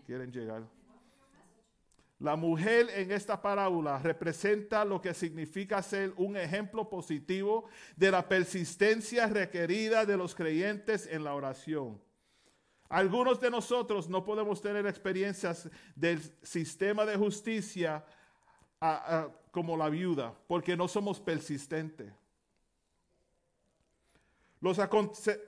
quieren 0.06 0.32
llegar. 0.32 0.62
La 2.18 2.36
mujer 2.36 2.88
en 2.94 3.12
esta 3.12 3.42
parábola 3.42 3.98
representa 3.98 4.84
lo 4.84 5.00
que 5.00 5.12
significa 5.12 5.82
ser 5.82 6.14
un 6.16 6.38
ejemplo 6.38 6.88
positivo 6.88 7.68
de 7.96 8.10
la 8.10 8.26
persistencia 8.26 9.26
requerida 9.26 10.06
de 10.06 10.16
los 10.16 10.34
creyentes 10.34 11.06
en 11.06 11.22
la 11.22 11.34
oración. 11.34 12.00
Algunos 12.88 13.38
de 13.40 13.50
nosotros 13.50 14.08
no 14.08 14.24
podemos 14.24 14.62
tener 14.62 14.86
experiencias 14.86 15.68
del 15.94 16.22
sistema 16.42 17.04
de 17.04 17.16
justicia 17.16 18.04
como 19.50 19.76
la 19.76 19.90
viuda, 19.90 20.34
porque 20.46 20.76
no 20.76 20.88
somos 20.88 21.20
persistentes. 21.20 22.10
Los, 24.64 24.78
aconte- 24.78 25.44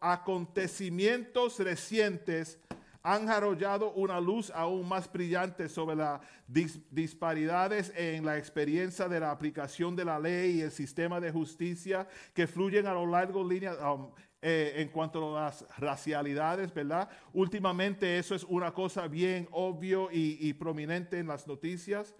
acontecimientos, 0.00 1.58
recientes 1.58 2.56
han 3.02 3.28
arrollado 3.28 3.90
una 3.94 4.20
luz 4.20 4.52
aún 4.54 4.86
más 4.86 5.10
brillante 5.12 5.68
sobre 5.68 5.96
las 5.96 6.20
dis- 6.48 6.80
disparidades 6.88 7.92
en 7.96 8.24
la 8.24 8.38
experiencia 8.38 9.08
de 9.08 9.18
la 9.18 9.32
aplicación 9.32 9.96
de 9.96 10.04
la 10.04 10.20
ley 10.20 10.58
y 10.58 10.60
el 10.60 10.70
sistema 10.70 11.18
de 11.18 11.32
justicia 11.32 12.06
que 12.32 12.46
fluyen 12.46 12.86
a 12.86 12.94
lo 12.94 13.04
largo 13.06 13.42
línea, 13.42 13.72
um, 13.92 14.12
eh, 14.40 14.74
en 14.76 14.88
cuanto 14.90 15.36
a 15.36 15.46
las 15.46 15.66
racialidades, 15.78 16.72
¿verdad? 16.72 17.08
Últimamente 17.32 18.18
eso 18.18 18.36
es 18.36 18.44
una 18.44 18.72
cosa 18.72 19.08
bien 19.08 19.48
obvio 19.50 20.10
y, 20.12 20.38
y 20.38 20.52
prominente 20.52 21.18
en 21.18 21.26
las 21.26 21.44
noticias. 21.48 22.14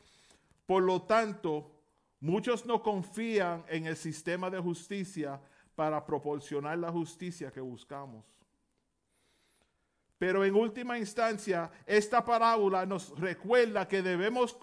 Por 0.67 0.83
lo 0.83 1.03
tanto, 1.03 1.71
muchos 2.21 2.65
no 2.67 2.83
confían 2.83 3.65
en 3.69 3.87
el 3.87 3.97
sistema 3.97 4.51
de 4.51 4.61
justicia 4.61 5.41
para 5.75 6.05
proporcionar 6.05 6.79
la 6.79 6.93
justicia 6.93 7.51
que 7.51 7.61
buscamos. 7.61 8.25
Pero 10.19 10.45
en 10.45 10.55
última 10.55 10.99
instancia, 10.99 11.71
esta 11.87 12.23
parábola 12.23 12.85
nos 12.85 13.19
recuerda 13.19 13.89
que 13.89 14.03
debemos 14.03 14.55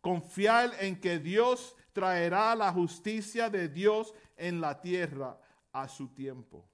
confiar 0.00 0.72
en 0.80 1.00
que 1.00 1.20
Dios 1.20 1.76
traerá 1.92 2.56
la 2.56 2.72
justicia 2.72 3.48
de 3.48 3.68
Dios 3.68 4.12
en 4.36 4.60
la 4.60 4.80
tierra 4.80 5.38
a 5.70 5.86
su 5.86 6.08
tiempo. 6.08 6.68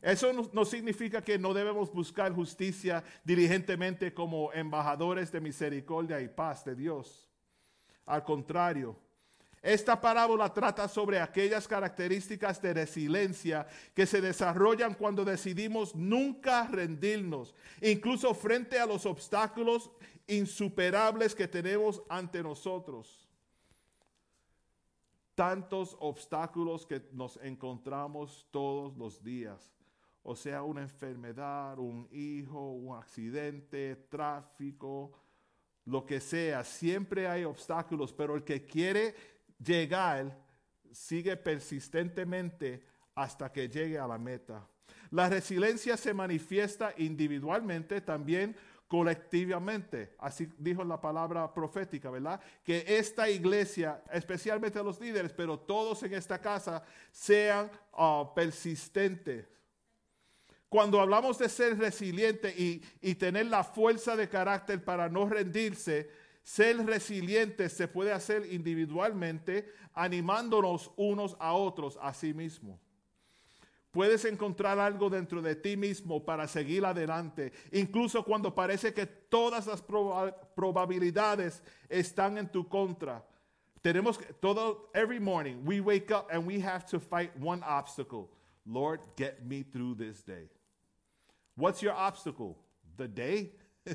Eso 0.00 0.32
no, 0.32 0.48
no 0.54 0.64
significa 0.64 1.22
que 1.22 1.38
no 1.38 1.52
debemos 1.52 1.92
buscar 1.92 2.32
justicia 2.32 3.04
diligentemente 3.22 4.14
como 4.14 4.50
embajadores 4.54 5.30
de 5.30 5.40
misericordia 5.42 6.18
y 6.22 6.28
paz 6.28 6.64
de 6.64 6.74
Dios. 6.74 7.29
Al 8.10 8.24
contrario, 8.24 8.96
esta 9.62 10.00
parábola 10.00 10.52
trata 10.52 10.88
sobre 10.88 11.20
aquellas 11.20 11.68
características 11.68 12.60
de 12.60 12.74
resiliencia 12.74 13.68
que 13.94 14.04
se 14.04 14.20
desarrollan 14.20 14.94
cuando 14.94 15.24
decidimos 15.24 15.94
nunca 15.94 16.66
rendirnos, 16.66 17.54
incluso 17.80 18.34
frente 18.34 18.80
a 18.80 18.86
los 18.86 19.06
obstáculos 19.06 19.92
insuperables 20.26 21.36
que 21.36 21.46
tenemos 21.46 22.02
ante 22.08 22.42
nosotros. 22.42 23.28
Tantos 25.36 25.96
obstáculos 26.00 26.84
que 26.84 27.00
nos 27.12 27.36
encontramos 27.44 28.48
todos 28.50 28.96
los 28.96 29.22
días, 29.22 29.72
o 30.24 30.34
sea, 30.34 30.64
una 30.64 30.82
enfermedad, 30.82 31.78
un 31.78 32.08
hijo, 32.10 32.72
un 32.72 32.98
accidente, 32.98 33.94
tráfico, 34.10 35.12
lo 35.84 36.06
que 36.06 36.20
sea, 36.20 36.64
siempre 36.64 37.26
hay 37.26 37.44
obstáculos, 37.44 38.12
pero 38.12 38.34
el 38.34 38.44
que 38.44 38.64
quiere 38.64 39.14
llegar 39.58 40.36
sigue 40.92 41.36
persistentemente 41.36 42.84
hasta 43.14 43.52
que 43.52 43.68
llegue 43.68 43.98
a 43.98 44.06
la 44.06 44.18
meta. 44.18 44.66
La 45.10 45.28
resiliencia 45.28 45.96
se 45.96 46.14
manifiesta 46.14 46.94
individualmente, 46.96 48.00
también 48.00 48.56
colectivamente. 48.86 50.14
Así 50.18 50.48
dijo 50.58 50.84
la 50.84 51.00
palabra 51.00 51.52
profética, 51.52 52.10
¿verdad? 52.10 52.40
Que 52.64 52.84
esta 52.86 53.28
iglesia, 53.28 54.02
especialmente 54.12 54.82
los 54.82 55.00
líderes, 55.00 55.32
pero 55.32 55.58
todos 55.58 56.02
en 56.02 56.14
esta 56.14 56.40
casa, 56.40 56.82
sean 57.10 57.70
ah, 57.92 58.32
persistentes. 58.34 59.46
Cuando 60.70 61.00
hablamos 61.00 61.36
de 61.36 61.48
ser 61.48 61.76
resiliente 61.76 62.54
y, 62.56 62.80
y 63.02 63.16
tener 63.16 63.46
la 63.46 63.64
fuerza 63.64 64.14
de 64.14 64.28
carácter 64.28 64.82
para 64.82 65.08
no 65.08 65.28
rendirse, 65.28 66.08
ser 66.44 66.86
resiliente 66.86 67.68
se 67.68 67.88
puede 67.88 68.12
hacer 68.12 68.46
individualmente, 68.52 69.68
animándonos 69.92 70.92
unos 70.96 71.36
a 71.40 71.54
otros 71.54 71.98
a 72.00 72.14
sí 72.14 72.32
mismo. 72.32 72.78
Puedes 73.90 74.24
encontrar 74.24 74.78
algo 74.78 75.10
dentro 75.10 75.42
de 75.42 75.56
ti 75.56 75.76
mismo 75.76 76.24
para 76.24 76.46
seguir 76.46 76.84
adelante, 76.84 77.52
incluso 77.72 78.22
cuando 78.22 78.54
parece 78.54 78.94
que 78.94 79.06
todas 79.06 79.66
las 79.66 79.84
proba- 79.84 80.32
probabilidades 80.54 81.64
están 81.88 82.38
en 82.38 82.46
tu 82.48 82.68
contra. 82.68 83.26
Tenemos 83.82 84.16
que, 84.16 84.32
todo, 84.34 84.88
every 84.94 85.18
morning 85.18 85.64
we 85.64 85.80
wake 85.80 86.12
up 86.12 86.28
and 86.30 86.46
we 86.46 86.60
have 86.60 86.86
to 86.86 87.00
fight 87.00 87.32
one 87.40 87.60
obstacle. 87.64 88.30
Lord, 88.64 89.00
get 89.16 89.44
me 89.44 89.64
through 89.64 89.96
this 89.96 90.22
day. 90.22 90.48
What's 91.56 91.82
your 91.82 91.94
obstacle? 91.94 92.58
The 92.96 93.08
day? 93.08 93.50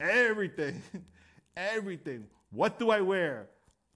Everything. 0.00 0.82
Everything. 1.56 2.26
What 2.50 2.78
do 2.78 2.90
I 2.90 3.00
wear? 3.00 3.48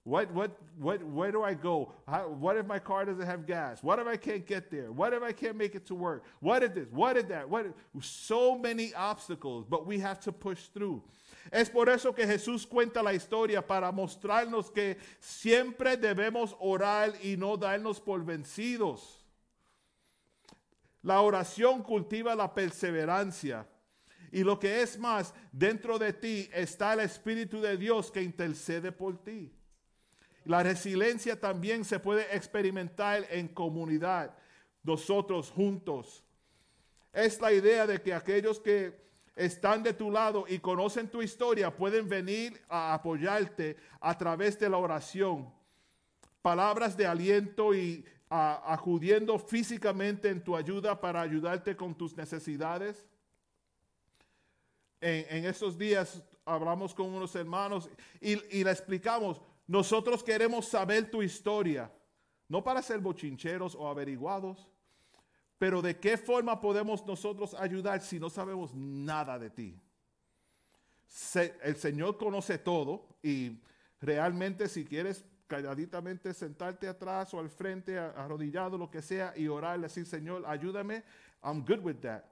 What, 0.05 0.33
what, 0.33 0.57
what, 0.79 1.03
where 1.05 1.31
do 1.31 1.43
I 1.43 1.53
go? 1.53 1.93
How, 2.09 2.29
what 2.29 2.57
if 2.57 2.67
my 2.67 2.79
car 2.79 3.05
doesn't 3.05 3.27
have 3.27 3.47
gas? 3.47 3.83
What 3.83 3.99
if 3.99 4.07
I 4.07 4.17
can't 4.17 4.47
get 4.47 4.71
there? 4.71 4.91
What 4.91 5.13
if 5.13 5.23
I 5.23 5.33
can't 5.33 5.57
make 5.57 5.75
it 5.75 5.87
to 5.87 5.95
work? 5.95 6.25
What 6.41 6.63
if 6.63 6.75
this? 6.75 6.87
What 6.91 7.19
if 7.19 7.29
that? 7.29 7.49
What 7.49 7.67
if, 7.67 8.05
so 8.05 8.57
many 8.57 8.95
obstacles, 8.95 9.67
but 9.69 9.87
we 9.87 9.99
have 9.99 10.19
to 10.21 10.33
push 10.33 10.63
through. 10.73 11.03
Es 11.53 11.69
por 11.69 11.89
eso 11.89 12.13
que 12.13 12.27
Jesús 12.27 12.67
cuenta 12.67 13.03
la 13.03 13.13
historia 13.13 13.61
para 13.61 13.93
mostrarnos 13.93 14.73
que 14.73 14.97
siempre 15.21 15.97
debemos 15.97 16.55
orar 16.61 17.13
y 17.23 17.37
no 17.37 17.57
darnos 17.57 18.03
por 18.03 18.21
vencidos. 18.21 19.20
La 21.03 21.21
oración 21.21 21.83
cultiva 21.83 22.35
la 22.35 22.53
perseverancia. 22.53 23.67
Y 24.33 24.45
lo 24.45 24.59
que 24.59 24.83
es 24.83 24.99
más, 24.99 25.35
dentro 25.51 25.99
de 25.99 26.13
ti 26.13 26.49
está 26.53 26.93
el 26.93 27.01
Espíritu 27.01 27.61
de 27.61 27.77
Dios 27.77 28.11
que 28.11 28.23
intercede 28.23 28.93
por 28.93 29.23
ti. 29.23 29.53
La 30.45 30.63
resiliencia 30.63 31.39
también 31.39 31.85
se 31.85 31.99
puede 31.99 32.35
experimentar 32.35 33.27
en 33.31 33.49
comunidad, 33.49 34.35
nosotros 34.83 35.51
juntos. 35.51 36.25
Es 37.13 37.41
la 37.41 37.53
idea 37.53 37.87
de 37.87 38.01
que 38.01 38.15
aquellos 38.15 38.61
que 38.61 39.01
están 39.35 39.83
de 39.83 39.95
tu 39.95 40.11
lado 40.11 40.45
y 40.49 40.59
conocen 40.59 41.09
tu 41.09 41.23
historia 41.23 41.75
pueden 41.75 42.09
venir 42.09 42.61
a 42.69 42.95
apoyarte 42.95 43.77
a 44.01 44.17
través 44.17 44.59
de 44.59 44.69
la 44.69 44.77
oración. 44.77 45.53
Palabras 46.43 46.97
de 46.97 47.07
aliento 47.07 47.75
y 47.75 48.05
acudiendo 48.31 49.39
físicamente 49.39 50.29
en 50.29 50.43
tu 50.43 50.57
ayuda 50.57 51.01
para 51.01 51.21
ayudarte 51.21 51.77
con 51.77 51.95
tus 51.95 52.17
necesidades. 52.17 53.05
En, 55.01 55.27
en 55.37 55.45
estos 55.47 55.77
días 55.77 56.23
hablamos 56.45 56.95
con 56.95 57.09
unos 57.09 57.35
hermanos 57.35 57.91
y, 58.21 58.37
le 58.65 58.71
explicamos, 58.71 59.41
nosotros 59.67 60.23
queremos 60.23 60.67
saber 60.67 61.11
tu 61.11 61.23
historia, 61.23 61.93
no 62.49 62.63
para 62.63 62.83
ser 62.83 62.99
bochincheros 62.99 63.75
o 63.75 63.89
averiguados, 63.89 64.69
pero 65.59 65.83
de 65.83 65.99
qué 65.99 66.17
forma 66.17 66.61
podemos 66.61 67.07
nosotros 67.07 67.55
ayudar 67.55 68.01
si 68.01 68.19
no 68.19 68.31
sabemos 68.31 68.75
nada 68.75 69.39
de 69.39 69.51
ti. 69.51 69.81
El 71.63 71.77
Señor 71.77 72.17
conoce 72.17 72.59
todo 72.59 73.09
y 73.23 73.59
realmente 74.01 74.69
si 74.69 74.85
quieres 74.85 75.25
calladitamente 75.51 76.33
sentarte 76.33 76.87
atrás 76.87 77.35
o 77.35 77.41
al 77.41 77.51
frente, 77.51 77.99
arrodillado, 77.99 78.79
lo 78.79 78.89
que 78.89 79.03
sea, 79.03 79.35
y 79.37 79.49
orar, 79.49 79.81
decir, 79.81 80.07
Señor, 80.07 80.45
ayúdame, 80.47 81.03
I'm 81.43 81.65
good 81.67 81.81
with 81.81 81.97
that. 81.97 82.23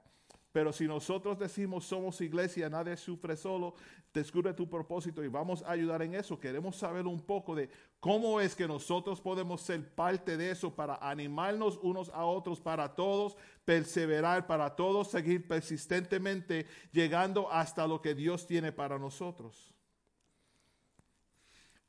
Pero 0.53 0.71
si 0.71 0.87
nosotros 0.87 1.37
decimos 1.37 1.85
somos 1.85 2.21
iglesia, 2.21 2.69
nadie 2.69 2.95
sufre 2.95 3.35
solo, 3.35 3.75
descubre 4.13 4.53
tu 4.53 4.69
propósito 4.69 5.21
y 5.21 5.27
vamos 5.27 5.61
a 5.63 5.71
ayudar 5.71 6.01
en 6.01 6.15
eso. 6.15 6.39
Queremos 6.39 6.77
saber 6.77 7.05
un 7.05 7.19
poco 7.19 7.53
de 7.55 7.69
cómo 7.99 8.39
es 8.39 8.55
que 8.55 8.67
nosotros 8.67 9.19
podemos 9.19 9.61
ser 9.61 9.93
parte 9.93 10.37
de 10.37 10.51
eso 10.51 10.73
para 10.73 10.95
animarnos 10.95 11.77
unos 11.83 12.09
a 12.09 12.23
otros, 12.23 12.61
para 12.61 12.95
todos 12.95 13.35
perseverar, 13.65 14.47
para 14.47 14.75
todos 14.77 15.11
seguir 15.11 15.45
persistentemente 15.45 16.65
llegando 16.93 17.51
hasta 17.51 17.85
lo 17.85 18.01
que 18.01 18.15
Dios 18.15 18.47
tiene 18.47 18.71
para 18.71 18.97
nosotros. 18.97 19.75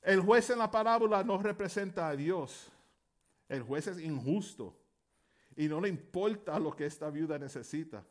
El 0.02 0.20
juez 0.20 0.50
en 0.50 0.58
la 0.58 0.70
parábola 0.70 1.22
no 1.22 1.38
representa 1.38 2.08
a 2.08 2.16
Dios. 2.16 2.70
El 3.48 3.62
juez 3.62 3.86
es 3.86 4.00
injusto 4.00 4.76
y 5.56 5.68
no 5.68 5.80
le 5.80 5.88
importa 5.88 6.58
lo 6.58 6.74
que 6.74 6.86
esta 6.86 7.10
viuda 7.10 7.38
necesita. 7.38 8.04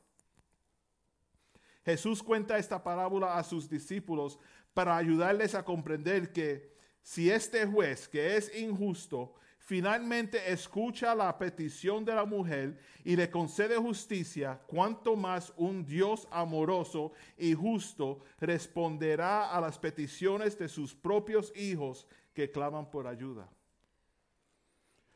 Jesús 1.84 2.22
cuenta 2.22 2.58
esta 2.58 2.84
parábola 2.84 3.38
a 3.38 3.44
sus 3.44 3.70
discípulos 3.70 4.38
para 4.74 4.96
ayudarles 4.96 5.56
a 5.56 5.64
comprender 5.64 6.32
que 6.32 6.78
si 7.02 7.32
este 7.32 7.66
juez, 7.66 8.08
que 8.08 8.36
es 8.36 8.56
injusto, 8.56 9.34
finalmente 9.60 10.52
escucha 10.52 11.14
la 11.14 11.38
petición 11.38 12.04
de 12.04 12.16
la 12.16 12.26
mujer 12.26 12.80
y 13.04 13.16
le 13.16 13.30
concede 13.30 13.78
justicia, 13.78 14.60
cuanto 14.66 15.16
más 15.16 15.54
un 15.58 15.86
Dios 15.86 16.28
amoroso 16.32 17.12
y 17.38 17.54
justo 17.54 18.20
responderá 18.40 19.52
a 19.52 19.62
las 19.62 19.78
peticiones 19.78 20.58
de 20.58 20.68
sus 20.68 20.96
propios 20.96 21.54
hijos 21.56 22.08
que 22.34 22.50
claman 22.50 22.90
por 22.90 23.06
ayuda. 23.06 23.48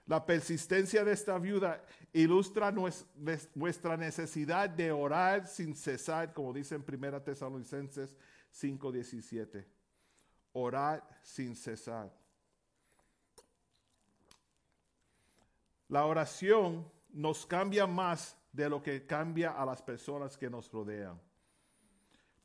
La 0.06 0.26
persistencia 0.26 1.04
de 1.06 1.14
esta 1.14 1.40
viuda 1.40 1.82
ilustra 2.12 2.72
nues- 2.72 3.06
nues- 3.18 3.48
nuestra 3.56 3.96
necesidad 3.96 4.70
de 4.70 4.92
orar 4.92 5.48
sin 5.48 5.74
cesar, 5.76 6.34
como 6.34 6.52
dice 6.52 6.76
en 6.76 6.84
1 6.84 7.22
Tesalonicenses 7.24 8.16
5:17. 8.52 9.66
Orar 10.52 11.08
sin 11.22 11.56
cesar. 11.56 12.12
La 15.94 16.08
oración 16.08 16.84
nos 17.14 17.46
cambia 17.46 17.86
más 17.86 18.36
de 18.52 18.68
lo 18.68 18.82
que 18.82 19.06
cambia 19.06 19.52
a 19.52 19.64
las 19.64 19.80
personas 19.80 20.36
que 20.36 20.50
nos 20.50 20.68
rodean. 20.72 21.20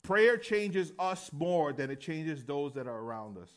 Prayer 0.03 0.39
changes 0.39 0.93
us 0.99 1.33
more 1.33 1.73
than 1.73 1.91
it 1.91 1.99
changes 1.99 2.45
those 2.45 2.75
that 2.75 2.87
are 2.87 2.99
around 2.99 3.39
us. 3.39 3.51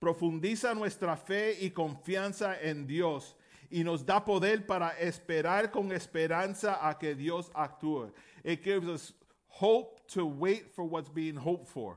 Profundiza 0.00 0.74
nuestra 0.74 1.14
fe 1.14 1.56
y 1.60 1.70
confianza 1.70 2.60
en 2.60 2.84
Dios 2.84 3.36
y 3.70 3.84
nos 3.84 4.04
da 4.04 4.18
poder 4.18 4.66
para 4.66 4.90
esperar 4.98 5.70
con 5.70 5.92
esperanza 5.92 6.80
a 6.82 6.98
que 6.98 7.14
Dios 7.14 7.48
actúe. 7.54 8.10
It 8.42 8.64
gives 8.64 8.88
us 8.88 9.12
hope 9.46 10.00
to 10.08 10.26
wait 10.26 10.74
for 10.74 10.82
what's 10.84 11.08
being 11.08 11.36
hoped 11.36 11.68
for. 11.68 11.96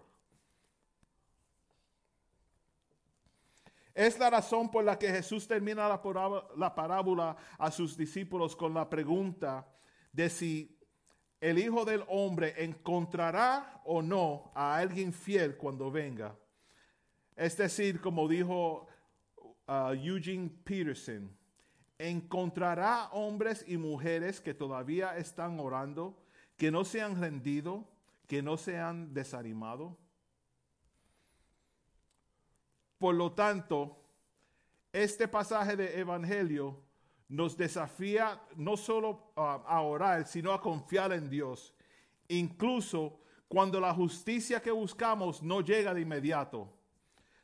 Es 3.95 4.19
la 4.19 4.29
razón 4.29 4.69
por 4.69 4.83
la 4.83 4.99
que 4.99 5.07
Jesús 5.07 5.47
termina 5.47 5.87
la 5.87 6.01
parábola, 6.01 6.45
la 6.57 6.75
parábola 6.75 7.37
a 7.57 7.71
sus 7.71 7.95
discípulos 7.95 8.53
con 8.53 8.73
la 8.73 8.89
pregunta 8.89 9.65
de 10.11 10.29
si 10.29 10.77
el 11.39 11.57
Hijo 11.59 11.85
del 11.85 12.03
Hombre 12.09 12.53
encontrará 12.57 13.81
o 13.85 14.01
no 14.01 14.51
a 14.53 14.75
alguien 14.75 15.13
fiel 15.13 15.55
cuando 15.55 15.89
venga. 15.91 16.35
Es 17.37 17.55
decir, 17.55 18.01
como 18.01 18.27
dijo 18.27 18.85
uh, 19.67 19.93
Eugene 19.93 20.49
Peterson, 20.63 21.29
encontrará 21.97 23.09
hombres 23.13 23.63
y 23.65 23.77
mujeres 23.77 24.41
que 24.41 24.53
todavía 24.53 25.15
están 25.17 25.57
orando, 25.59 26.21
que 26.57 26.69
no 26.69 26.83
se 26.83 27.01
han 27.01 27.19
rendido, 27.19 27.87
que 28.27 28.41
no 28.41 28.57
se 28.57 28.77
han 28.77 29.13
desanimado. 29.13 29.97
Por 32.97 33.15
lo 33.15 33.31
tanto, 33.33 33.97
este 34.91 35.27
pasaje 35.27 35.75
de 35.75 35.99
Evangelio 35.99 36.81
nos 37.27 37.57
desafía 37.57 38.41
no 38.55 38.77
solo 38.77 39.31
a 39.35 39.81
orar, 39.81 40.27
sino 40.27 40.53
a 40.53 40.61
confiar 40.61 41.11
en 41.11 41.29
Dios, 41.29 41.73
incluso 42.27 43.19
cuando 43.47 43.79
la 43.79 43.93
justicia 43.93 44.61
que 44.61 44.71
buscamos 44.71 45.41
no 45.41 45.61
llega 45.61 45.93
de 45.93 46.01
inmediato. 46.01 46.71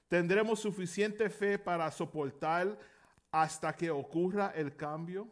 ¿Tendremos 0.07 0.59
suficiente 0.59 1.29
fe 1.29 1.57
para 1.57 1.89
soportar 1.91 2.77
hasta 3.31 3.73
que 3.73 3.89
ocurra 3.89 4.51
el 4.55 4.75
cambio? 4.75 5.27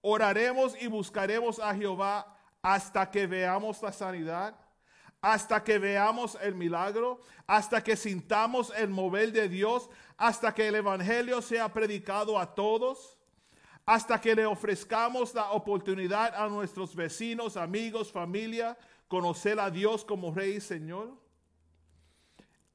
Oraremos 0.00 0.80
y 0.80 0.86
buscaremos 0.86 1.58
a 1.58 1.74
Jehová 1.74 2.38
hasta 2.62 3.10
que 3.10 3.26
veamos 3.26 3.82
la 3.82 3.92
sanidad, 3.92 4.54
hasta 5.20 5.64
que 5.64 5.78
veamos 5.78 6.38
el 6.40 6.54
milagro, 6.54 7.20
hasta 7.46 7.82
que 7.82 7.96
sintamos 7.96 8.72
el 8.76 8.88
mover 8.88 9.32
de 9.32 9.48
Dios, 9.48 9.90
hasta 10.16 10.54
que 10.54 10.68
el 10.68 10.76
Evangelio 10.76 11.42
sea 11.42 11.72
predicado 11.72 12.38
a 12.38 12.54
todos, 12.54 13.18
hasta 13.84 14.20
que 14.20 14.34
le 14.34 14.46
ofrezcamos 14.46 15.34
la 15.34 15.50
oportunidad 15.52 16.34
a 16.34 16.48
nuestros 16.48 16.94
vecinos, 16.94 17.56
amigos, 17.56 18.12
familia, 18.12 18.76
conocer 19.08 19.58
a 19.58 19.70
Dios 19.70 20.04
como 20.04 20.34
Rey 20.34 20.56
y 20.56 20.60
Señor. 20.60 21.16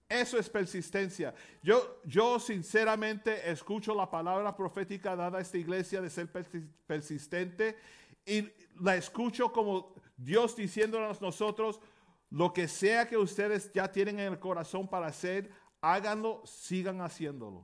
Eso 0.10 0.38
es 0.38 0.50
persistencia. 0.50 1.34
Yo, 1.62 2.02
yo 2.04 2.40
sinceramente 2.40 3.50
escucho 3.50 3.96
la 3.96 4.10
palabra 4.10 4.56
profética 4.56 5.16
dada 5.16 5.38
a 5.38 5.42
esta 5.42 5.58
iglesia 5.58 6.02
de 6.02 6.10
ser 6.10 6.32
persi- 6.32 6.68
persistente 6.86 7.78
y 8.26 8.50
la 8.82 8.96
escucho 8.96 9.52
como 9.52 9.94
Dios 10.18 10.56
diciéndonos 10.56 11.22
nosotros, 11.22 11.80
lo 12.34 12.52
que 12.52 12.68
sea 12.68 13.08
que 13.08 13.16
ustedes 13.16 13.72
ya 13.74 13.92
tienen 13.92 14.20
en 14.20 14.34
el 14.34 14.40
corazón 14.40 14.88
para 14.88 15.06
hacer, 15.06 15.52
háganlo, 15.82 16.42
sigan 16.46 17.00
haciéndolo. 17.00 17.64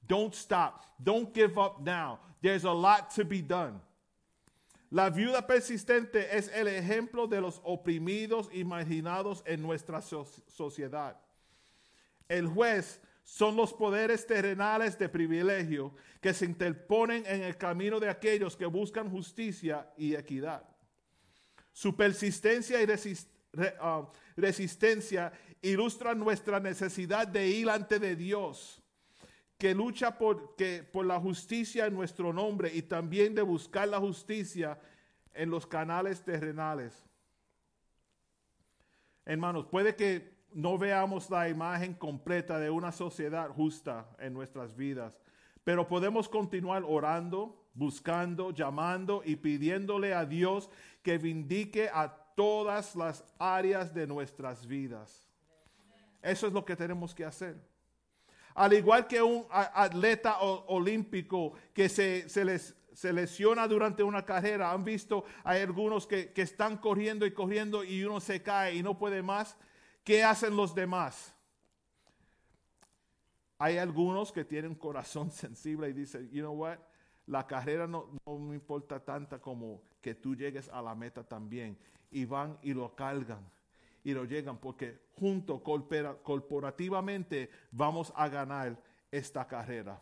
Don't 0.00 0.32
stop. 0.34 0.82
Don't 0.98 1.34
give 1.34 1.58
up 1.60 1.80
now. 1.80 2.18
There's 2.40 2.64
a 2.64 2.72
lot 2.72 3.10
to 3.14 3.24
be 3.26 3.42
done. 3.42 3.78
La 4.90 5.10
viuda 5.10 5.46
persistente 5.46 6.34
es 6.34 6.48
el 6.48 6.66
ejemplo 6.66 7.26
de 7.26 7.42
los 7.42 7.60
oprimidos 7.62 8.48
y 8.52 8.64
marginados 8.64 9.42
en 9.44 9.60
nuestra 9.60 10.00
so- 10.00 10.26
sociedad. 10.48 11.16
El 12.26 12.46
juez 12.48 13.00
son 13.22 13.54
los 13.54 13.74
poderes 13.74 14.26
terrenales 14.26 14.98
de 14.98 15.10
privilegio 15.10 15.94
que 16.22 16.32
se 16.32 16.46
interponen 16.46 17.24
en 17.26 17.42
el 17.42 17.58
camino 17.58 18.00
de 18.00 18.08
aquellos 18.08 18.56
que 18.56 18.64
buscan 18.66 19.10
justicia 19.10 19.92
y 19.98 20.14
equidad. 20.14 20.64
Su 21.72 21.94
persistencia 21.94 22.80
y 22.82 22.86
resis- 22.86 23.26
ah, 23.80 24.10
resistencia 24.36 25.32
ilustran 25.62 26.18
nuestra 26.18 26.60
necesidad 26.60 27.26
de 27.28 27.48
ir 27.48 27.68
ante 27.68 27.98
de 27.98 28.16
Dios, 28.16 28.82
que 29.58 29.74
lucha 29.74 30.16
por, 30.16 30.56
que, 30.56 30.82
por 30.82 31.04
la 31.04 31.20
justicia 31.20 31.86
en 31.86 31.94
nuestro 31.94 32.32
nombre 32.32 32.70
y 32.74 32.82
también 32.82 33.34
de 33.34 33.42
buscar 33.42 33.88
la 33.88 33.98
justicia 33.98 34.78
en 35.34 35.50
los 35.50 35.66
canales 35.66 36.22
terrenales. 36.22 37.04
Hermanos, 39.24 39.66
puede 39.66 39.94
que 39.94 40.40
no 40.52 40.78
veamos 40.78 41.30
la 41.30 41.48
imagen 41.48 41.94
completa 41.94 42.58
de 42.58 42.70
una 42.70 42.90
sociedad 42.90 43.50
justa 43.50 44.08
en 44.18 44.32
nuestras 44.32 44.74
vidas, 44.74 45.20
pero 45.62 45.86
podemos 45.86 46.28
continuar 46.28 46.82
orando, 46.86 47.68
buscando, 47.74 48.50
llamando 48.50 49.22
y 49.24 49.36
pidiéndole 49.36 50.14
a 50.14 50.24
Dios 50.24 50.70
que 51.02 51.18
vindique 51.18 51.88
a 51.92 52.19
todas 52.34 52.94
las 52.96 53.24
áreas 53.38 53.92
de 53.92 54.06
nuestras 54.06 54.66
vidas. 54.66 55.28
Eso 56.22 56.46
es 56.46 56.52
lo 56.52 56.64
que 56.64 56.76
tenemos 56.76 57.14
que 57.14 57.24
hacer. 57.24 57.56
Al 58.54 58.72
igual 58.72 59.06
que 59.06 59.22
un 59.22 59.46
atleta 59.50 60.40
olímpico 60.40 61.52
que 61.72 61.88
se, 61.88 62.28
se 62.28 62.44
les 62.44 62.74
se 62.92 63.12
lesiona 63.12 63.66
durante 63.66 64.02
una 64.02 64.24
carrera, 64.24 64.72
han 64.72 64.84
visto, 64.84 65.24
hay 65.44 65.62
algunos 65.62 66.06
que, 66.06 66.32
que 66.32 66.42
están 66.42 66.76
corriendo 66.76 67.24
y 67.24 67.32
corriendo 67.32 67.82
y 67.82 68.04
uno 68.04 68.20
se 68.20 68.42
cae 68.42 68.74
y 68.74 68.82
no 68.82 68.98
puede 68.98 69.22
más. 69.22 69.56
¿Qué 70.04 70.22
hacen 70.22 70.54
los 70.56 70.74
demás? 70.74 71.34
Hay 73.58 73.78
algunos 73.78 74.32
que 74.32 74.44
tienen 74.44 74.72
un 74.72 74.76
corazón 74.76 75.30
sensible 75.30 75.88
y 75.88 75.92
dicen, 75.92 76.30
you 76.30 76.40
know 76.40 76.52
what, 76.52 76.78
la 77.26 77.46
carrera 77.46 77.86
no, 77.86 78.10
no 78.26 78.38
me 78.38 78.54
importa 78.54 79.02
tanta 79.02 79.38
como 79.38 79.82
que 80.00 80.14
tú 80.14 80.34
llegues 80.34 80.68
a 80.68 80.82
la 80.82 80.94
meta 80.94 81.22
también. 81.22 81.78
Y 82.10 82.24
van 82.24 82.58
y 82.62 82.74
lo 82.74 82.94
cargan 82.94 83.40
y 84.02 84.12
lo 84.12 84.24
llegan 84.24 84.56
porque 84.56 84.98
junto, 85.18 85.62
corpora- 85.62 86.16
corporativamente, 86.22 87.50
vamos 87.70 88.12
a 88.16 88.28
ganar 88.28 88.76
esta 89.10 89.46
carrera. 89.46 90.00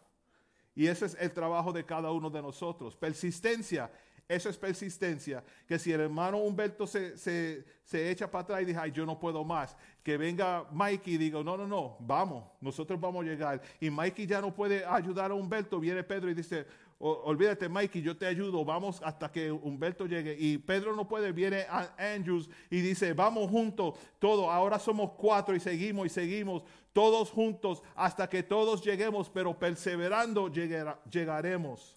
Y 0.74 0.86
ese 0.86 1.06
es 1.06 1.16
el 1.18 1.32
trabajo 1.32 1.72
de 1.72 1.85
cada 1.85 2.10
uno 2.12 2.30
de 2.30 2.40
nosotros. 2.40 2.94
Persistencia, 2.94 3.90
eso 4.28 4.48
es 4.48 4.56
persistencia. 4.56 5.43
Que 5.66 5.78
si 5.78 5.93
el 5.93 6.01
hermano 6.02 6.39
Humberto 6.39 6.86
se, 6.86 7.18
se, 7.18 7.64
se 7.82 8.10
echa 8.10 8.30
para 8.30 8.43
atrás 8.43 8.62
y 8.62 8.66
dice, 8.66 8.78
ay, 8.78 8.93
yo 8.93 9.05
no 9.05 9.18
puedo 9.18 9.43
más, 9.43 9.76
que 10.05 10.16
venga 10.16 10.64
Mikey 10.70 11.14
y 11.14 11.18
diga, 11.18 11.43
no, 11.43 11.56
no, 11.56 11.66
no, 11.66 11.97
vamos, 11.98 12.44
nosotros 12.60 13.01
vamos 13.01 13.24
a 13.24 13.28
llegar. 13.28 13.60
Y 13.80 13.90
Mikey 13.90 14.26
ya 14.26 14.40
no 14.40 14.55
puede 14.55 14.85
ayudar 14.86 15.32
a 15.32 15.35
Humberto, 15.35 15.80
viene 15.80 16.05
Pedro 16.05 16.30
y 16.30 16.35
dice, 16.35 16.64
"O- 16.98 17.22
olvídate 17.24 17.68
Mikey, 17.68 18.02
yo 18.02 18.16
te 18.16 18.26
ayudo, 18.26 18.64
vamos 18.64 19.00
hasta 19.04 19.30
que 19.30 19.52
Humberto 19.52 20.06
llegue. 20.06 20.36
Y 20.38 20.58
Pedro 20.58 20.96
no 20.96 21.06
puede, 21.06 21.30
viene 21.32 21.64
a 21.68 21.94
Andrews 21.96 22.50
y 22.70 22.80
dice, 22.80 23.12
vamos 23.12 23.48
juntos, 23.50 23.94
todo, 24.18 24.50
ahora 24.50 24.78
somos 24.78 25.12
cuatro 25.12 25.54
y 25.54 25.60
seguimos 25.60 26.06
y 26.06 26.08
seguimos, 26.10 26.62
todos 26.92 27.30
juntos 27.30 27.82
hasta 27.94 28.28
que 28.28 28.42
todos 28.42 28.82
lleguemos, 28.84 29.30
pero 29.30 29.56
perseverando 29.56 30.48
llegaremos. 30.48 31.94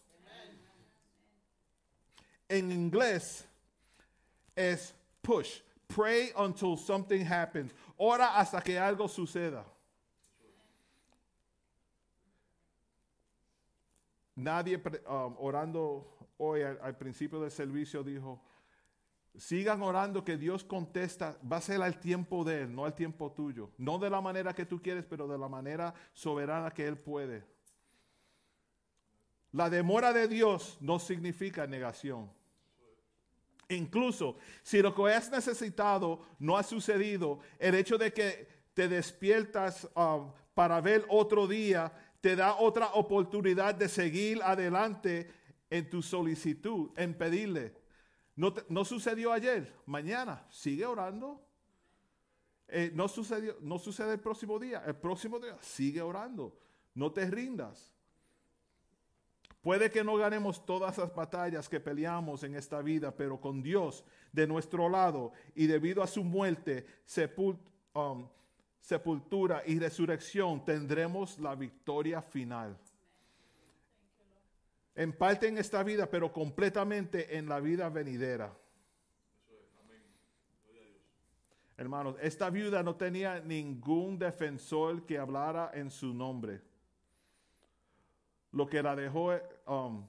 En 2.47 2.71
inglés 2.71 3.47
es 4.55 4.93
push, 5.21 5.61
pray 5.87 6.31
until 6.35 6.77
something 6.77 7.25
happens, 7.25 7.73
ora 7.97 8.37
hasta 8.37 8.61
que 8.61 8.77
algo 8.77 9.07
suceda. 9.07 9.65
Nadie 14.35 14.77
um, 14.77 15.35
orando 15.39 16.17
hoy 16.37 16.61
al, 16.61 16.79
al 16.81 16.97
principio 16.97 17.39
del 17.39 17.51
servicio 17.51 18.03
dijo, 18.03 18.41
sigan 19.37 19.81
orando 19.81 20.23
que 20.23 20.37
Dios 20.37 20.63
contesta, 20.63 21.37
va 21.49 21.57
a 21.57 21.61
ser 21.61 21.81
al 21.81 21.99
tiempo 21.99 22.43
de 22.43 22.63
Él, 22.63 22.75
no 22.75 22.85
al 22.85 22.95
tiempo 22.95 23.31
tuyo. 23.31 23.71
No 23.77 23.97
de 23.97 24.09
la 24.09 24.21
manera 24.21 24.53
que 24.53 24.65
tú 24.65 24.81
quieres, 24.81 25.05
pero 25.05 25.27
de 25.27 25.37
la 25.37 25.47
manera 25.47 25.93
soberana 26.13 26.71
que 26.71 26.87
Él 26.87 26.97
puede. 26.97 27.43
La 29.51 29.69
demora 29.69 30.13
de 30.13 30.27
Dios 30.27 30.77
no 30.79 30.99
significa 30.99 31.67
negación. 31.67 32.31
Incluso 33.69 34.37
si 34.63 34.81
lo 34.81 34.93
que 34.93 35.13
has 35.13 35.31
necesitado 35.31 36.21
no 36.39 36.57
ha 36.57 36.63
sucedido, 36.63 37.39
el 37.59 37.75
hecho 37.75 37.97
de 37.97 38.13
que 38.13 38.47
te 38.73 38.87
despiertas 38.87 39.89
um, 39.95 40.31
para 40.53 40.79
ver 40.81 41.05
otro 41.09 41.47
día 41.47 41.91
te 42.21 42.35
da 42.35 42.55
otra 42.55 42.93
oportunidad 42.93 43.75
de 43.75 43.89
seguir 43.89 44.41
adelante 44.43 45.31
en 45.69 45.89
tu 45.89 46.01
solicitud, 46.01 46.91
en 46.95 47.17
pedirle. 47.17 47.75
No, 48.35 48.53
no 48.69 48.85
sucedió 48.85 49.33
ayer, 49.33 49.73
mañana, 49.85 50.45
sigue 50.49 50.85
orando. 50.85 51.43
Eh, 52.67 52.91
no, 52.93 53.07
sucedió, 53.07 53.57
no 53.61 53.77
sucede 53.79 54.13
el 54.13 54.19
próximo 54.19 54.57
día, 54.57 54.83
el 54.85 54.95
próximo 54.95 55.39
día, 55.39 55.57
sigue 55.61 56.01
orando. 56.01 56.57
No 56.93 57.11
te 57.11 57.29
rindas. 57.29 57.93
Puede 59.61 59.91
que 59.91 60.03
no 60.03 60.15
ganemos 60.15 60.65
todas 60.65 60.97
las 60.97 61.13
batallas 61.13 61.69
que 61.69 61.79
peleamos 61.79 62.43
en 62.43 62.55
esta 62.55 62.81
vida, 62.81 63.15
pero 63.15 63.39
con 63.39 63.61
Dios 63.61 64.03
de 64.31 64.47
nuestro 64.47 64.89
lado 64.89 65.33
y 65.53 65.67
debido 65.67 66.01
a 66.01 66.07
su 66.07 66.23
muerte, 66.23 66.85
sepul- 67.05 67.59
um, 67.93 68.27
sepultura 68.81 69.63
y 69.65 69.79
resurrección, 69.79 70.65
tendremos 70.65 71.39
la 71.39 71.55
victoria 71.55 72.21
final. 72.21 72.77
En 74.93 75.13
parte 75.13 75.47
en 75.47 75.57
esta 75.57 75.81
vida, 75.83 76.09
pero 76.09 76.33
completamente 76.33 77.37
en 77.37 77.47
la 77.47 77.61
vida 77.61 77.87
venidera. 77.87 78.53
Hermanos, 81.77 82.17
esta 82.21 82.49
viuda 82.49 82.83
no 82.83 82.95
tenía 82.95 83.39
ningún 83.39 84.19
defensor 84.19 85.05
que 85.05 85.17
hablara 85.17 85.71
en 85.73 85.89
su 85.89 86.13
nombre 86.13 86.61
lo 88.51 88.67
que 88.67 88.83
la 88.83 88.95
dejó, 88.95 89.33
um, 89.67 90.05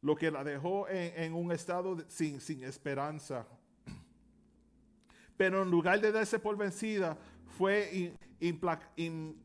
lo 0.00 0.16
que 0.16 0.30
la 0.30 0.42
dejó 0.42 0.88
en, 0.88 1.34
un 1.34 1.52
estado 1.52 1.98
sin, 2.08 2.40
sin 2.40 2.64
esperanza. 2.64 3.46
Pero 5.36 5.62
en 5.62 5.70
lugar 5.70 6.00
de 6.00 6.12
darse 6.12 6.38
por 6.38 6.56
vencida, 6.56 7.16
fue 7.56 8.14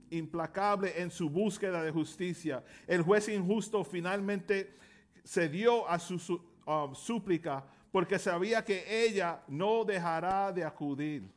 implacable 0.10 1.02
en 1.02 1.12
su 1.12 1.30
búsqueda 1.30 1.84
de 1.84 1.92
justicia. 1.92 2.64
El 2.88 3.02
juez 3.02 3.30
injusto 3.30 3.84
finalmente 3.84 4.76
cedió 5.24 5.88
a 5.88 6.00
su, 6.00 6.18
su- 6.20 6.42
um, 6.66 6.94
súplica 6.96 7.66
porque 7.92 8.20
sabía 8.20 8.64
que 8.64 9.06
ella 9.06 9.42
no 9.48 9.84
dejará 9.86 10.52
de 10.52 10.64
acudir. 10.64 11.30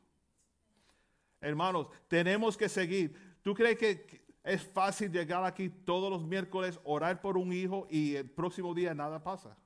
Hermanos, 1.41 1.89
tenemos 2.09 2.57
que 2.57 2.69
seguir. 2.69 3.15
¿Tú 3.43 3.55
crees 3.55 3.79
que 3.79 4.21
es 4.45 4.63
fácil 4.63 5.11
llegar 5.11 5.45
aquí 5.45 5.69
todos 5.69 6.11
los 6.11 6.25
miércoles, 6.25 6.79
orar 6.85 7.21
por 7.21 7.37
un 7.37 7.53
hijo 7.53 7.87
y 7.91 8.15
el 8.17 8.29
próximo 8.31 8.75
día 8.75 8.95
nada 8.95 9.23
pasa? 9.23 9.57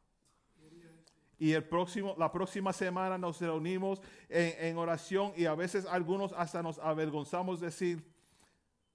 Y 1.39 1.53
el 1.53 1.65
próximo, 1.65 2.15
la 2.19 2.31
próxima 2.31 2.73
semana 2.73 3.19
nos 3.19 3.41
reunimos 3.41 4.01
en, 4.29 4.77
oración 4.79 5.33
y 5.37 5.47
a 5.47 5.55
veces 5.55 5.85
algunos 5.87 6.33
hasta 6.33 6.63
nos 6.63 6.79
avergonzamos 6.79 7.61
decir, 7.61 8.05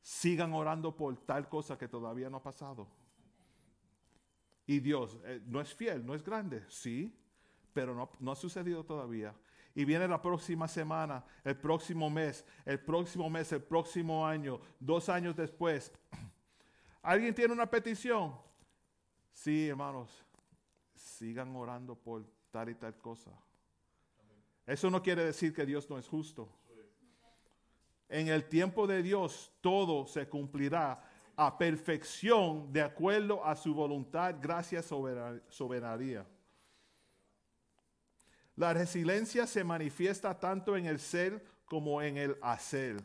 sigan 0.01 0.53
orando 0.53 0.95
por 0.95 1.17
tal 1.17 1.49
cosa 1.49 1.77
que 1.77 1.87
todavía 1.87 2.29
no 2.29 2.37
ha 2.37 2.43
pasado. 2.43 2.87
Y 4.65 4.79
Dios 4.79 5.17
eh, 5.25 5.41
no 5.45 5.59
es 5.59 5.73
fiel, 5.73 6.05
no 6.05 6.15
es 6.15 6.23
grande, 6.23 6.63
sí, 6.69 7.13
pero 7.73 7.93
no, 7.93 8.09
no 8.19 8.31
ha 8.31 8.35
sucedido 8.35 8.85
todavía. 8.85 9.35
Y 9.75 9.85
viene 9.85 10.07
la 10.07 10.21
próxima 10.21 10.67
semana, 10.67 11.23
el 11.43 11.57
próximo 11.57 12.09
mes, 12.09 12.45
el 12.65 12.79
próximo 12.79 13.29
mes, 13.29 13.51
el 13.51 13.63
próximo 13.63 14.25
año, 14.25 14.59
dos 14.79 15.09
años 15.09 15.35
después. 15.35 15.91
¿Alguien 17.01 17.33
tiene 17.33 17.53
una 17.53 17.65
petición? 17.65 18.35
Sí, 19.33 19.69
hermanos, 19.69 20.25
sigan 21.19 21.53
orando 21.53 21.95
por 21.95 22.25
tal 22.49 22.69
y 22.69 22.75
tal 22.75 22.97
cosa. 22.97 23.29
Eso 24.65 24.89
no 24.89 25.01
quiere 25.03 25.25
decir 25.25 25.53
que 25.53 25.65
Dios 25.65 25.89
no 25.89 25.97
es 25.99 26.07
justo. 26.07 26.47
En 28.07 28.29
el 28.29 28.45
tiempo 28.47 28.87
de 28.87 29.03
Dios 29.03 29.51
todo 29.59 30.07
se 30.07 30.29
cumplirá 30.29 31.03
a 31.35 31.57
perfección 31.57 32.71
de 32.71 32.81
acuerdo 32.81 33.45
a 33.45 33.55
su 33.57 33.73
voluntad, 33.73 34.35
gracias 34.41 34.85
sobera- 34.85 35.41
soberanía. 35.49 36.25
La 38.55 38.73
resiliencia 38.73 39.45
se 39.45 39.63
manifiesta 39.63 40.39
tanto 40.39 40.77
en 40.77 40.85
el 40.85 40.99
ser 40.99 41.43
como 41.65 42.01
en 42.01 42.17
el 42.17 42.37
hacer. 42.41 42.97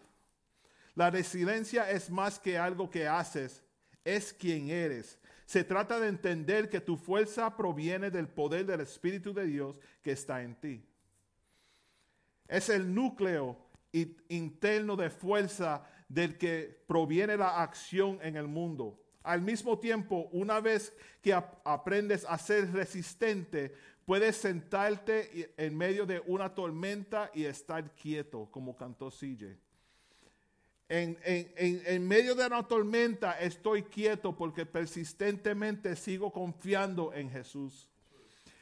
La 0.95 1.11
resiliencia 1.11 1.91
es 1.91 2.11
más 2.11 2.39
que 2.39 2.57
algo 2.57 2.89
que 2.89 3.09
haces, 3.09 3.63
es 4.05 4.33
quien 4.33 4.71
eres. 4.71 5.19
Se 5.47 5.63
trata 5.65 6.01
de 6.01 6.09
entender 6.09 6.69
que 6.71 6.81
tu 6.81 6.97
fuerza 6.97 7.57
proviene 7.57 8.11
del 8.11 8.29
poder 8.29 8.65
del 8.67 8.81
Espíritu 8.81 9.35
de 9.35 9.47
Dios 9.47 9.79
que 10.03 10.13
está 10.13 10.43
en 10.43 10.55
ti. 10.55 10.85
Es 12.49 12.69
el 12.69 12.95
núcleo 12.95 13.59
interno 14.29 14.97
de 14.97 15.11
fuerza 15.11 15.85
del 16.09 16.37
que 16.39 16.83
proviene 16.87 17.37
la 17.37 17.63
acción 17.63 18.19
en 18.23 18.37
el 18.37 18.47
mundo. 18.49 19.01
Al 19.23 19.41
mismo 19.41 19.79
tiempo, 19.79 20.29
una 20.33 20.61
vez 20.61 20.95
que 21.23 21.33
ap- 21.33 21.61
aprendes 21.65 22.27
a 22.29 22.37
ser 22.39 22.71
resistente, 22.73 23.75
puedes 24.05 24.37
sentarte 24.37 25.55
en 25.57 25.77
medio 25.77 26.05
de 26.05 26.21
una 26.27 26.55
tormenta 26.55 27.31
y 27.35 27.45
estar 27.45 27.95
quieto, 27.95 28.49
como 28.51 28.77
cantó 28.77 29.11
CJ. 29.11 29.57
En, 30.89 31.19
en- 31.25 31.83
en- 31.87 32.07
medio 32.07 32.35
de 32.35 32.47
una 32.47 32.63
tormenta 32.69 33.41
estoy 33.41 33.85
quieto 33.85 34.37
porque 34.37 34.67
persistentemente 34.67 35.97
sigo 35.97 36.31
confiando 36.31 37.13
en 37.15 37.31
Jesús. 37.31 37.89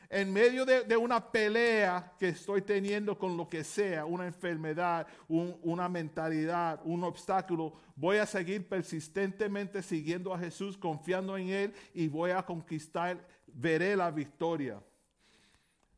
En 0.09 0.33
medio 0.33 0.65
de, 0.67 0.85
de 0.85 0.97
una 0.97 1.33
pelea 1.33 2.13
que 2.19 2.29
estoy 2.29 2.61
teniendo 2.63 3.19
con 3.19 3.37
lo 3.37 3.49
que 3.49 3.65
sea, 3.65 4.05
una 4.05 4.27
enfermedad, 4.27 5.07
un- 5.27 5.59
una 5.63 5.89
mentalidad, 5.89 6.81
un 6.85 7.03
obstáculo, 7.03 7.73
voy 7.97 8.19
a 8.19 8.27
seguir 8.27 8.69
persistentemente 8.69 9.83
siguiendo 9.83 10.33
a 10.35 10.39
Jesús, 10.39 10.77
confiando 10.77 11.37
en 11.37 11.49
Él 11.49 11.75
y 11.95 12.09
voy 12.09 12.31
a 12.31 12.43
conquistar, 12.45 13.27
veré 13.47 13.97
la 13.97 14.11
victoria. 14.11 14.81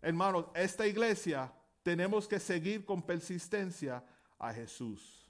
Hermanos, 0.01 0.47
esta 0.55 0.87
iglesia 0.87 1.53
tenemos 1.83 2.27
que 2.29 2.39
seguir 2.39 2.85
con 2.85 3.03
persistencia 3.03 4.03
a 4.39 4.53
Jesús. 4.55 5.24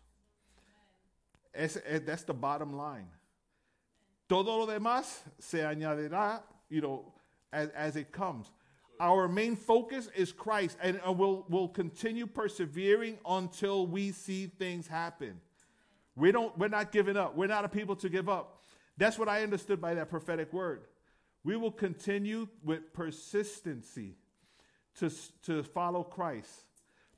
Es, 1.55 1.79
es- 1.87 2.03
that's 2.05 2.23
the 2.25 2.35
bottom 2.35 2.77
line. 2.77 3.09
Todo 4.29 4.57
lo 4.57 4.67
demás 4.67 5.21
se 5.39 5.59
añadirá, 5.59 6.41
you 6.69 6.81
know, 6.81 7.13
as, 7.53 7.69
as 7.71 7.97
it 7.97 8.11
comes. 8.11 8.51
Our 9.01 9.29
main 9.29 9.57
focus 9.57 10.09
is 10.15 10.33
Christ, 10.33 10.79
and 10.81 11.01
we'll, 11.05 11.45
we'll 11.49 11.69
continue 11.69 12.27
persevering 12.27 13.19
until 13.27 13.87
we 13.87 14.13
see 14.13 14.47
things 14.47 14.87
happen. 14.87 15.41
We 16.17 16.31
don't, 16.31 16.57
we're 16.57 16.69
not 16.69 16.93
giving 16.93 17.17
up. 17.17 17.37
We're 17.37 17.49
not 17.49 17.65
a 17.65 17.69
people 17.69 17.97
to 17.97 18.09
give 18.09 18.29
up. 18.29 18.63
That's 18.97 19.19
what 19.19 19.29
I 19.29 19.43
understood 19.43 19.81
by 19.81 19.95
that 19.95 20.09
prophetic 20.11 20.53
word. 20.53 20.83
We 21.43 21.57
will 21.57 21.73
continue 21.73 22.47
with 22.63 22.93
persistency 22.93 24.15
to, 25.01 25.11
to 25.47 25.65
follow 25.65 26.05
Christ. 26.05 26.49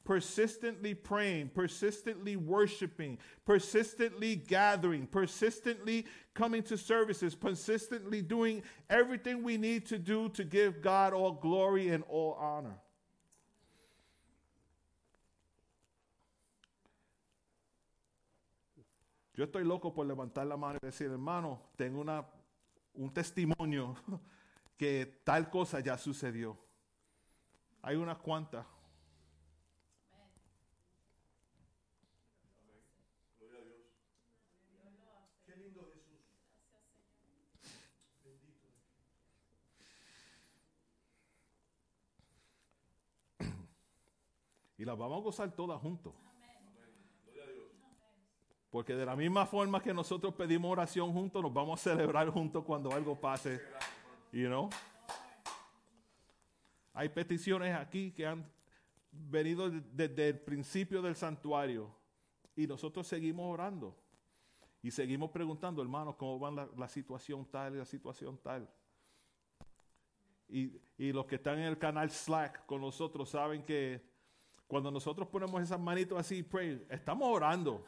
Persistently 0.07 0.95
praying, 0.95 1.49
persistently 1.49 2.37
worshiping, 2.37 3.19
persistently 3.45 4.37
gathering, 4.37 5.07
persistently 5.07 6.07
coming 6.33 6.63
to 6.63 6.79
services, 6.79 7.35
persistently 7.35 8.23
doing 8.23 8.63
everything 8.89 9.43
we 9.43 9.57
need 9.57 9.85
to 9.87 9.99
do 9.99 10.29
to 10.31 10.45
give 10.45 10.81
God 10.81 11.13
all 11.13 11.33
glory 11.33 11.89
and 11.89 12.05
all 12.09 12.39
honor. 12.41 12.77
Yo 19.35 19.45
estoy 19.45 19.65
loco 19.65 19.93
por 19.93 20.07
levantar 20.07 20.47
la 20.47 20.57
mano 20.57 20.79
y 20.81 20.87
decir, 20.87 21.11
hermano, 21.11 21.61
tengo 21.77 22.01
una, 22.01 22.25
un 22.95 23.13
testimonio 23.13 23.95
que 24.79 25.21
tal 25.25 25.51
cosa 25.51 25.81
ya 25.81 25.99
sucedió. 25.99 26.57
Hay 27.83 27.97
unas 27.97 28.19
cuantas. 28.19 28.65
Y 44.79 44.85
las 44.85 44.97
vamos 44.97 45.19
a 45.21 45.23
gozar 45.23 45.51
todas 45.53 45.81
juntos. 45.81 46.13
Porque 48.71 48.95
de 48.95 49.07
la 49.07 49.17
misma 49.17 49.47
forma 49.47 49.81
que 49.81 49.95
nosotros 49.95 50.35
pedimos 50.35 50.71
oración 50.71 51.13
juntos, 51.13 51.43
nos 51.43 51.53
vamos 51.53 51.81
a 51.81 51.91
celebrar 51.91 52.29
juntos 52.29 52.65
cuando 52.65 52.93
algo 52.93 53.19
pase. 53.19 53.61
You 54.33 54.49
know? 54.49 54.69
Hay 56.93 57.09
peticiones 57.09 57.75
aquí 57.75 58.11
que 58.11 58.27
han 58.27 58.45
venido 59.11 59.71
de- 59.71 59.81
desde 59.93 60.29
el 60.31 60.39
principio 60.41 61.01
del 61.01 61.15
santuario 61.17 61.91
y 62.55 62.67
nosotros 62.67 63.07
seguimos 63.07 63.51
orando 63.53 63.97
y 64.83 64.91
seguimos 64.91 65.31
preguntando, 65.31 65.81
hermanos, 65.81 66.17
cómo 66.17 66.39
va 66.39 66.51
la, 66.51 66.69
la 66.77 66.89
situación 66.89 67.47
tal 67.47 67.75
y 67.75 67.79
la 67.79 67.85
situación 67.85 68.37
tal. 68.39 68.69
Y, 70.49 70.81
y 70.99 71.13
los 71.13 71.27
que 71.27 71.37
están 71.37 71.59
en 71.59 71.65
el 71.65 71.79
canal 71.79 72.11
Slack 72.11 72.67
con 72.67 72.81
nosotros 72.83 73.31
saben 73.31 73.65
que 73.65 74.03
cuando 74.67 74.91
nosotros 74.91 75.29
ponemos 75.29 75.63
esas 75.63 75.79
manitos 75.79 76.19
así, 76.19 76.43
pray, 76.43 76.85
estamos 76.91 77.29
orando. 77.29 77.85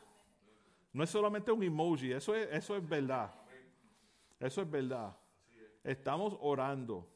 No 0.92 1.02
es 1.04 1.10
solamente 1.10 1.52
un 1.52 1.62
emoji, 1.62 2.12
eso 2.12 2.34
es, 2.34 2.48
eso 2.52 2.76
es 2.76 2.88
verdad. 2.88 3.34
Eso 4.38 4.62
es 4.62 4.70
verdad. 4.70 5.16
Estamos 5.82 6.36
orando. 6.40 7.08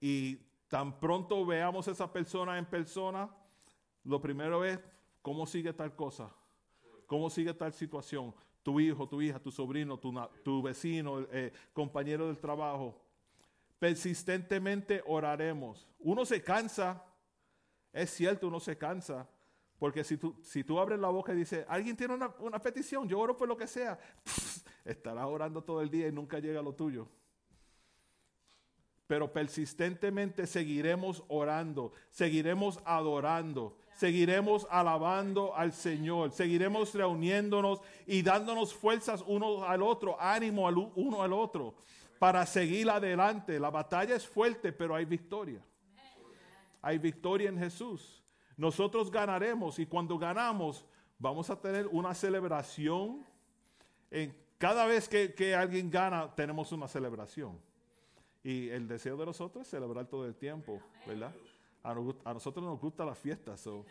Y 0.00 0.36
tan 0.68 0.98
pronto 0.98 1.44
veamos 1.44 1.88
a 1.88 1.90
esa 1.90 2.10
persona 2.12 2.58
en 2.58 2.64
persona, 2.64 3.28
lo 4.04 4.20
primero 4.20 4.64
es 4.64 4.78
cómo 5.22 5.46
sigue 5.46 5.72
tal 5.72 5.94
cosa, 5.94 6.30
cómo 7.06 7.28
sigue 7.28 7.52
tal 7.54 7.72
situación. 7.72 8.34
Tu 8.62 8.80
hijo, 8.80 9.08
tu 9.08 9.20
hija, 9.22 9.38
tu 9.38 9.50
sobrino, 9.50 9.98
tu, 9.98 10.14
tu 10.44 10.62
vecino, 10.62 11.20
eh, 11.30 11.52
compañero 11.72 12.26
del 12.26 12.38
trabajo. 12.38 13.00
Persistentemente 13.78 15.02
oraremos. 15.06 15.86
Uno 16.00 16.24
se 16.24 16.42
cansa, 16.42 17.02
es 18.02 18.10
cierto, 18.10 18.48
uno 18.48 18.60
se 18.60 18.78
cansa. 18.78 19.28
Porque 19.78 20.02
si 20.02 20.16
tú, 20.16 20.34
si 20.42 20.64
tú 20.64 20.78
abres 20.78 20.98
la 20.98 21.08
boca 21.08 21.32
y 21.32 21.36
dices, 21.36 21.64
alguien 21.68 21.96
tiene 21.96 22.14
una, 22.14 22.34
una 22.40 22.60
petición, 22.60 23.08
yo 23.08 23.18
oro 23.20 23.36
por 23.36 23.46
lo 23.46 23.56
que 23.56 23.66
sea, 23.66 23.98
estarás 24.84 25.26
orando 25.26 25.62
todo 25.62 25.80
el 25.80 25.90
día 25.90 26.08
y 26.08 26.12
nunca 26.12 26.40
llega 26.40 26.60
lo 26.60 26.74
tuyo. 26.74 27.08
Pero 29.06 29.32
persistentemente 29.32 30.46
seguiremos 30.46 31.22
orando, 31.28 31.92
seguiremos 32.10 32.80
adorando, 32.84 33.78
seguiremos 33.94 34.66
alabando 34.68 35.54
al 35.54 35.72
Señor, 35.72 36.32
seguiremos 36.32 36.92
reuniéndonos 36.92 37.80
y 38.06 38.22
dándonos 38.22 38.74
fuerzas 38.74 39.24
uno 39.26 39.64
al 39.64 39.82
otro, 39.82 40.20
ánimo 40.20 40.66
al 40.66 40.76
uno 40.76 41.22
al 41.22 41.32
otro, 41.32 41.76
para 42.18 42.44
seguir 42.44 42.90
adelante. 42.90 43.60
La 43.60 43.70
batalla 43.70 44.16
es 44.16 44.26
fuerte, 44.26 44.72
pero 44.72 44.94
hay 44.94 45.04
victoria. 45.04 45.62
Hay 46.80 46.98
victoria 46.98 47.48
en 47.48 47.58
Jesús. 47.58 48.22
Nosotros 48.56 49.10
ganaremos 49.10 49.78
y 49.78 49.86
cuando 49.86 50.18
ganamos 50.18 50.84
vamos 51.18 51.50
a 51.50 51.60
tener 51.60 51.86
una 51.88 52.14
celebración. 52.14 53.24
Cada 54.58 54.86
vez 54.86 55.08
que, 55.08 55.34
que 55.34 55.54
alguien 55.54 55.90
gana 55.90 56.34
tenemos 56.34 56.72
una 56.72 56.88
celebración. 56.88 57.60
Y 58.42 58.68
el 58.70 58.88
deseo 58.88 59.16
de 59.16 59.26
nosotros 59.26 59.66
es 59.66 59.70
celebrar 59.70 60.06
todo 60.06 60.26
el 60.26 60.34
tiempo, 60.34 60.80
¿verdad? 61.06 61.34
A, 61.82 61.90
a 61.90 62.34
nosotros 62.34 62.64
nos 62.64 62.80
gusta 62.80 63.04
la 63.04 63.14
fiesta. 63.14 63.56
so. 63.56 63.84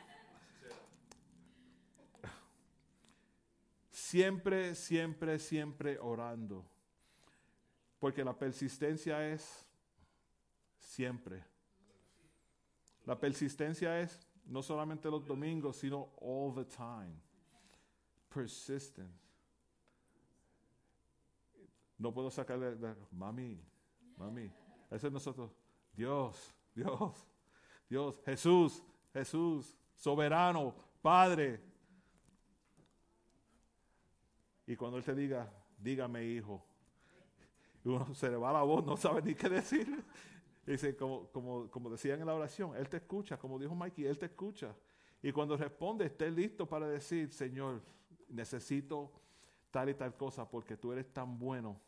Siempre, 3.92 4.74
siempre, 4.76 5.38
siempre 5.38 6.00
orando. 6.00 6.66
Porque 8.00 8.24
la 8.24 8.38
persistencia 8.38 9.28
es 9.28 9.68
siempre. 10.78 11.44
La 13.08 13.18
persistencia 13.18 14.02
es 14.02 14.20
no 14.46 14.62
solamente 14.62 15.10
los 15.10 15.26
domingos, 15.26 15.78
sino 15.78 16.10
all 16.20 16.54
the 16.54 16.66
time. 16.66 17.16
Persistent. 18.28 19.10
No 21.98 22.14
puedo 22.14 22.30
sacar 22.30 22.60
de, 22.60 22.96
mami, 23.14 23.64
mami. 24.18 24.52
Eso 24.92 25.08
es 25.08 25.14
nosotros. 25.14 25.52
Dios, 25.94 26.54
Dios, 26.76 27.26
Dios, 27.90 28.22
Jesús, 28.26 28.84
Jesús, 29.14 29.74
soberano, 29.96 30.76
Padre. 31.02 31.64
Y 34.68 34.76
cuando 34.76 34.98
Él 34.98 35.06
te 35.06 35.16
diga, 35.16 35.50
dígame 35.78 36.26
hijo. 36.26 36.62
Y 37.86 37.88
uno 37.88 38.14
se 38.14 38.30
le 38.30 38.36
va 38.36 38.52
la 38.52 38.64
voz, 38.64 38.86
no 38.86 38.98
sabe 38.98 39.22
ni 39.22 39.34
qué 39.34 39.48
decir. 39.48 40.04
Dice, 40.68 40.98
como, 40.98 41.32
como, 41.32 41.72
como 41.72 41.90
decían 41.90 42.20
en 42.20 42.28
la 42.28 42.34
oración, 42.34 42.76
Él 42.76 42.90
te 42.90 42.98
escucha, 42.98 43.38
como 43.38 43.58
dijo 43.58 43.74
Mikey, 43.74 44.06
Él 44.06 44.20
te 44.20 44.26
escucha. 44.26 44.76
Y 45.24 45.32
cuando 45.32 45.56
responde, 45.56 46.06
esté 46.06 46.30
listo 46.30 46.68
para 46.68 46.88
decir, 46.90 47.32
Señor, 47.32 47.82
necesito 48.28 49.14
tal 49.72 49.90
y 49.90 49.94
tal 49.94 50.18
cosa 50.18 50.50
porque 50.50 50.76
tú 50.76 50.92
eres 50.92 51.12
tan 51.14 51.40
bueno. 51.40 51.80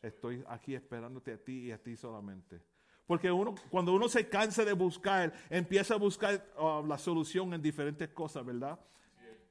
Estoy 0.00 0.44
aquí 0.46 0.76
esperándote 0.76 1.32
a 1.32 1.36
ti 1.36 1.66
y 1.66 1.72
a 1.72 1.82
ti 1.82 1.96
solamente. 1.96 2.62
Porque 3.08 3.30
uno, 3.30 3.56
cuando 3.70 3.92
uno 3.92 4.08
se 4.08 4.28
cansa 4.28 4.64
de 4.64 4.72
buscar, 4.72 5.32
empieza 5.50 5.94
a 5.94 5.98
buscar 5.98 6.46
ah, 6.58 6.82
la 6.86 6.98
solución 6.98 7.54
en 7.54 7.60
diferentes 7.60 8.08
cosas, 8.10 8.46
¿verdad? 8.46 8.78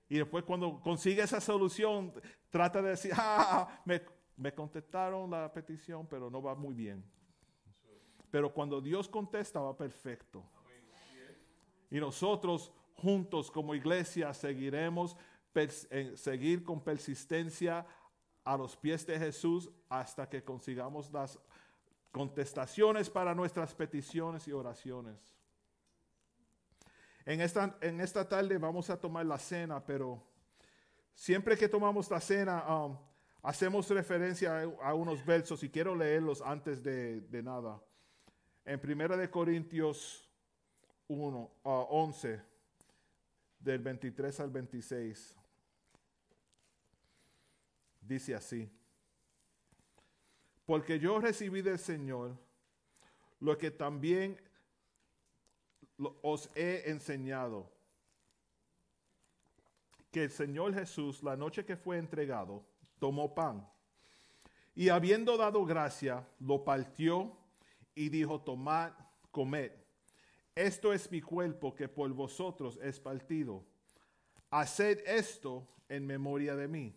Y 0.08 0.18
después 0.18 0.46
cuando 0.46 0.80
consigue 0.80 1.22
esa 1.22 1.42
solución, 1.42 2.14
trata 2.50 2.82
de 2.82 2.92
decir, 2.92 3.12
ah, 3.18 3.82
me, 3.84 4.02
me 4.38 4.54
contestaron 4.54 5.30
la 5.30 5.52
petición, 5.52 6.08
pero 6.08 6.30
no 6.30 6.42
va 6.42 6.56
muy 6.56 6.74
bien. 6.74 7.04
Pero 8.36 8.52
cuando 8.52 8.82
Dios 8.82 9.08
contesta, 9.08 9.62
va 9.62 9.78
perfecto. 9.78 10.44
Y 11.90 12.02
nosotros 12.02 12.70
juntos 12.96 13.50
como 13.50 13.74
iglesia 13.74 14.34
seguiremos, 14.34 15.16
eh, 15.54 16.12
seguir 16.18 16.62
con 16.62 16.84
persistencia 16.84 17.86
a 18.44 18.58
los 18.58 18.76
pies 18.76 19.08
de 19.08 19.18
Jesús 19.18 19.72
hasta 19.88 20.28
que 20.28 20.44
consigamos 20.44 21.14
las 21.14 21.40
contestaciones 22.12 23.10
para 23.10 23.34
nuestras 23.34 23.74
peticiones 23.74 24.50
y 24.50 24.52
oraciones. 24.52 25.38
En 27.24 27.40
esta, 27.40 27.78
en 27.80 28.02
esta 28.02 28.28
tarde 28.28 28.58
vamos 28.58 28.90
a 28.90 29.00
tomar 29.00 29.26
la 29.26 29.40
cena, 29.40 29.82
pero 29.82 30.22
siempre 31.14 31.56
que 31.56 31.70
tomamos 31.70 32.12
la 32.12 32.20
cena, 32.20 32.66
um, 32.68 32.98
hacemos 33.44 33.90
referencia 33.90 34.64
a, 34.82 34.94
unos 34.94 35.26
versos 35.26 35.64
y 35.64 35.70
quiero 35.70 35.96
leerlos 35.96 36.42
antes 36.42 36.84
de 36.84 37.42
nada. 37.42 37.82
En 38.66 38.80
Primera 38.80 39.16
de 39.16 39.30
Corintios 39.30 40.28
1, 41.08 41.52
ah, 41.66 41.86
11, 41.90 42.42
del 43.60 43.80
23 43.80 44.40
al 44.40 44.50
26, 44.50 45.36
dice 48.02 48.34
así. 48.34 48.68
Porque 50.66 51.00
yo 51.00 51.20
recibí 51.20 51.62
del 51.62 51.78
Señor 51.78 52.36
lo 53.40 53.56
que 53.56 53.70
también 53.70 54.42
os 56.24 56.50
he 56.56 56.90
enseñado. 56.90 57.72
Que 60.12 60.24
el 60.24 60.32
Señor 60.32 60.74
Jesús, 60.74 61.22
la 61.22 61.36
noche 61.36 61.66
que 61.66 61.78
fue 61.78 62.00
entregado, 62.00 62.64
tomó 62.98 63.36
pan. 63.36 63.68
Y 64.74 64.90
habiendo 64.90 65.38
dado 65.38 65.64
gracia, 65.66 66.28
lo 66.40 66.64
partió 66.64 67.45
y 67.96 68.10
dijo, 68.10 68.42
tomad, 68.42 68.92
comed. 69.32 69.72
Esto 70.54 70.94
es 70.94 71.10
mi 71.10 71.22
cuerpo 71.22 71.74
que 71.74 71.88
por 71.88 72.12
vosotros 72.12 72.78
es 72.82 73.00
partido. 73.00 73.66
Haced 74.52 75.00
esto 75.06 75.68
en 75.90 76.06
memoria 76.06 76.56
de 76.56 76.68
mí. 76.68 76.96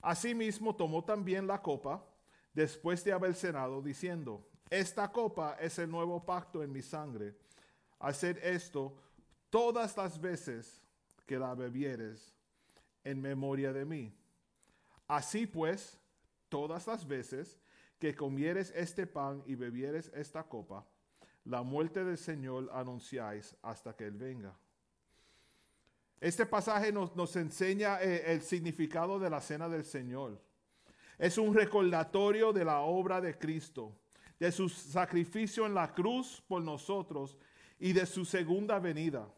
Asimismo 0.00 0.74
tomó 0.74 1.04
también 1.04 1.46
la 1.46 1.60
copa 1.60 2.04
después 2.52 3.04
de 3.04 3.12
haber 3.12 3.34
cenado, 3.34 3.80
diciendo, 3.80 4.48
esta 4.70 5.12
copa 5.12 5.56
es 5.60 5.78
el 5.78 5.90
nuevo 5.90 6.24
pacto 6.24 6.62
en 6.62 6.72
mi 6.72 6.82
sangre. 6.82 7.36
Haced 8.00 8.38
esto 8.38 8.96
todas 9.50 9.96
las 9.96 10.20
veces 10.20 10.82
que 11.26 11.38
la 11.38 11.54
bebieres 11.54 12.34
en 13.04 13.20
memoria 13.20 13.72
de 13.72 13.84
mí. 13.84 14.16
Así 15.06 15.46
pues, 15.46 16.00
todas 16.48 16.86
las 16.86 17.06
veces 17.06 17.60
que 18.02 18.16
comieres 18.16 18.72
este 18.74 19.06
pan 19.06 19.44
y 19.46 19.54
bebieres 19.54 20.10
esta 20.12 20.42
copa, 20.42 20.84
la 21.44 21.62
muerte 21.62 22.04
del 22.04 22.18
Señor 22.18 22.68
anunciáis 22.72 23.56
hasta 23.62 23.94
que 23.94 24.06
Él 24.06 24.16
venga. 24.16 24.58
Este 26.20 26.44
pasaje 26.44 26.90
nos, 26.90 27.14
nos 27.14 27.36
enseña 27.36 28.02
eh, 28.02 28.32
el 28.32 28.42
significado 28.42 29.20
de 29.20 29.30
la 29.30 29.40
cena 29.40 29.68
del 29.68 29.84
Señor. 29.84 30.42
Es 31.16 31.38
un 31.38 31.54
recordatorio 31.54 32.52
de 32.52 32.64
la 32.64 32.80
obra 32.80 33.20
de 33.20 33.38
Cristo, 33.38 33.96
de 34.40 34.50
su 34.50 34.68
sacrificio 34.68 35.64
en 35.64 35.74
la 35.74 35.94
cruz 35.94 36.42
por 36.48 36.60
nosotros 36.60 37.38
y 37.78 37.92
de 37.92 38.04
su 38.04 38.24
segunda 38.24 38.80
venida. 38.80 39.32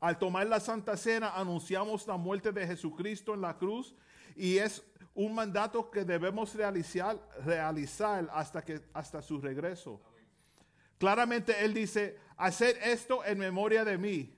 Al 0.00 0.18
tomar 0.18 0.48
la 0.48 0.58
Santa 0.58 0.96
Cena 0.96 1.30
anunciamos 1.36 2.08
la 2.08 2.16
muerte 2.16 2.50
de 2.50 2.66
Jesucristo 2.66 3.34
en 3.34 3.40
la 3.40 3.56
cruz 3.56 3.94
y 4.34 4.58
es 4.58 4.82
un 5.14 5.34
mandato 5.34 5.90
que 5.90 6.04
debemos 6.04 6.54
realizar, 6.54 7.18
realizar 7.44 8.28
hasta, 8.32 8.62
que, 8.62 8.80
hasta 8.92 9.22
su 9.22 9.40
regreso. 9.40 10.00
Claramente 10.98 11.64
Él 11.64 11.72
dice, 11.72 12.18
hacer 12.36 12.78
esto 12.82 13.24
en 13.24 13.38
memoria 13.38 13.84
de 13.84 13.96
mí. 13.96 14.36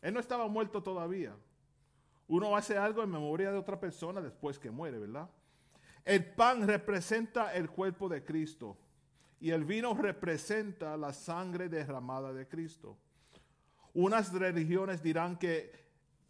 Él 0.00 0.14
no 0.14 0.20
estaba 0.20 0.46
muerto 0.48 0.82
todavía. 0.82 1.34
Uno 2.28 2.56
hace 2.56 2.78
algo 2.78 3.02
en 3.02 3.10
memoria 3.10 3.50
de 3.50 3.58
otra 3.58 3.78
persona 3.78 4.20
después 4.20 4.58
que 4.58 4.70
muere, 4.70 4.98
¿verdad? 4.98 5.28
El 6.04 6.24
pan 6.24 6.66
representa 6.66 7.54
el 7.54 7.70
cuerpo 7.70 8.08
de 8.08 8.24
Cristo 8.24 8.78
y 9.40 9.50
el 9.50 9.64
vino 9.64 9.94
representa 9.94 10.96
la 10.96 11.12
sangre 11.12 11.68
derramada 11.68 12.32
de 12.32 12.46
Cristo. 12.48 12.96
Unas 13.92 14.32
religiones 14.32 15.02
dirán 15.02 15.36
que 15.36 15.81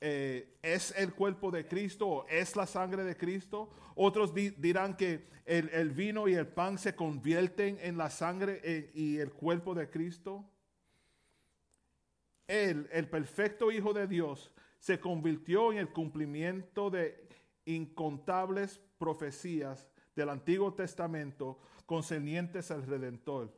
eh, 0.02 0.58
es 0.62 0.92
el 0.96 1.14
cuerpo 1.14 1.50
de 1.50 1.66
Cristo 1.66 2.08
o 2.08 2.26
es 2.28 2.56
la 2.56 2.66
sangre 2.66 3.04
de 3.04 3.16
Cristo. 3.16 3.70
Otros 3.94 4.34
di- 4.34 4.50
dirán 4.50 4.96
que 4.96 5.28
el, 5.44 5.68
el 5.70 5.90
vino 5.90 6.26
y 6.28 6.34
el 6.34 6.46
pan 6.48 6.76
se 6.76 6.94
convierten 6.94 7.78
en 7.80 7.96
la 7.96 8.10
sangre 8.10 8.60
eh, 8.64 8.90
y 8.94 9.18
el 9.18 9.32
cuerpo 9.32 9.74
de 9.74 9.88
Cristo. 9.88 10.44
Él, 12.48 12.88
el 12.92 13.08
perfecto 13.08 13.70
Hijo 13.70 13.92
de 13.92 14.06
Dios, 14.06 14.52
se 14.78 14.98
convirtió 15.00 15.72
en 15.72 15.78
el 15.78 15.92
cumplimiento 15.92 16.90
de 16.90 17.28
incontables 17.64 18.80
profecías 18.98 19.88
del 20.16 20.28
Antiguo 20.28 20.74
Testamento 20.74 21.58
concernientes 21.86 22.70
al 22.70 22.82
Redentor. 22.84 23.52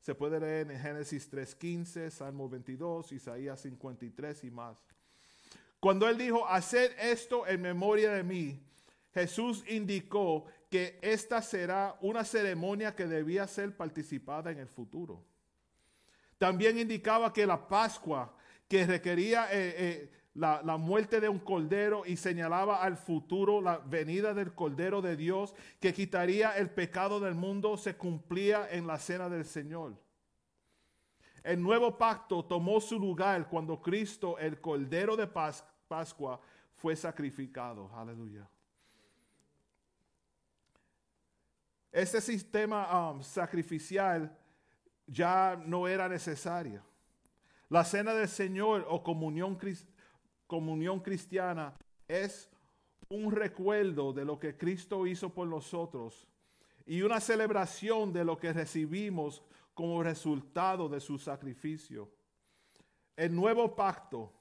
Se 0.00 0.14
puede 0.14 0.38
leer 0.38 0.70
en 0.70 0.78
Génesis 0.78 1.32
3.15, 1.32 2.10
Salmo 2.10 2.48
22, 2.48 3.10
Isaías 3.12 3.60
53 3.62 4.44
y 4.44 4.50
más. 4.50 4.84
Cuando 5.80 6.08
él 6.08 6.18
dijo, 6.18 6.46
haced 6.48 6.92
esto 6.98 7.46
en 7.46 7.60
memoria 7.60 8.12
de 8.12 8.22
mí, 8.22 8.62
Jesús 9.12 9.64
indicó 9.68 10.46
que 10.70 10.98
esta 11.00 11.40
será 11.42 11.96
una 12.00 12.24
ceremonia 12.24 12.94
que 12.94 13.06
debía 13.06 13.46
ser 13.46 13.76
participada 13.76 14.50
en 14.50 14.58
el 14.58 14.68
futuro. 14.68 15.24
También 16.38 16.78
indicaba 16.78 17.32
que 17.32 17.46
la 17.46 17.68
Pascua, 17.68 18.34
que 18.68 18.84
requería 18.86 19.46
eh, 19.52 19.74
eh, 19.78 20.12
la, 20.34 20.60
la 20.62 20.76
muerte 20.76 21.20
de 21.20 21.28
un 21.28 21.38
cordero 21.38 22.04
y 22.04 22.16
señalaba 22.16 22.82
al 22.82 22.96
futuro 22.96 23.62
la 23.62 23.78
venida 23.78 24.34
del 24.34 24.54
cordero 24.54 25.00
de 25.00 25.16
Dios, 25.16 25.54
que 25.80 25.94
quitaría 25.94 26.56
el 26.56 26.68
pecado 26.68 27.20
del 27.20 27.34
mundo, 27.34 27.76
se 27.76 27.96
cumplía 27.96 28.68
en 28.70 28.86
la 28.86 28.98
cena 28.98 29.28
del 29.28 29.44
Señor. 29.46 29.94
El 31.46 31.62
nuevo 31.62 31.96
pacto 31.96 32.44
tomó 32.44 32.80
su 32.80 32.98
lugar 32.98 33.48
cuando 33.48 33.80
Cristo, 33.80 34.36
el 34.36 34.60
cordero 34.60 35.16
de 35.16 35.32
Pas- 35.32 35.62
Pascua, 35.86 36.40
fue 36.74 36.96
sacrificado. 36.96 37.88
Aleluya. 37.94 38.48
Este 41.92 42.20
sistema 42.20 43.12
um, 43.12 43.22
sacrificial 43.22 44.36
ya 45.06 45.56
no 45.64 45.86
era 45.86 46.08
necesario. 46.08 46.82
La 47.68 47.84
cena 47.84 48.12
del 48.12 48.28
Señor 48.28 48.84
o 48.88 49.04
comunión, 49.04 49.56
comunión 50.48 50.98
cristiana 50.98 51.74
es 52.08 52.50
un 53.08 53.30
recuerdo 53.30 54.12
de 54.12 54.24
lo 54.24 54.40
que 54.40 54.56
Cristo 54.56 55.06
hizo 55.06 55.32
por 55.32 55.46
nosotros 55.46 56.26
y 56.86 57.02
una 57.02 57.20
celebración 57.20 58.12
de 58.12 58.24
lo 58.24 58.36
que 58.36 58.52
recibimos 58.52 59.44
como 59.76 60.02
resultado 60.02 60.88
de 60.88 60.98
su 61.00 61.18
sacrificio. 61.18 62.10
El 63.14 63.34
nuevo 63.34 63.76
pacto, 63.76 64.32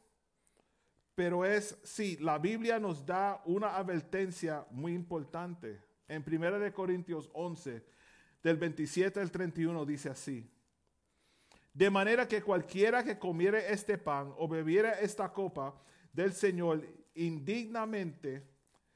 pero 1.14 1.44
es, 1.44 1.78
sí, 1.84 2.16
la 2.22 2.38
Biblia 2.38 2.80
nos 2.80 3.06
da 3.06 3.42
una 3.44 3.76
advertencia 3.76 4.66
muy 4.72 4.94
importante. 4.94 5.82
En 6.08 6.24
1 6.26 6.60
de 6.60 6.72
Corintios 6.72 7.30
11, 7.34 7.86
del 8.42 8.56
27 8.56 9.20
al 9.20 9.30
31, 9.30 9.86
dice 9.86 10.10
así. 10.10 10.50
De 11.74 11.90
manera 11.90 12.26
que 12.30 12.42
cualquiera 12.42 13.04
que 13.04 13.20
comiere 13.20 13.74
este 13.74 13.98
pan 13.98 14.34
o 14.38 14.48
bebiere 14.48 14.94
esta 15.02 15.34
copa 15.34 15.76
del 16.14 16.32
Señor 16.32 16.82
indignamente 17.14 18.48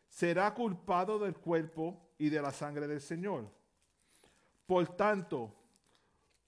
será 0.07 0.53
culpado 0.53 1.20
del 1.20 1.36
cuerpo 1.36 2.14
y 2.18 2.30
de 2.30 2.41
la 2.41 2.53
sangre 2.53 2.88
del 2.88 3.02
Señor. 3.02 3.52
Por 4.66 4.95
tanto, 4.95 5.59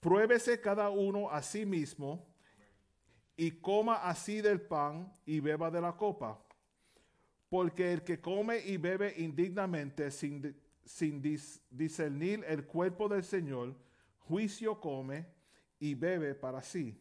pruébese 0.02 0.60
cada 0.60 0.90
uno 0.90 1.30
a 1.30 1.40
sí 1.42 1.64
mismo 1.64 2.26
y 3.36 3.52
coma 3.52 3.94
así 4.08 4.40
del 4.40 4.60
pan 4.60 5.16
y 5.24 5.38
beba 5.38 5.70
de 5.70 5.80
la 5.80 5.96
copa. 5.96 6.42
Porque 7.48 7.92
el 7.92 8.02
que 8.02 8.20
come 8.20 8.58
y 8.58 8.78
bebe 8.78 9.14
indignamente 9.18 10.10
sin, 10.10 10.42
di- 10.42 10.54
sin 10.84 11.22
dis- 11.22 11.60
discernir 11.70 12.44
el 12.48 12.66
cuerpo 12.66 13.08
del 13.08 13.22
Señor, 13.22 13.76
juicio 14.18 14.80
come 14.80 15.26
y 15.78 15.94
bebe 15.94 16.34
para 16.34 16.62
sí. 16.62 17.00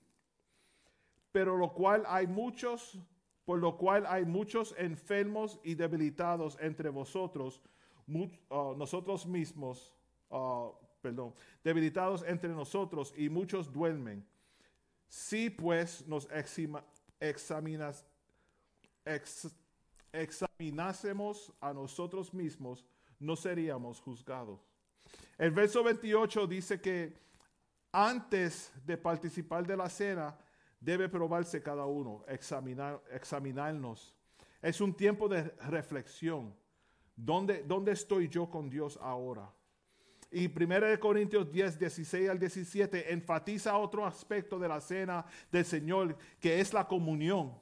Pero 1.31 1.57
lo 1.57 1.73
cual 1.73 2.03
hay 2.07 2.27
muchos, 2.27 2.99
por 3.45 3.57
lo 3.59 3.77
cual 3.77 4.05
hay 4.05 4.25
muchos 4.25 4.75
enfermos 4.77 5.59
y 5.63 5.73
debilitados 5.73 6.55
entre 6.61 6.89
vosotros, 6.89 7.61
ah, 8.51 8.73
nosotros 8.77 9.25
mismos, 9.25 9.91
ah, 10.29 10.69
perdón, 11.01 11.33
debilitados 11.63 12.23
entre 12.27 12.49
nosotros 12.49 13.13
y 13.17 13.29
muchos 13.29 13.71
duermen. 13.71 14.25
Si 15.07 15.49
pues 15.49 16.07
nos 16.07 16.29
exima- 16.29 16.83
examinas, 17.19 18.05
ex- 19.03 19.53
examinásemos 20.13 21.51
a 21.59 21.73
nosotros 21.73 22.33
mismos, 22.33 22.85
no 23.19 23.35
seríamos 23.35 23.99
juzgados. 23.99 24.59
El 25.37 25.51
verso 25.51 25.83
28 25.83 26.47
dice 26.47 26.79
que 26.79 27.17
antes 27.91 28.71
de 28.85 28.97
participar 28.97 29.65
de 29.67 29.75
la 29.75 29.89
cena, 29.89 30.37
debe 30.79 31.09
probarse 31.09 31.61
cada 31.61 31.85
uno, 31.85 32.23
examinar, 32.27 33.01
examinarnos. 33.11 34.15
Es 34.61 34.79
un 34.79 34.93
tiempo 34.93 35.27
de 35.27 35.43
reflexión. 35.69 36.55
¿Dónde, 37.15 37.63
¿Dónde 37.63 37.91
estoy 37.91 38.29
yo 38.29 38.49
con 38.49 38.69
Dios 38.69 38.97
ahora? 39.01 39.51
Y 40.31 40.47
1 40.47 40.99
Corintios 40.99 41.51
10, 41.51 41.77
16 41.77 42.29
al 42.29 42.39
17 42.39 43.11
enfatiza 43.11 43.77
otro 43.77 44.05
aspecto 44.05 44.57
de 44.57 44.67
la 44.69 44.79
cena 44.79 45.25
del 45.51 45.65
Señor, 45.65 46.17
que 46.39 46.61
es 46.61 46.73
la 46.73 46.87
comunión. 46.87 47.53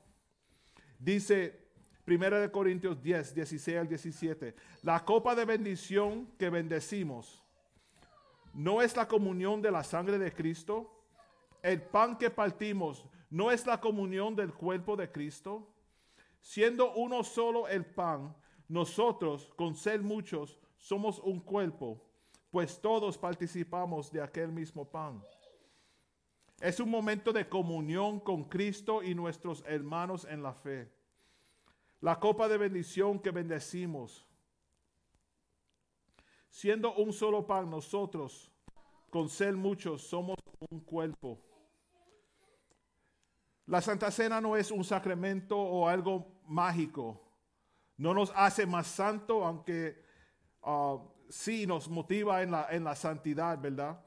Dice 1.00 1.68
1 2.06 2.52
Corintios 2.52 3.02
10, 3.02 3.34
16 3.34 3.78
al 3.78 3.88
17, 3.88 4.56
la 4.84 5.04
copa 5.04 5.34
de 5.34 5.46
bendición 5.46 6.28
que 6.38 6.50
bendecimos, 6.50 7.44
¿no 8.54 8.82
es 8.82 8.96
la 8.96 9.08
comunión 9.08 9.62
de 9.62 9.72
la 9.72 9.84
sangre 9.84 10.20
de 10.20 10.32
Cristo? 10.32 10.92
El 11.64 11.82
pan 11.82 12.18
que 12.18 12.30
partimos, 12.30 13.06
¿no 13.30 13.52
es 13.52 13.66
la 13.66 13.80
comunión 13.80 14.36
del 14.36 14.54
cuerpo 14.54 14.96
de 14.96 15.12
Cristo? 15.12 15.74
Siendo 16.40 16.94
uno 16.94 17.24
solo 17.24 17.68
el 17.68 17.86
pan, 17.86 18.36
nosotros, 18.68 19.52
con 19.56 19.76
ser 19.76 20.02
muchos, 20.02 20.60
somos 20.78 21.20
un 21.20 21.40
cuerpo, 21.40 22.09
pues 22.52 22.82
todos 22.82 23.18
participamos 23.18 24.12
de 24.12 24.22
aquel 24.22 24.52
mismo 24.52 24.90
pan. 24.90 25.24
Es 26.60 26.80
un 26.80 26.90
momento 26.90 27.32
de 27.32 27.48
comunión 27.48 28.20
con 28.20 28.44
Cristo 28.44 29.02
y 29.02 29.16
nuestros 29.16 29.64
hermanos 29.66 30.26
en 30.30 30.44
la 30.44 30.54
fe. 30.54 30.92
La 32.02 32.20
copa 32.20 32.48
de 32.48 32.58
bendición 32.58 33.20
que 33.20 33.32
bendecimos. 33.32 34.26
Siendo 36.50 36.94
un 36.96 37.14
solo 37.14 37.46
pan, 37.46 37.70
nosotros, 37.70 38.52
con 39.10 39.30
ser 39.30 39.56
muchos, 39.56 40.02
somos 40.02 40.36
un 40.70 40.82
cuerpo. 40.82 41.40
La 43.68 43.82
Santa 43.82 44.10
Cena 44.10 44.42
no 44.42 44.58
es 44.58 44.72
un 44.72 44.84
sacramento 44.84 45.58
o 45.58 45.88
algo 45.88 46.42
mágico. 46.48 47.22
No 47.98 48.14
nos 48.14 48.34
hace 48.36 48.66
más 48.66 48.88
santo, 48.88 49.46
aunque 49.46 50.04
ah, 50.64 50.98
sí 51.30 51.66
nos 51.66 51.88
motiva 51.88 52.42
en 52.42 52.52
la, 52.52 52.68
en 52.72 52.84
la 52.84 52.96
santidad, 52.96 53.60
¿verdad? 53.60 54.00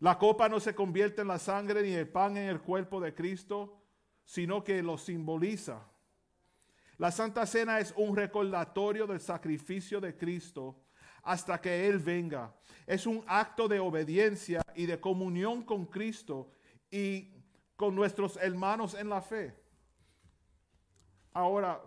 La 0.00 0.18
copa 0.18 0.48
no 0.48 0.60
se 0.60 0.74
convierte 0.74 1.22
en 1.22 1.28
la 1.28 1.38
sangre 1.38 1.82
ni 1.82 1.92
el 1.92 2.08
pan 2.08 2.36
en 2.36 2.48
el 2.48 2.60
cuerpo 2.60 3.00
de 3.00 3.14
Cristo, 3.14 3.80
sino 4.24 4.62
que 4.62 4.82
lo 4.82 4.98
simboliza. 4.98 5.88
La 6.98 7.10
Santa 7.10 7.46
Cena 7.46 7.80
es 7.80 7.92
un 7.96 8.16
recordatorio 8.16 9.06
del 9.06 9.20
sacrificio 9.20 10.00
de 10.00 10.16
Cristo 10.16 10.84
hasta 11.22 11.60
que 11.60 11.88
Él 11.88 11.98
venga. 11.98 12.54
Es 12.86 13.06
un 13.06 13.24
acto 13.26 13.66
de 13.66 13.80
obediencia 13.80 14.62
y 14.74 14.86
de 14.86 15.00
comunión 15.00 15.62
con 15.62 15.86
Cristo 15.86 16.50
y 16.90 17.32
con 17.76 17.94
nuestros 17.94 18.36
hermanos 18.36 18.94
en 18.94 19.08
la 19.08 19.22
fe. 19.22 19.56
Ahora, 21.32 21.82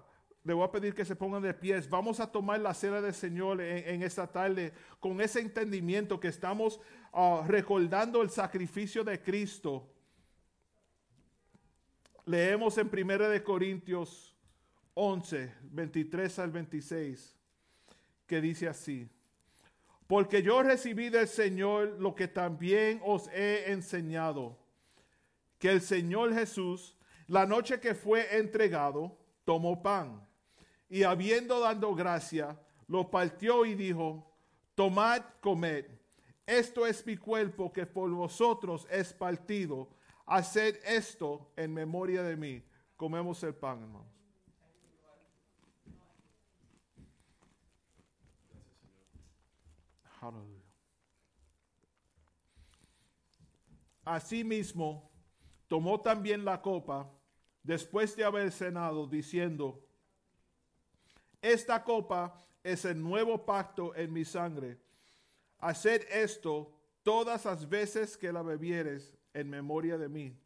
le 0.47 0.53
voy 0.53 0.63
a 0.63 0.71
pedir 0.71 0.95
que 0.95 1.03
se 1.03 1.13
pongan 1.13 1.41
de 1.41 1.53
pies. 1.53 1.89
Vamos 1.89 2.21
a 2.21 2.31
tomar 2.31 2.61
la 2.61 2.73
cena 2.73 3.01
del 3.01 3.13
Señor 3.13 3.59
en, 3.59 4.01
esta 4.01 4.25
tarde 4.25 4.71
con 4.97 5.19
ese 5.19 5.41
entendimiento 5.41 6.21
que 6.21 6.29
estamos 6.29 6.79
ah, 7.11 7.43
recordando 7.45 8.21
el 8.21 8.29
sacrificio 8.29 9.03
de 9.03 9.21
Cristo. 9.21 9.93
Leemos 12.25 12.77
en 12.77 12.87
1 12.87 13.27
de 13.27 13.43
Corintios 13.43 14.33
11, 14.93 15.53
23 15.63 16.39
al 16.39 16.51
26, 16.51 17.35
que 18.25 18.39
dice 18.39 18.69
así. 18.69 19.09
Porque 20.07 20.41
yo 20.41 20.63
recibí 20.63 21.09
del 21.09 21.27
Señor 21.27 21.97
lo 21.99 22.15
que 22.15 22.29
también 22.29 23.01
os 23.03 23.27
he 23.33 23.69
enseñado, 23.73 24.57
que 25.59 25.71
el 25.71 25.81
Señor 25.81 26.33
Jesús, 26.33 26.95
la 27.27 27.45
noche 27.45 27.81
que 27.81 27.93
fue 27.93 28.37
entregado, 28.37 29.17
tomó 29.43 29.83
pan 29.83 30.25
y 30.89 31.03
habiendo 31.03 31.59
dado 31.59 31.93
gracia, 31.95 32.59
lo 32.87 33.09
partió 33.09 33.65
y 33.65 33.75
dijo, 33.75 34.31
tomad, 34.75 35.21
comed, 35.41 35.85
esto 36.45 36.87
es 36.87 37.05
mi 37.05 37.17
cuerpo 37.17 37.73
que 37.73 37.85
por 37.85 38.09
vosotros 38.11 38.87
es 38.89 39.11
partido, 39.11 39.89
haced 40.25 40.79
esto 40.85 41.51
en 41.57 41.73
memoria 41.73 42.23
de 42.23 42.37
mí. 42.37 42.63
Comemos 42.95 43.43
el 43.43 43.53
pan, 43.53 43.81
hermanos. 43.81 44.07
Aleluya. 50.21 50.63
Asimismo, 54.05 55.11
tomó 55.67 55.99
también 55.99 56.45
la 56.45 56.61
copa 56.61 57.11
después 57.61 58.15
de 58.15 58.23
haber 58.23 58.51
cenado, 58.53 59.05
diciendo, 59.05 59.86
esta 61.41 61.83
copa 61.83 62.33
es 62.63 62.85
el 62.85 63.01
nuevo 63.01 63.45
pacto 63.45 63.95
en 63.95 64.11
mi 64.11 64.25
sangre. 64.25 64.77
Haced 65.59 66.03
esto 66.11 66.71
todas 67.03 67.45
las 67.45 67.67
veces 67.67 68.17
que 68.17 68.31
la 68.31 68.41
bebieres 68.41 69.17
en 69.33 69.49
memoria 69.49 69.97
de 69.97 70.09
mí. 70.09 70.37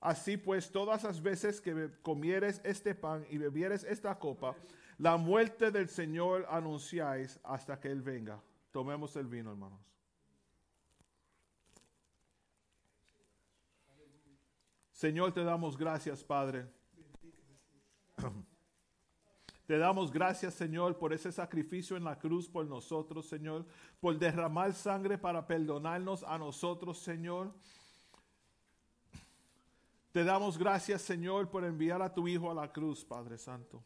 Así 0.00 0.36
pues, 0.36 0.70
todas 0.70 1.04
las 1.04 1.22
veces 1.22 1.60
que 1.60 1.90
comieres 2.02 2.60
este 2.64 2.94
pan 2.94 3.26
y 3.30 3.38
bebieres 3.38 3.82
esta 3.84 4.18
copa, 4.18 4.54
la 4.98 5.16
muerte 5.16 5.70
del 5.70 5.88
Señor 5.88 6.46
anunciáis 6.48 7.40
hasta 7.42 7.80
que 7.80 7.90
Él 7.90 8.02
venga. 8.02 8.40
Tomemos 8.70 9.16
el 9.16 9.26
vino, 9.26 9.50
hermanos. 9.50 9.80
Señor, 14.92 15.32
te 15.32 15.44
damos 15.44 15.76
gracias, 15.76 16.24
Padre. 16.24 16.66
Te 19.66 19.78
damos 19.78 20.12
gracias, 20.12 20.54
Señor, 20.54 20.96
por 20.96 21.12
ese 21.12 21.32
sacrificio 21.32 21.96
en 21.96 22.04
la 22.04 22.18
cruz 22.18 22.48
por 22.48 22.64
nosotros, 22.66 23.26
Señor, 23.26 23.66
por 23.98 24.16
derramar 24.16 24.72
sangre 24.72 25.18
para 25.18 25.44
perdonarnos 25.44 26.22
a 26.22 26.38
nosotros, 26.38 26.98
Señor. 26.98 27.52
Te 30.12 30.22
damos 30.22 30.56
gracias, 30.56 31.02
Señor, 31.02 31.50
por 31.50 31.64
enviar 31.64 32.00
a 32.00 32.14
tu 32.14 32.28
Hijo 32.28 32.50
a 32.50 32.54
la 32.54 32.72
cruz, 32.72 33.04
Padre 33.04 33.38
Santo. 33.38 33.82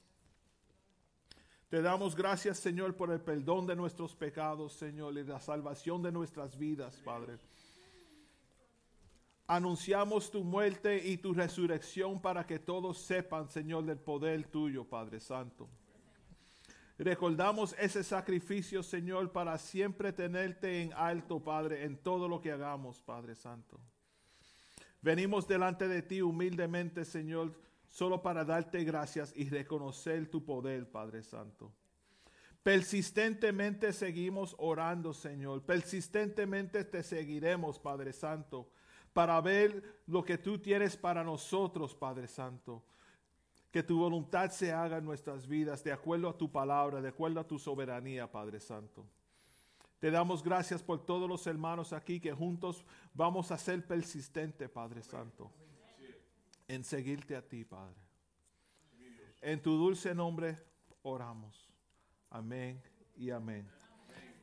Te 1.70 1.81
damos 1.81 2.15
gracias, 2.15 2.59
Señor, 2.59 2.94
por 2.94 3.11
el 3.11 3.20
perdón 3.20 3.66
de 3.66 3.74
nuestros 3.74 4.15
pecados, 4.15 4.74
Señor, 4.74 5.16
y 5.16 5.24
la 5.24 5.40
salvación 5.40 6.02
de 6.02 6.12
nuestras 6.12 6.59
vidas, 6.59 7.01
Padre. 7.05 7.39
Anunciamos 9.52 10.31
tu 10.31 10.44
muerte 10.44 11.05
y 11.05 11.16
tu 11.16 11.35
resurrección 11.35 12.22
para 12.22 12.47
que 12.47 12.60
todos 12.60 12.98
sepan, 12.98 13.48
Señor, 13.48 13.85
del 13.85 13.98
poder 13.98 14.47
tuyo, 14.47 14.85
Padre 14.85 15.18
Santo. 15.18 15.68
Recordamos 16.97 17.74
ese 17.77 18.05
sacrificio, 18.05 18.85
Señor, 18.85 19.32
para 19.32 19.59
siempre 19.59 20.12
tenerte 20.12 20.82
en 20.82 20.93
alto, 20.93 21.43
Padre, 21.43 21.82
en 21.82 21.97
todo 21.97 22.28
lo 22.28 22.40
que 22.40 22.52
hagamos, 22.52 23.02
Padre 23.02 23.35
Santo. 23.35 23.81
Venimos 25.02 25.48
delante 25.48 25.89
de 25.89 26.02
ti 26.02 26.22
humildemente, 26.22 27.05
Señor, 27.05 27.60
solo 27.89 28.22
para 28.22 28.44
darte 28.44 28.85
gracias 28.85 29.32
y 29.35 29.48
reconocer 29.48 30.31
tu 30.31 30.44
poder, 30.44 30.89
Padre 30.89 31.24
Santo. 31.24 31.72
Persistentemente 32.62 33.93
seguimos 33.93 34.55
orando, 34.59 35.12
Señor. 35.12 35.64
Persistentemente 35.64 36.85
te 36.85 37.02
seguiremos, 37.02 37.81
Padre 37.81 38.12
Santo, 38.12 38.70
para 39.12 39.41
ver 39.41 40.03
lo 40.07 40.24
que 40.24 40.39
tú 40.39 40.59
tienes 40.59 40.97
para 40.97 41.24
nosotros, 41.24 41.95
Padre 41.95 42.28
Santo. 42.28 42.85
Que 43.70 43.82
tu 43.82 43.99
voluntad 43.99 44.51
se 44.51 44.73
haga 44.73 44.99
en 44.99 45.05
nuestras 45.05 45.47
vidas 45.47 45.85
de 45.85 45.93
acuerdo 45.93 46.28
a 46.28 46.37
tu 46.37 46.51
palabra, 46.51 47.01
de 47.01 47.09
acuerdo 47.09 47.41
a 47.41 47.47
tu 47.47 47.59
soberanía, 47.59 48.31
Padre 48.31 48.61
Santo. 48.61 49.07
Te 50.01 50.11
damos 50.11 50.43
gracias 50.43 50.82
por 50.82 51.05
todos 51.05 51.28
los 51.28 51.47
hermanos 51.47 51.93
aquí 51.93 52.20
que 52.20 52.32
juntos 52.32 52.85
vamos 53.12 53.51
a 53.51 53.59
ser 53.59 53.87
persistentes, 53.87 54.69
Padre 54.70 55.03
Santo, 55.03 55.53
en 56.66 56.82
seguirte 56.85 57.37
a 57.37 57.47
ti, 57.47 57.65
Padre. 57.65 58.01
En 59.43 59.61
tu 59.61 59.77
dulce 59.77 60.15
nombre 60.15 60.57
oramos. 61.03 61.69
Amén 62.31 62.82
y 63.16 63.31
amén. 63.31 63.69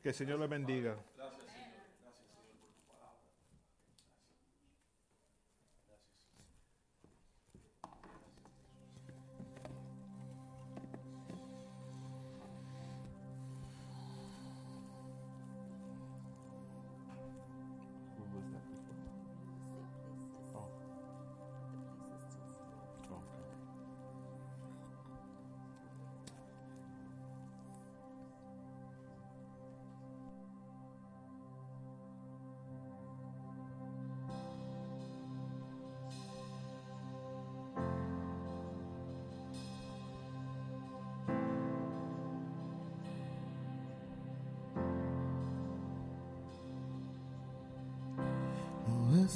Que 0.03 0.09
el 0.09 0.15
Señor 0.15 0.39
le 0.39 0.47
bendiga. 0.47 0.95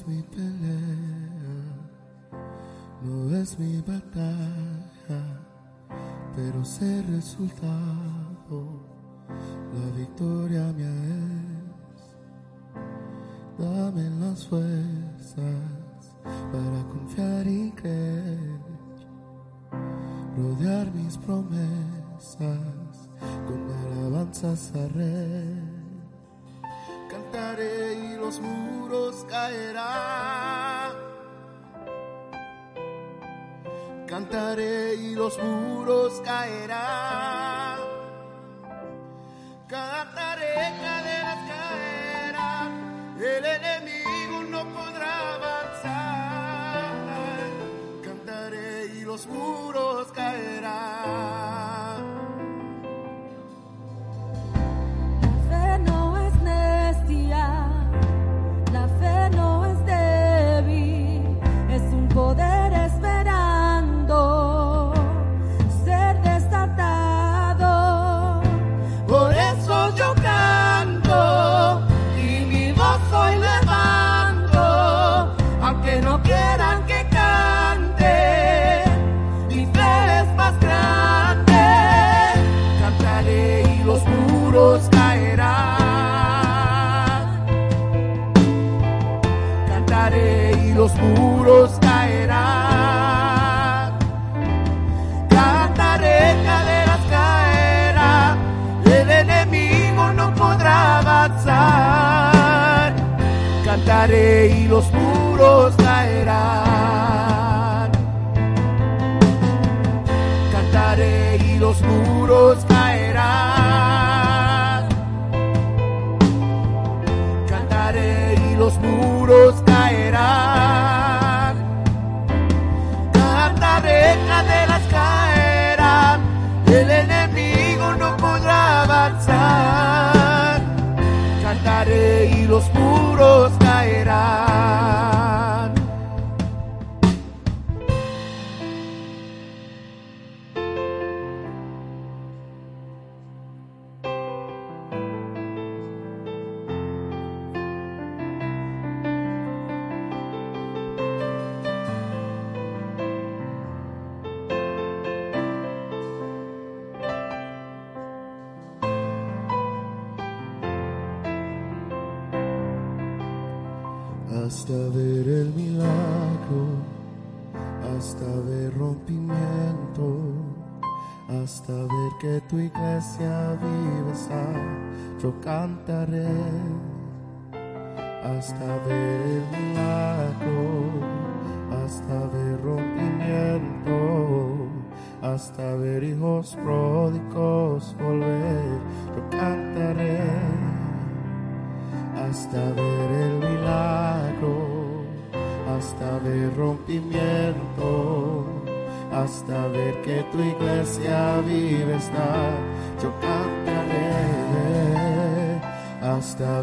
Mi 0.08 0.22
pelea, 0.24 1.76
no 3.04 3.36
es 3.36 3.60
mi 3.60 3.82
batalla, 3.82 5.22
pero 6.36 6.64
sé 6.64 7.00
el 7.00 7.22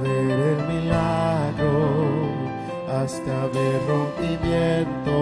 ver 0.09 0.39
el 0.41 0.61
milagro, 0.67 1.75
hasta 3.01 3.47
ver 3.55 3.81
rompimiento, 3.89 5.21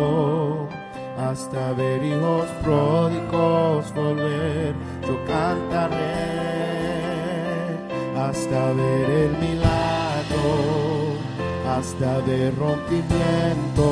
hasta 1.19 1.73
ver 1.73 2.03
hijos 2.05 2.47
pródigos 2.63 3.93
volver. 3.95 4.75
Yo 5.07 5.17
cantaré 5.27 6.47
hasta 8.19 8.73
ver 8.73 9.11
el 9.11 9.33
milagro, 9.39 10.51
hasta 11.77 12.19
ver 12.27 12.57
rompimiento, 12.57 13.89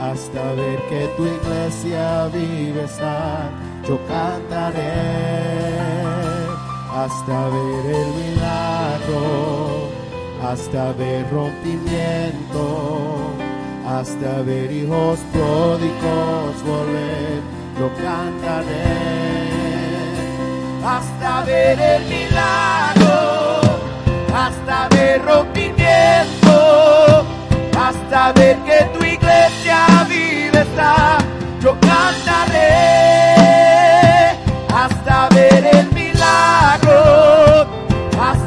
hasta 0.00 0.52
ver 0.52 0.78
que 0.88 1.02
tu 1.16 1.26
iglesia 1.26 2.28
vive 2.28 2.84
está. 2.84 3.50
Yo 3.86 3.98
cantaré 4.08 5.34
hasta 6.94 7.48
ver 7.48 7.86
el 7.86 8.08
milagro, 8.14 8.33
hasta 10.42 10.92
ver 10.92 11.26
rompimiento, 11.30 12.66
hasta 13.86 14.42
ver 14.42 14.70
hijos 14.72 15.18
pródigos 15.32 16.62
volver. 16.64 17.42
Yo 17.78 17.90
cantaré 18.02 19.44
hasta 20.86 21.42
ver 21.44 21.80
el 21.80 22.04
milagro, 22.04 23.60
hasta 24.34 24.88
ver 24.90 25.22
rompimiento, 25.24 26.56
hasta 27.78 28.32
ver 28.32 28.56
que 28.58 28.84
tu 28.96 29.04
iglesia 29.04 30.06
vive 30.08 30.60
está. 30.60 31.18
Yo 31.60 31.76
cantaré 31.80 32.68
hasta 34.72 35.28
ver 35.30 35.64
el 35.72 35.90
milagro, 35.92 37.53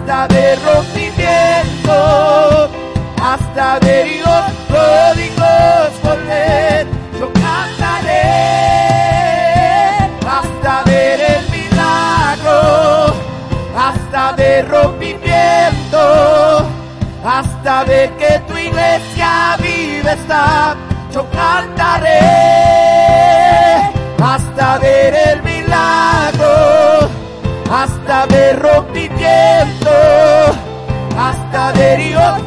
hasta 0.08 0.28
ver 0.34 0.58
rompimiento, 0.64 2.70
hasta 3.22 3.78
ver 3.80 4.08
hijos 4.08 4.52
pródigos 4.70 6.02
volver. 6.02 6.88
Yo 7.20 7.30
cantaré 7.34 8.24
hasta 10.26 10.84
ver 10.86 11.20
el 11.20 11.50
milagro, 11.50 13.14
hasta 13.78 14.32
ver 14.38 14.70
rompimiento, 14.70 16.66
hasta 17.26 17.84
ver 17.84 18.10
que 18.12 18.40
tu 18.48 18.56
iglesia 18.56 19.58
vive 19.60 20.14
está. 20.14 20.78
Yo 21.14 21.30
cantaré 21.32 22.22
hasta 24.24 24.78
ver 24.78 25.14
el 25.14 25.44
milagro, 25.44 27.10
hasta 27.70 28.26
ver 28.28 28.62
rompimiento, 28.62 28.97
hasta 31.74 32.47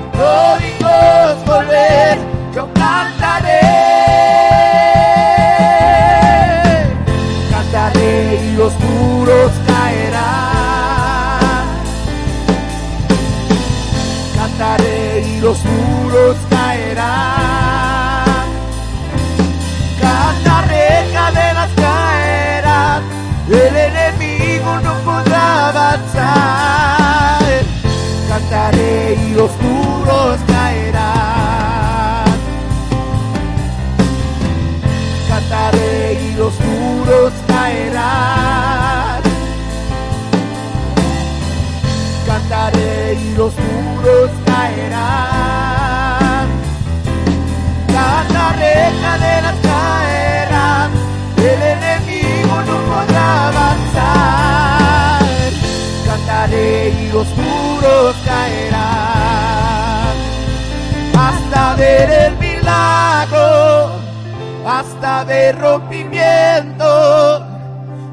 ver 65.25 65.59
rompimiento, 65.59 67.45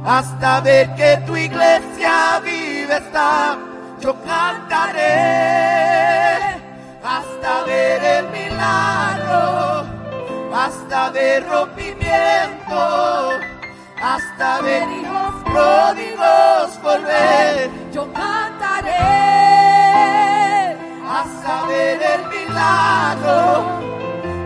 hasta 0.06 0.62
ver 0.62 0.94
que 0.96 1.18
tu 1.26 1.36
iglesia 1.36 2.40
vive 2.44 2.98
está. 2.98 3.58
Yo 4.00 4.16
cantaré 4.24 5.08
hasta 7.04 7.64
ver 7.66 8.04
el 8.04 8.30
milagro, 8.30 9.86
hasta 10.54 11.10
ver 11.10 11.48
rompimiento, 11.48 13.32
hasta 14.02 14.62
ver 14.62 14.88
hijos 14.90 15.34
pródigos 15.46 16.82
volver. 16.82 17.70
Yo 17.92 18.12
cantaré 18.14 18.98
hasta 21.10 21.66
ver 21.68 22.02
el 22.02 22.28
milagro 22.28 23.86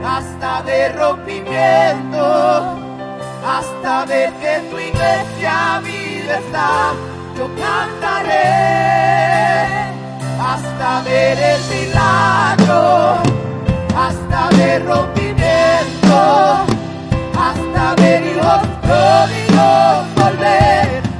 hasta 0.04 0.62
ver 0.62 0.96
rompimiento, 0.98 2.78
hasta 3.46 4.06
ver 4.06 4.32
que 4.34 4.60
tu 4.70 4.80
iglesia 4.80 5.82
vive 5.84 6.38
está. 6.38 6.94
Yo 7.38 7.48
cantaré 7.56 8.82
hasta 10.40 11.02
ver 11.04 11.38
el 11.38 11.62
milagro, 11.70 13.18
hasta 13.96 14.50
ver 14.58 14.86
rompimiento, 14.86 16.66
hasta 17.38 17.96
ver 17.96 18.26
hijos 18.26 18.62
pródigos 18.82 20.16
volver. 20.16 21.11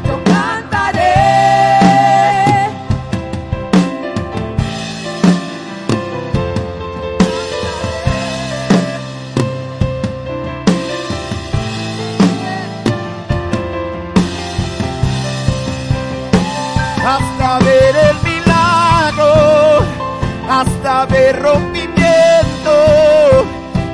Hasta 17.06 17.60
ver 17.60 17.96
el 17.96 18.16
milagro, 18.24 19.86
hasta 20.50 21.06
ver 21.06 21.42
rompimiento, 21.42 22.76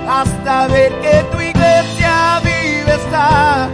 hasta 0.09 0.67
ver 0.67 0.93
que 1.01 1.23
tu 1.31 1.41
iglesia 1.41 2.41
vive 2.43 2.93
está. 2.93 3.69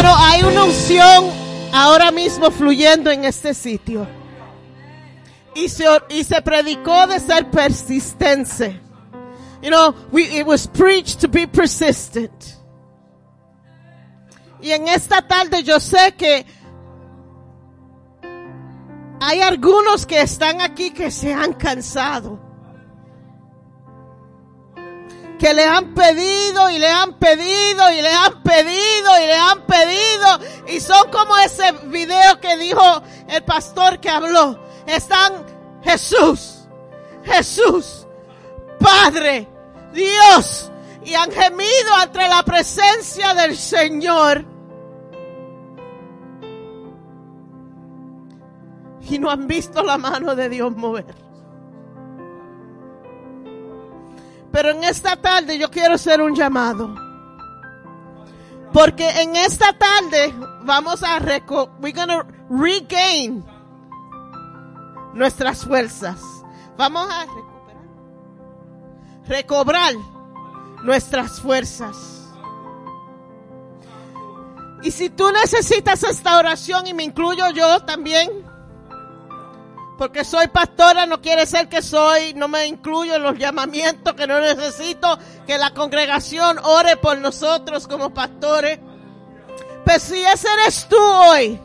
Hermano, 0.00 0.16
hay 0.18 0.42
una 0.42 0.64
unción 0.64 1.30
ahora 1.74 2.10
mismo 2.10 2.50
fluyendo 2.50 3.10
en 3.10 3.26
este 3.26 3.52
sitio. 3.52 4.08
Y 5.54 5.68
se, 5.68 5.84
y 6.08 6.24
se 6.24 6.40
predicó 6.40 7.06
de 7.06 7.20
ser 7.20 7.50
persistente. 7.50 8.80
You 9.60 9.68
know, 9.68 9.94
we, 10.10 10.22
it 10.22 10.46
was 10.46 10.66
preached 10.66 11.20
to 11.20 11.28
be 11.28 11.46
persistent. 11.46 12.32
Y 14.62 14.70
en 14.70 14.88
esta 14.88 15.20
tarde 15.20 15.62
yo 15.62 15.78
sé 15.78 16.14
que 16.16 16.46
hay 19.20 19.42
algunos 19.42 20.06
que 20.06 20.22
están 20.22 20.62
aquí 20.62 20.92
que 20.92 21.10
se 21.10 21.34
han 21.34 21.52
cansado 21.52 22.40
que 25.40 25.54
le 25.54 25.64
han 25.64 25.94
pedido 25.94 26.68
y 26.68 26.78
le 26.78 26.88
han 26.88 27.14
pedido 27.14 27.90
y 27.90 28.02
le 28.02 28.12
han 28.12 28.42
pedido 28.42 29.20
y 29.22 29.26
le 29.26 29.34
han 29.34 29.62
pedido 29.62 30.38
y 30.68 30.80
son 30.80 31.10
como 31.10 31.34
ese 31.38 31.72
video 31.86 32.38
que 32.40 32.58
dijo 32.58 33.02
el 33.26 33.42
pastor 33.44 33.98
que 34.00 34.10
habló. 34.10 34.60
Están 34.86 35.46
Jesús, 35.82 36.68
Jesús, 37.24 38.06
Padre, 38.78 39.48
Dios 39.94 40.70
y 41.06 41.14
han 41.14 41.30
gemido 41.30 41.94
ante 41.98 42.28
la 42.28 42.42
presencia 42.42 43.32
del 43.32 43.56
Señor. 43.56 44.44
Y 49.08 49.18
no 49.18 49.30
han 49.30 49.46
visto 49.46 49.82
la 49.82 49.96
mano 49.96 50.36
de 50.36 50.50
Dios 50.50 50.76
mover. 50.76 51.29
Pero 54.52 54.70
en 54.70 54.84
esta 54.84 55.16
tarde 55.16 55.58
yo 55.58 55.70
quiero 55.70 55.94
hacer 55.94 56.20
un 56.20 56.34
llamado. 56.34 56.94
Porque 58.72 59.22
en 59.22 59.36
esta 59.36 59.72
tarde 59.72 60.34
vamos 60.62 61.02
a 61.02 61.18
reco 61.18 61.70
nuestras 65.14 65.64
fuerzas. 65.64 66.20
Vamos 66.76 67.08
a 67.10 67.26
recuperar, 67.26 67.84
recobrar 69.26 69.94
nuestras 70.82 71.40
fuerzas. 71.40 72.20
Y 74.82 74.90
si 74.90 75.10
tú 75.10 75.30
necesitas 75.30 76.02
esta 76.04 76.38
oración 76.38 76.86
y 76.86 76.94
me 76.94 77.02
incluyo 77.02 77.50
yo 77.50 77.80
también, 77.80 78.30
porque 80.00 80.24
soy 80.24 80.48
pastora 80.48 81.04
no 81.04 81.20
quiere 81.20 81.44
ser 81.44 81.68
que 81.68 81.82
soy, 81.82 82.32
no 82.32 82.48
me 82.48 82.66
incluyo 82.66 83.16
en 83.16 83.22
los 83.22 83.38
llamamientos, 83.38 84.14
que 84.14 84.26
no 84.26 84.40
necesito 84.40 85.18
que 85.46 85.58
la 85.58 85.74
congregación 85.74 86.58
ore 86.62 86.96
por 86.96 87.18
nosotros 87.18 87.86
como 87.86 88.08
pastores. 88.08 88.80
Pero 89.84 90.00
si 90.00 90.24
ese 90.24 90.48
eres 90.54 90.86
tú 90.88 90.96
hoy, 90.96 91.60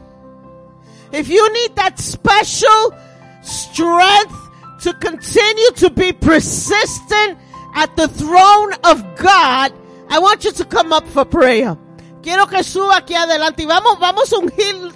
if 1.14 1.30
you 1.30 1.48
need 1.54 1.76
that 1.76 1.98
special 1.98 2.94
strength 3.42 4.36
to 4.84 4.92
continue 5.00 5.72
to 5.78 5.90
be 5.92 6.12
persistent 6.12 7.40
at 7.74 7.96
the 7.96 8.10
throne 8.10 8.74
of 8.84 9.02
God, 9.16 9.72
I 10.10 10.20
want 10.20 10.44
you 10.44 10.52
to 10.52 10.66
come 10.66 10.92
up 10.92 11.08
for 11.08 11.24
prayer. 11.24 11.78
Quiero 12.22 12.48
que 12.48 12.62
suba 12.66 12.98
aquí 12.98 13.16
adelante 13.16 13.64
y 13.64 13.66
vamos, 13.66 13.98
vamos 13.98 14.34
a 14.34 14.40
ungir 14.40 14.92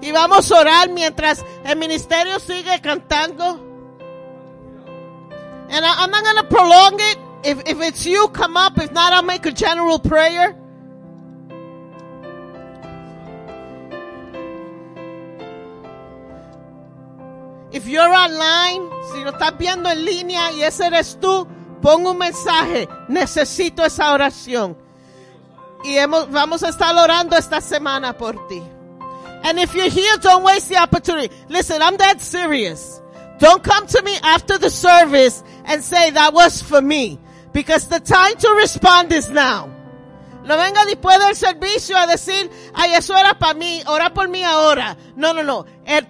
y 0.00 0.12
vamos 0.12 0.50
a 0.52 0.60
orar 0.60 0.90
mientras 0.90 1.44
el 1.64 1.76
ministerio 1.76 2.38
sigue 2.38 2.80
cantando. 2.80 3.60
And 5.68 5.84
I, 5.84 5.94
I'm 5.98 6.10
not 6.10 6.24
going 6.24 6.36
to 6.36 6.44
prolong 6.44 6.96
it. 7.00 7.18
If, 7.42 7.62
if 7.66 7.80
it's 7.80 8.06
you, 8.06 8.28
come 8.28 8.56
up. 8.56 8.78
If 8.78 8.92
not, 8.92 9.12
I'll 9.12 9.22
make 9.22 9.46
a 9.46 9.52
general 9.52 9.98
prayer. 9.98 10.56
If 17.72 17.86
you're 17.86 18.14
online, 18.14 18.88
si 19.12 19.22
lo 19.22 19.32
estás 19.32 19.58
viendo 19.58 19.90
en 19.90 20.04
línea 20.04 20.52
y 20.52 20.62
ese 20.62 20.86
eres 20.86 21.18
tú, 21.20 21.46
pon 21.82 22.06
un 22.06 22.16
mensaje. 22.16 22.88
Necesito 23.08 23.84
esa 23.84 24.12
oración. 24.12 24.78
Y 25.84 25.96
hemos, 25.98 26.30
vamos 26.30 26.62
a 26.62 26.68
estar 26.68 26.96
orando 26.96 27.36
esta 27.36 27.60
semana 27.60 28.16
por 28.16 28.46
ti. 28.48 28.62
And 29.44 29.58
if 29.58 29.74
you're 29.74 29.90
here, 29.90 30.16
don't 30.18 30.44
waste 30.44 30.68
the 30.68 30.76
opportunity. 30.76 31.34
Listen, 31.48 31.82
I'm 31.82 31.96
that 31.98 32.20
serious. 32.20 33.00
Don't 33.38 33.62
come 33.62 33.86
to 33.86 34.02
me 34.02 34.16
after 34.22 34.58
the 34.58 34.70
service 34.70 35.42
and 35.64 35.82
say 35.82 36.10
that 36.10 36.32
was 36.32 36.62
for 36.62 36.80
me. 36.80 37.20
Because 37.52 37.88
the 37.88 38.00
time 38.00 38.36
to 38.36 38.50
respond 38.50 39.12
is 39.12 39.30
now. 39.30 39.70
No 40.44 40.56
venga 40.56 40.84
después 40.84 41.18
del 41.18 41.34
servicio 41.34 41.96
a 41.96 42.06
decir, 42.06 42.50
ay, 42.74 42.94
eso 42.94 43.16
era 43.16 43.34
para 43.38 43.54
mí, 43.54 43.82
ora 43.86 44.14
por 44.14 44.28
mí 44.28 44.44
ahora. 44.44 44.96
No, 45.16 45.32
no, 45.32 45.42
no. 45.42 45.66
El 45.84 46.06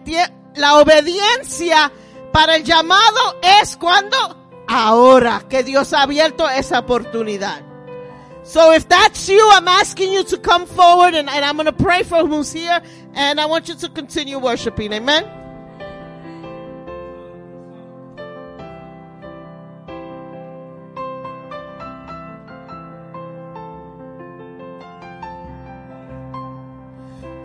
la 0.57 0.79
obediencia 0.79 1.91
para 2.33 2.57
el 2.57 2.65
llamado 2.65 3.39
es 3.43 3.77
cuando 3.77 4.17
ahora 4.69 5.45
que 5.49 5.63
Dios 5.63 5.93
ha 5.93 6.03
abierto 6.03 6.49
esa 6.49 6.81
oportunidad. 6.81 7.63
So 8.47 8.73
if 8.73 8.89
that's 8.89 9.29
you, 9.29 9.47
I'm 9.53 9.67
asking 9.67 10.13
you 10.13 10.23
to 10.25 10.39
come 10.39 10.67
forward 10.67 11.15
and, 11.15 11.29
and 11.29 11.45
I'm 11.45 11.57
going 11.57 11.67
to 11.67 11.73
pray 11.73 12.05
for 12.05 12.27
who's 12.27 12.53
here 12.53 12.81
and 13.15 13.41
I 13.41 13.47
want 13.47 13.69
you 13.69 13.75
to 13.75 13.89
continue 13.89 14.39
worshiping. 14.39 14.93
Amen. 14.93 15.25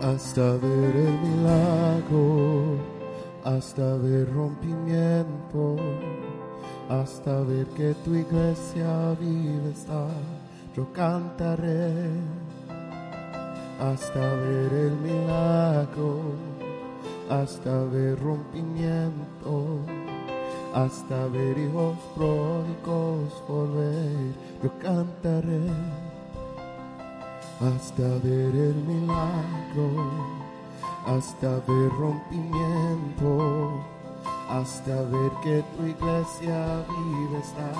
hasta 0.02 0.56
ver 0.56 0.96
el 0.96 1.18
milagro, 1.20 2.76
hasta 3.44 3.96
ver 3.96 4.32
rompimiento, 4.32 5.76
hasta 6.88 7.40
ver 7.42 7.66
que 7.68 7.94
tu 8.04 8.14
iglesia 8.14 9.16
vive 9.18 9.70
está, 9.70 10.08
yo 10.74 10.90
cantaré, 10.92 11.92
hasta 13.78 14.20
ver 14.20 14.72
el 14.72 14.96
milagro, 14.96 16.20
hasta 17.28 17.84
ver 17.84 18.18
rompimiento, 18.20 19.80
hasta 20.74 21.26
ver 21.26 21.58
hijos 21.58 21.98
pródigos 22.14 23.42
volver, 23.46 24.34
yo 24.62 24.70
cantaré 24.78 25.68
hasta 27.60 28.02
ver 28.24 28.54
el 28.54 28.74
milagro, 28.86 30.10
hasta 31.06 31.48
ver 31.48 31.90
rompimiento, 31.98 33.70
hasta 34.48 35.02
ver 35.02 35.30
que 35.42 35.62
tu 35.76 35.86
iglesia 35.86 36.84
vive 36.88 37.38
está, 37.38 37.72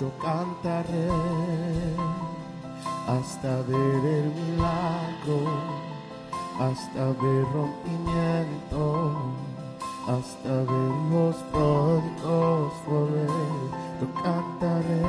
yo 0.00 0.10
cantaré, 0.18 1.08
hasta 3.06 3.60
ver 3.68 4.02
el 4.18 4.32
milagro, 4.32 5.40
hasta 6.58 7.04
ver 7.20 7.44
rompimiento, 7.52 9.12
hasta 10.08 10.48
ver 10.48 10.94
los 11.12 11.36
pródigos 11.52 12.72
volver, 12.88 13.28
yo 14.00 14.06
cantaré 14.22 15.02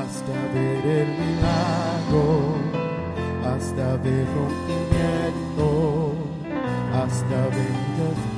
hasta 0.00 0.32
ver 0.54 0.86
el 0.86 1.08
milagro, 1.08 2.54
hasta 3.44 3.96
ver 3.98 4.26
rompimiento, 4.34 6.12
hasta 6.94 7.36
ver 7.54 8.37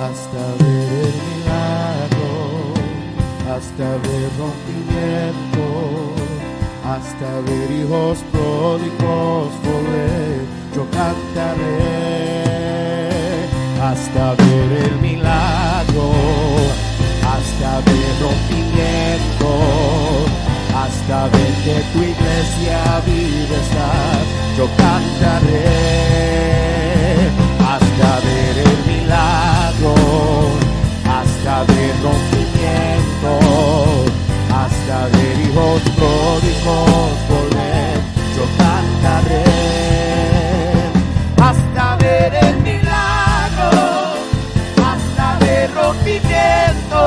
hasta 0.00 0.42
ver 0.64 1.04
el 1.08 1.16
milagro, 1.28 2.72
hasta 3.54 3.86
ver 4.04 4.30
rompimiento, 4.38 5.66
hasta 6.94 7.28
ver 7.46 7.70
hijos 7.70 8.18
pródigos 8.32 9.48
volver, 9.66 10.40
yo 10.74 10.82
cantaré. 10.90 12.40
Hasta 13.82 14.34
ver 14.34 14.70
el 14.84 14.96
milagro, 15.00 16.12
hasta 17.34 17.70
ver 17.86 18.12
rompimiento, 18.24 19.50
hasta 20.82 21.28
ver 21.28 21.52
que 21.64 21.76
tu 21.92 21.98
iglesia 21.98 23.02
vive 23.04 23.56
estar, 23.60 24.20
yo 24.56 24.66
cantaré 24.76 26.59
hasta 31.60 31.72
ver 31.74 31.94
rompimiento, 32.02 33.32
hasta 34.48 35.08
ver 35.16 35.36
hijos 35.40 35.82
pródigos 35.96 37.10
volver, 37.28 37.96
yo 38.34 38.44
cantaré, 38.56 39.44
hasta 41.36 41.96
ver 41.96 42.34
el 42.34 42.56
milagro, 42.62 43.70
hasta 44.76 45.38
ver 45.40 45.70
rompimiento, 45.74 47.00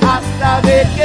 hasta 0.00 0.60
ver 0.62 0.86
que 0.96 1.03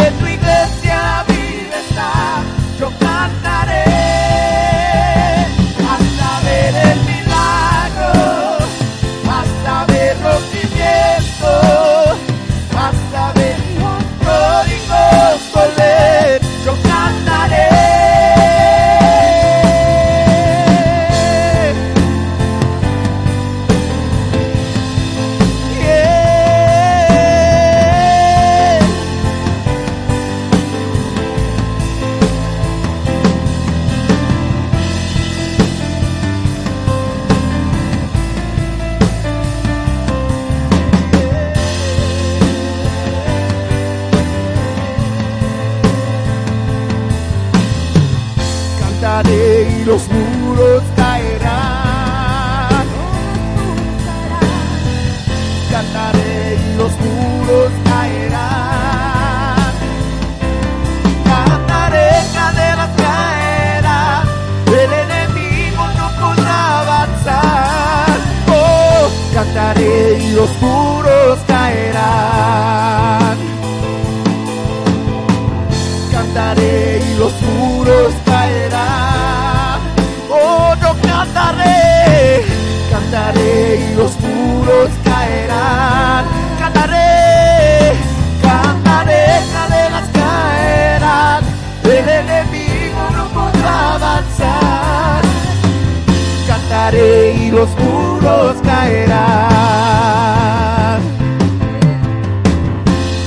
los 97.59 97.69
muros 97.77 98.55
caerán. 98.63 99.19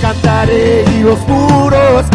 Cantaré 0.00 0.84
y 0.96 1.02
los 1.02 1.20
muros 1.28 2.11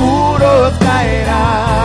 Ellos 0.00 0.72
caerán. 0.80 1.78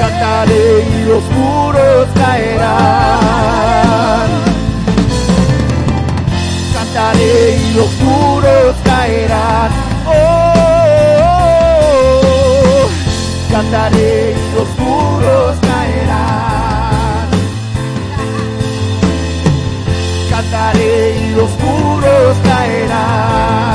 cantaré, 0.00 0.86
y 0.86 1.04
los 1.04 1.24
muros 1.30 2.08
caerán. 2.14 3.16
Cantaré 6.74 7.56
y 7.56 7.74
los 7.74 7.92
muros 8.00 8.76
caerán. 8.84 9.70
Oh, 10.06 10.12
cantaré 13.50 14.32
y 14.32 14.54
los 14.54 14.68
muros 14.78 15.56
caerán. 15.60 17.28
Cantaré 20.30 20.94
y 21.20 21.30
los 21.34 21.50
muros 21.60 22.36
caerán. 22.44 23.65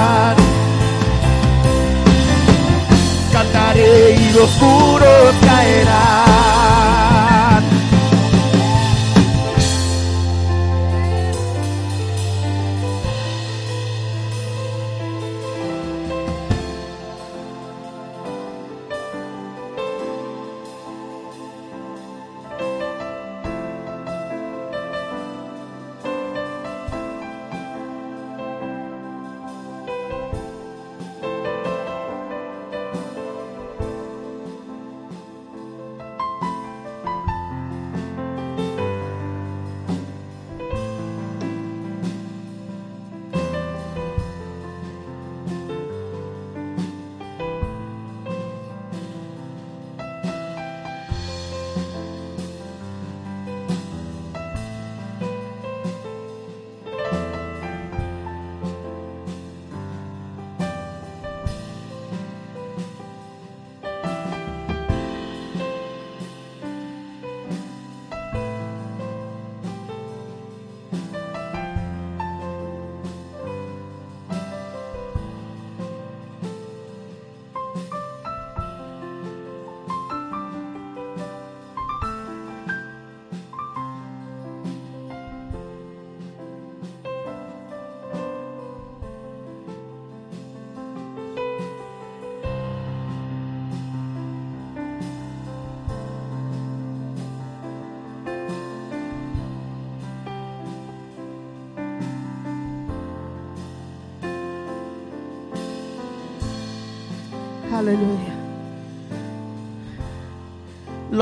Cantaré 4.34 5.82
y 5.82 6.91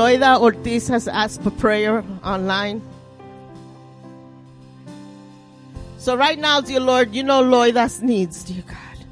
Loida 0.00 0.40
Ortiz 0.40 0.88
has 0.88 1.06
asked 1.06 1.42
for 1.42 1.50
prayer 1.50 2.02
online. 2.24 2.80
So 5.98 6.16
right 6.16 6.38
now, 6.38 6.62
dear 6.62 6.80
Lord, 6.80 7.14
you 7.14 7.22
know 7.22 7.44
Loida's 7.44 8.00
needs, 8.00 8.42
dear 8.44 8.62
God. 8.66 9.04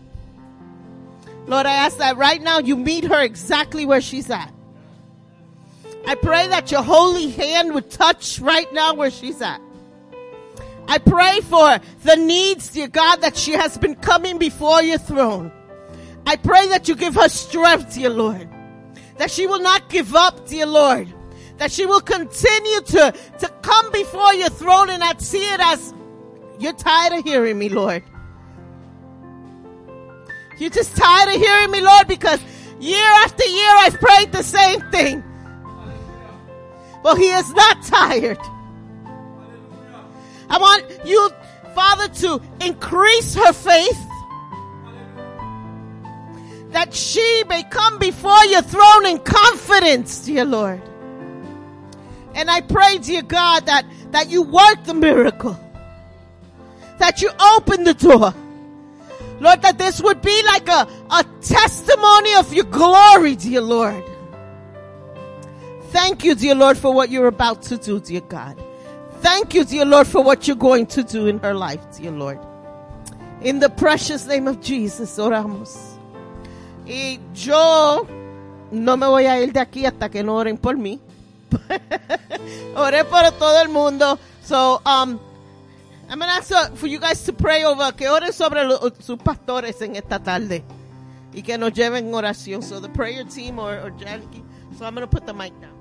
Lord, 1.46 1.66
I 1.66 1.72
ask 1.72 1.98
that 1.98 2.16
right 2.16 2.40
now 2.40 2.60
you 2.60 2.74
meet 2.74 3.04
her 3.04 3.20
exactly 3.20 3.84
where 3.84 4.00
she's 4.00 4.30
at. 4.30 4.50
I 6.06 6.14
pray 6.14 6.48
that 6.48 6.70
your 6.70 6.82
holy 6.82 7.32
hand 7.32 7.74
would 7.74 7.90
touch 7.90 8.40
right 8.40 8.72
now 8.72 8.94
where 8.94 9.10
she's 9.10 9.42
at. 9.42 9.60
I 10.88 10.96
pray 10.96 11.40
for 11.42 11.80
the 12.04 12.16
needs, 12.16 12.70
dear 12.70 12.88
God, 12.88 13.16
that 13.16 13.36
she 13.36 13.52
has 13.52 13.76
been 13.76 13.94
coming 13.94 14.38
before 14.38 14.82
your 14.82 14.96
throne. 14.96 15.52
I 16.24 16.36
pray 16.36 16.66
that 16.68 16.88
you 16.88 16.96
give 16.96 17.14
her 17.16 17.28
strength, 17.28 17.92
dear 17.94 18.08
Lord. 18.08 18.48
That 19.18 19.30
she 19.30 19.46
will 19.46 19.60
not 19.60 19.88
give 19.88 20.14
up, 20.14 20.46
dear 20.48 20.66
Lord. 20.66 21.12
That 21.58 21.72
she 21.72 21.86
will 21.86 22.00
continue 22.00 22.80
to, 22.80 23.14
to 23.40 23.48
come 23.62 23.90
before 23.92 24.32
your 24.34 24.48
throne 24.48 24.90
and 24.90 25.00
not 25.00 25.20
see 25.20 25.44
it 25.52 25.60
as 25.60 25.92
you're 26.58 26.72
tired 26.72 27.18
of 27.18 27.24
hearing 27.24 27.58
me, 27.58 27.68
Lord. 27.68 28.02
You're 30.58 30.70
just 30.70 30.96
tired 30.96 31.34
of 31.34 31.40
hearing 31.40 31.70
me, 31.70 31.80
Lord, 31.80 32.08
because 32.08 32.40
year 32.80 33.04
after 33.24 33.44
year 33.44 33.70
I've 33.76 34.00
prayed 34.00 34.32
the 34.32 34.42
same 34.42 34.80
thing. 34.90 35.22
Well, 37.04 37.14
he 37.14 37.30
is 37.30 37.50
not 37.52 37.82
tired. 37.84 38.38
I 40.50 40.58
want 40.58 41.06
you, 41.06 41.30
Father, 41.74 42.08
to 42.08 42.40
increase 42.60 43.34
her 43.34 43.52
faith 43.52 44.07
that 46.70 46.94
she 46.94 47.44
may 47.48 47.62
come 47.64 47.98
before 47.98 48.44
your 48.44 48.62
throne 48.62 49.06
in 49.06 49.18
confidence, 49.18 50.24
dear 50.24 50.44
Lord. 50.44 50.82
And 52.34 52.50
I 52.50 52.60
pray, 52.60 52.98
dear 52.98 53.22
God, 53.22 53.66
that, 53.66 53.86
that 54.12 54.28
you 54.28 54.42
work 54.42 54.84
the 54.84 54.94
miracle, 54.94 55.58
that 56.98 57.22
you 57.22 57.30
open 57.56 57.84
the 57.84 57.94
door. 57.94 58.34
Lord, 59.40 59.62
that 59.62 59.78
this 59.78 60.00
would 60.00 60.20
be 60.20 60.42
like 60.44 60.68
a, 60.68 60.88
a 61.10 61.24
testimony 61.40 62.34
of 62.34 62.52
your 62.52 62.64
glory, 62.64 63.36
dear 63.36 63.60
Lord. 63.60 64.04
Thank 65.90 66.24
you, 66.24 66.34
dear 66.34 66.54
Lord, 66.54 66.76
for 66.76 66.92
what 66.92 67.10
you're 67.10 67.28
about 67.28 67.62
to 67.62 67.78
do, 67.78 67.98
dear 67.98 68.20
God. 68.20 68.62
Thank 69.20 69.54
you, 69.54 69.64
dear 69.64 69.84
Lord, 69.84 70.06
for 70.06 70.22
what 70.22 70.46
you're 70.46 70.56
going 70.56 70.86
to 70.88 71.02
do 71.02 71.26
in 71.26 71.38
her 71.38 71.54
life, 71.54 71.80
dear 71.96 72.10
Lord. 72.10 72.38
In 73.40 73.58
the 73.58 73.70
precious 73.70 74.26
name 74.26 74.46
of 74.46 74.60
Jesus, 74.60 75.18
oramos. 75.18 75.87
Y 76.88 77.20
yo 77.34 78.06
no 78.70 78.96
me 78.96 79.06
voy 79.06 79.26
a 79.26 79.40
ir 79.42 79.52
de 79.52 79.60
aquí 79.60 79.84
hasta 79.86 80.08
que 80.10 80.22
no 80.22 80.36
oren 80.36 80.56
por 80.56 80.76
mí. 80.76 81.00
Oré 82.76 83.04
por 83.04 83.30
todo 83.32 83.60
el 83.60 83.68
mundo. 83.68 84.18
So, 84.42 84.80
um, 84.86 85.18
I'm 86.10 86.18
going 86.18 86.30
to 86.30 86.54
ask 86.54 86.74
for 86.74 86.86
you 86.86 86.98
guys 86.98 87.22
to 87.24 87.32
pray 87.34 87.64
over, 87.64 87.92
que 87.92 88.08
oren 88.08 88.32
sobre 88.32 88.64
lo- 88.64 88.80
sus 89.00 89.18
pastores 89.18 89.80
en 89.82 89.96
esta 89.96 90.18
tarde. 90.18 90.64
Y 91.34 91.42
que 91.42 91.58
nos 91.58 91.72
lleven 91.74 92.08
en 92.08 92.14
oración. 92.14 92.62
So 92.62 92.80
the 92.80 92.88
prayer 92.88 93.24
team 93.24 93.58
or, 93.58 93.78
or 93.84 93.90
Jackie. 93.98 94.42
So 94.78 94.86
I'm 94.86 94.94
going 94.94 95.06
to 95.06 95.10
put 95.14 95.26
the 95.26 95.34
mic 95.34 95.52
down. 95.60 95.77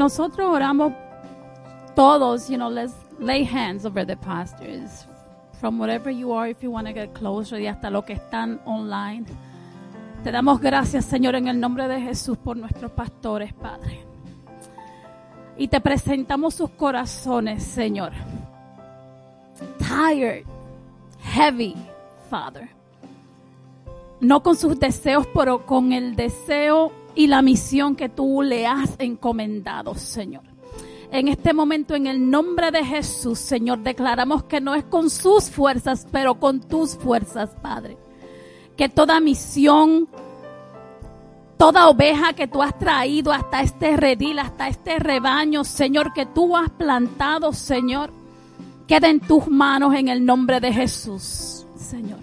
Nosotros 0.00 0.48
oramos 0.48 0.94
todos, 1.94 2.48
you 2.48 2.56
know, 2.56 2.70
let's 2.70 2.94
lay 3.18 3.44
hands 3.44 3.84
over 3.84 4.06
the 4.06 4.16
pastors. 4.16 5.06
From 5.60 5.78
wherever 5.78 6.10
you 6.10 6.32
are, 6.32 6.48
if 6.48 6.62
you 6.62 6.70
want 6.70 6.86
to 6.86 6.94
get 6.94 7.12
closer, 7.12 7.60
y 7.60 7.66
hasta 7.66 7.90
los 7.90 8.04
que 8.04 8.14
están 8.14 8.62
online. 8.64 9.26
Te 10.24 10.32
damos 10.32 10.58
gracias, 10.58 11.04
Señor, 11.04 11.34
en 11.34 11.48
el 11.48 11.60
nombre 11.60 11.86
de 11.86 12.00
Jesús 12.00 12.38
por 12.38 12.56
nuestros 12.56 12.90
pastores, 12.92 13.52
Padre. 13.52 14.00
Y 15.58 15.68
te 15.68 15.82
presentamos 15.82 16.54
sus 16.54 16.70
corazones, 16.70 17.62
Señor. 17.62 18.12
Tired, 19.78 20.46
heavy, 21.20 21.76
Father. 22.30 22.70
No 24.18 24.42
con 24.42 24.56
sus 24.56 24.80
deseos, 24.80 25.26
pero 25.34 25.66
con 25.66 25.92
el 25.92 26.16
deseo 26.16 26.99
y 27.14 27.26
la 27.26 27.42
misión 27.42 27.96
que 27.96 28.08
tú 28.08 28.42
le 28.42 28.66
has 28.66 28.96
encomendado, 28.98 29.94
Señor. 29.94 30.42
En 31.12 31.26
este 31.26 31.52
momento, 31.52 31.94
en 31.96 32.06
el 32.06 32.30
nombre 32.30 32.70
de 32.70 32.84
Jesús, 32.84 33.38
Señor, 33.38 33.80
declaramos 33.80 34.44
que 34.44 34.60
no 34.60 34.74
es 34.74 34.84
con 34.84 35.10
sus 35.10 35.50
fuerzas, 35.50 36.06
pero 36.12 36.36
con 36.38 36.60
tus 36.60 36.96
fuerzas, 36.96 37.50
Padre. 37.60 37.96
Que 38.76 38.88
toda 38.88 39.18
misión, 39.18 40.08
toda 41.58 41.88
oveja 41.88 42.32
que 42.32 42.46
tú 42.46 42.62
has 42.62 42.78
traído 42.78 43.32
hasta 43.32 43.60
este 43.60 43.96
redil, 43.96 44.38
hasta 44.38 44.68
este 44.68 45.00
rebaño, 45.00 45.64
Señor, 45.64 46.12
que 46.12 46.26
tú 46.26 46.56
has 46.56 46.70
plantado, 46.70 47.52
Señor, 47.52 48.12
quede 48.86 49.08
en 49.08 49.20
tus 49.20 49.48
manos 49.48 49.94
en 49.94 50.08
el 50.08 50.24
nombre 50.24 50.60
de 50.60 50.72
Jesús, 50.72 51.66
Señor. 51.76 52.20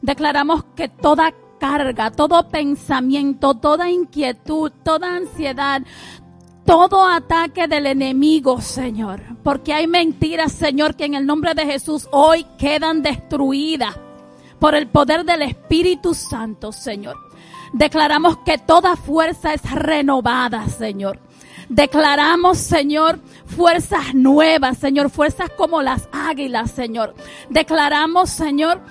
Declaramos 0.00 0.64
que 0.76 0.88
toda 0.88 1.32
carga, 1.64 2.10
todo 2.10 2.46
pensamiento, 2.50 3.54
toda 3.54 3.88
inquietud, 3.88 4.70
toda 4.82 5.16
ansiedad, 5.16 5.80
todo 6.66 7.08
ataque 7.08 7.66
del 7.66 7.86
enemigo, 7.86 8.60
Señor. 8.60 9.22
Porque 9.42 9.72
hay 9.72 9.86
mentiras, 9.86 10.52
Señor, 10.52 10.94
que 10.94 11.06
en 11.06 11.14
el 11.14 11.24
nombre 11.24 11.54
de 11.54 11.64
Jesús 11.64 12.06
hoy 12.12 12.44
quedan 12.58 13.00
destruidas 13.00 13.98
por 14.58 14.74
el 14.74 14.88
poder 14.88 15.24
del 15.24 15.40
Espíritu 15.40 16.12
Santo, 16.12 16.70
Señor. 16.70 17.16
Declaramos 17.72 18.36
que 18.44 18.58
toda 18.58 18.94
fuerza 18.94 19.54
es 19.54 19.62
renovada, 19.70 20.68
Señor. 20.68 21.18
Declaramos, 21.70 22.58
Señor, 22.58 23.20
fuerzas 23.46 24.14
nuevas, 24.14 24.76
Señor, 24.76 25.08
fuerzas 25.08 25.48
como 25.56 25.80
las 25.80 26.10
águilas, 26.12 26.72
Señor. 26.72 27.14
Declaramos, 27.48 28.28
Señor, 28.28 28.82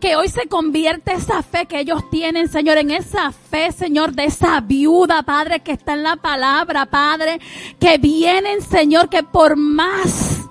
que 0.00 0.16
hoy 0.16 0.28
se 0.28 0.48
convierte 0.48 1.12
esa 1.12 1.42
fe 1.42 1.66
que 1.66 1.80
ellos 1.80 2.08
tienen, 2.10 2.48
Señor, 2.48 2.78
en 2.78 2.90
esa 2.90 3.30
fe, 3.30 3.70
Señor, 3.70 4.12
de 4.12 4.24
esa 4.24 4.60
viuda, 4.60 5.22
Padre, 5.22 5.60
que 5.60 5.72
está 5.72 5.92
en 5.92 6.02
la 6.02 6.16
palabra, 6.16 6.86
Padre, 6.86 7.38
que 7.78 7.98
vienen, 7.98 8.62
Señor, 8.62 9.10
que 9.10 9.22
por 9.22 9.56
más 9.56 10.48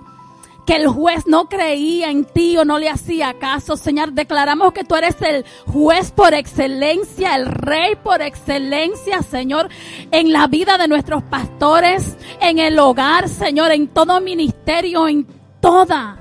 que 0.66 0.76
el 0.76 0.88
juez 0.88 1.26
no 1.26 1.50
creía 1.50 2.12
en 2.12 2.26
ti 2.26 2.56
o 2.58 2.64
no 2.64 2.78
le 2.78 2.90
hacía 2.90 3.40
caso, 3.40 3.76
Señor, 3.76 4.14
declaramos 4.14 4.72
que 4.72 4.84
tú 4.84 4.96
eres 4.96 5.20
el 5.22 5.44
juez 5.66 6.12
por 6.12 6.36
excelencia, 6.36 7.36
el 7.36 7.48
rey 7.48 7.96
por 7.96 8.22
excelencia, 8.22 9.24
Señor, 9.24 9.70
en 10.12 10.32
la 10.32 10.46
vida 10.46 10.78
de 10.78 10.88
nuestros 10.88 11.24
pastores, 11.24 12.16
en 12.40 12.60
el 12.60 12.78
hogar, 12.78 13.28
Señor, 13.30 13.72
en 13.72 13.88
todo 13.88 14.22
ministerio, 14.22 15.08
en 15.08 15.26
toda, 15.60 16.20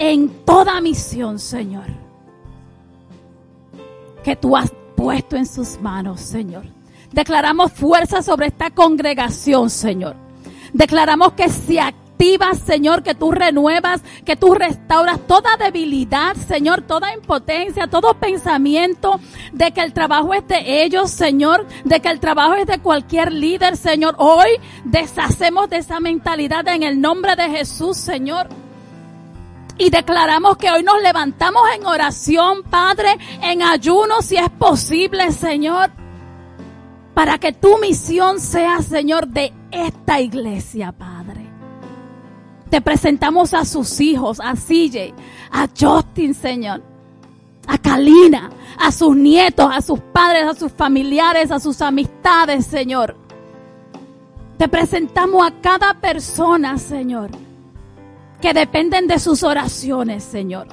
en 0.00 0.44
toda 0.44 0.80
misión, 0.80 1.38
Señor 1.38 2.03
que 4.24 4.34
tú 4.34 4.56
has 4.56 4.72
puesto 4.96 5.36
en 5.36 5.46
sus 5.46 5.80
manos, 5.80 6.20
Señor. 6.20 6.64
Declaramos 7.12 7.72
fuerza 7.72 8.22
sobre 8.22 8.48
esta 8.48 8.70
congregación, 8.70 9.70
Señor. 9.70 10.16
Declaramos 10.72 11.34
que 11.34 11.48
se 11.48 11.78
activa, 11.78 12.54
Señor, 12.54 13.04
que 13.04 13.14
tú 13.14 13.30
renuevas, 13.30 14.02
que 14.24 14.34
tú 14.34 14.54
restauras 14.54 15.20
toda 15.28 15.56
debilidad, 15.56 16.34
Señor, 16.34 16.82
toda 16.82 17.14
impotencia, 17.14 17.86
todo 17.86 18.14
pensamiento 18.14 19.20
de 19.52 19.70
que 19.72 19.82
el 19.82 19.92
trabajo 19.92 20.34
es 20.34 20.48
de 20.48 20.82
ellos, 20.82 21.10
Señor, 21.10 21.66
de 21.84 22.00
que 22.00 22.08
el 22.08 22.18
trabajo 22.18 22.54
es 22.54 22.66
de 22.66 22.78
cualquier 22.78 23.32
líder, 23.32 23.76
Señor. 23.76 24.16
Hoy 24.18 24.48
deshacemos 24.84 25.68
de 25.68 25.76
esa 25.76 26.00
mentalidad 26.00 26.66
en 26.68 26.82
el 26.82 27.00
nombre 27.00 27.36
de 27.36 27.50
Jesús, 27.50 27.98
Señor. 27.98 28.48
Y 29.76 29.90
declaramos 29.90 30.56
que 30.56 30.70
hoy 30.70 30.82
nos 30.82 31.02
levantamos 31.02 31.62
en 31.74 31.84
oración, 31.84 32.62
Padre, 32.62 33.18
en 33.42 33.62
ayuno 33.62 34.22
si 34.22 34.36
es 34.36 34.48
posible, 34.50 35.32
Señor, 35.32 35.90
para 37.12 37.38
que 37.38 37.52
tu 37.52 37.78
misión 37.78 38.38
sea, 38.38 38.80
Señor, 38.82 39.26
de 39.26 39.52
esta 39.72 40.20
iglesia, 40.20 40.92
Padre. 40.92 41.44
Te 42.70 42.80
presentamos 42.80 43.52
a 43.52 43.64
sus 43.64 44.00
hijos, 44.00 44.40
a 44.40 44.54
CJ, 44.54 45.12
a 45.50 45.68
Justin, 45.78 46.34
Señor, 46.34 46.82
a 47.66 47.78
Kalina, 47.78 48.50
a 48.78 48.92
sus 48.92 49.16
nietos, 49.16 49.70
a 49.72 49.80
sus 49.80 50.00
padres, 50.00 50.44
a 50.46 50.54
sus 50.54 50.72
familiares, 50.72 51.50
a 51.50 51.58
sus 51.58 51.80
amistades, 51.82 52.66
Señor. 52.66 53.16
Te 54.56 54.68
presentamos 54.68 55.46
a 55.46 55.52
cada 55.60 55.94
persona, 55.94 56.78
Señor, 56.78 57.30
que 58.44 58.52
dependen 58.52 59.06
de 59.06 59.18
sus 59.18 59.42
oraciones, 59.42 60.22
Señor. 60.22 60.66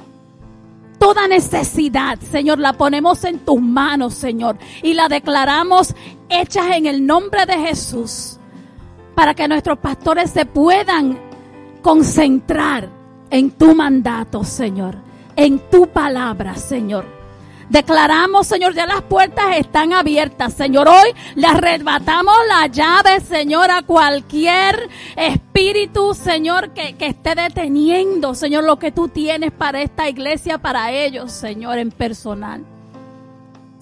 Toda 0.98 1.26
necesidad, 1.26 2.18
Señor, 2.18 2.58
la 2.58 2.74
ponemos 2.74 3.24
en 3.24 3.38
tus 3.38 3.62
manos, 3.62 4.12
Señor, 4.12 4.58
y 4.82 4.92
la 4.92 5.08
declaramos 5.08 5.94
hechas 6.28 6.66
en 6.76 6.84
el 6.84 7.06
nombre 7.06 7.46
de 7.46 7.54
Jesús, 7.54 8.36
para 9.14 9.32
que 9.32 9.48
nuestros 9.48 9.78
pastores 9.78 10.28
se 10.32 10.44
puedan 10.44 11.18
concentrar 11.80 12.90
en 13.30 13.52
tu 13.52 13.74
mandato, 13.74 14.44
Señor, 14.44 14.96
en 15.34 15.58
tu 15.70 15.86
palabra, 15.86 16.56
Señor. 16.56 17.21
Declaramos, 17.72 18.46
Señor, 18.48 18.74
ya 18.74 18.86
las 18.86 19.00
puertas 19.00 19.56
están 19.56 19.94
abiertas, 19.94 20.52
Señor. 20.52 20.88
Hoy 20.88 21.14
le 21.36 21.46
arrebatamos 21.46 22.36
la 22.46 22.66
llave, 22.66 23.18
Señor, 23.20 23.70
a 23.70 23.80
cualquier 23.80 24.90
espíritu, 25.16 26.12
Señor, 26.12 26.74
que, 26.74 26.96
que 26.96 27.06
esté 27.06 27.34
deteniendo, 27.34 28.34
Señor, 28.34 28.64
lo 28.64 28.78
que 28.78 28.92
tú 28.92 29.08
tienes 29.08 29.52
para 29.52 29.80
esta 29.80 30.06
iglesia, 30.06 30.58
para 30.58 30.92
ellos, 30.92 31.32
Señor, 31.32 31.78
en 31.78 31.90
personal. 31.90 32.62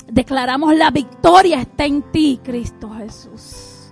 Declaramos 0.07 0.77
la 0.77 0.93
victoria 0.93 1.61
está 1.61 1.85
en 1.85 2.03
ti, 2.13 2.39
Cristo 2.45 2.91
Jesús. 2.97 3.91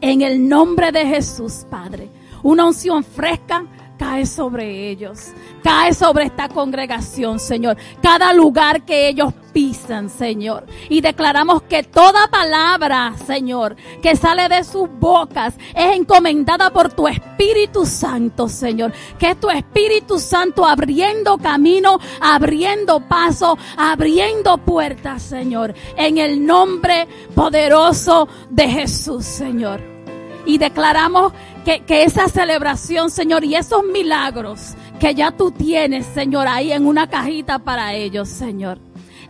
En 0.00 0.22
el 0.22 0.48
nombre 0.48 0.92
de 0.92 1.06
Jesús, 1.06 1.66
Padre. 1.68 2.08
Una 2.44 2.66
unción 2.66 3.02
fresca 3.02 3.64
cae 3.98 4.26
sobre 4.26 4.90
ellos, 4.90 5.32
cae 5.62 5.94
sobre 5.94 6.24
esta 6.24 6.48
congregación, 6.48 7.38
Señor. 7.38 7.76
Cada 8.02 8.32
lugar 8.32 8.84
que 8.84 9.08
ellos 9.08 9.32
pisan, 9.52 10.10
Señor. 10.10 10.66
Y 10.88 11.00
declaramos 11.00 11.62
que 11.62 11.84
toda 11.84 12.28
palabra, 12.28 13.14
Señor, 13.26 13.76
que 14.02 14.16
sale 14.16 14.48
de 14.48 14.64
sus 14.64 14.88
bocas 14.90 15.54
es 15.74 15.96
encomendada 15.96 16.70
por 16.70 16.92
tu 16.92 17.06
Espíritu 17.06 17.86
Santo, 17.86 18.48
Señor. 18.48 18.92
Que 19.18 19.30
es 19.30 19.40
tu 19.40 19.48
Espíritu 19.48 20.18
Santo 20.18 20.66
abriendo 20.66 21.38
camino, 21.38 21.98
abriendo 22.20 23.00
paso, 23.00 23.56
abriendo 23.76 24.58
puertas, 24.58 25.22
Señor. 25.22 25.74
En 25.96 26.18
el 26.18 26.44
nombre 26.44 27.06
poderoso 27.34 28.28
de 28.50 28.68
Jesús, 28.68 29.24
Señor. 29.24 29.80
Y 30.46 30.58
declaramos 30.58 31.32
que, 31.64 32.02
esa 32.04 32.28
celebración, 32.28 33.10
Señor, 33.10 33.44
y 33.44 33.54
esos 33.54 33.82
milagros 33.84 34.74
que 35.00 35.14
ya 35.14 35.30
tú 35.32 35.50
tienes, 35.50 36.06
Señor, 36.06 36.46
ahí 36.46 36.72
en 36.72 36.86
una 36.86 37.08
cajita 37.08 37.58
para 37.58 37.94
ellos, 37.94 38.28
Señor, 38.28 38.78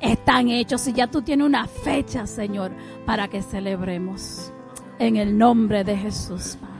están 0.01 0.49
hechos 0.49 0.87
y 0.89 0.93
ya 0.93 1.07
tú 1.07 1.23
tienes 1.23 1.47
una 1.47 1.67
fecha, 1.67 2.27
Señor, 2.27 2.73
para 3.07 3.29
que 3.29 3.43
celebremos. 3.43 4.51
En 4.99 5.17
el 5.17 5.37
nombre 5.37 5.83
de 5.83 5.97
Jesús, 5.97 6.57
Padre. 6.61 6.75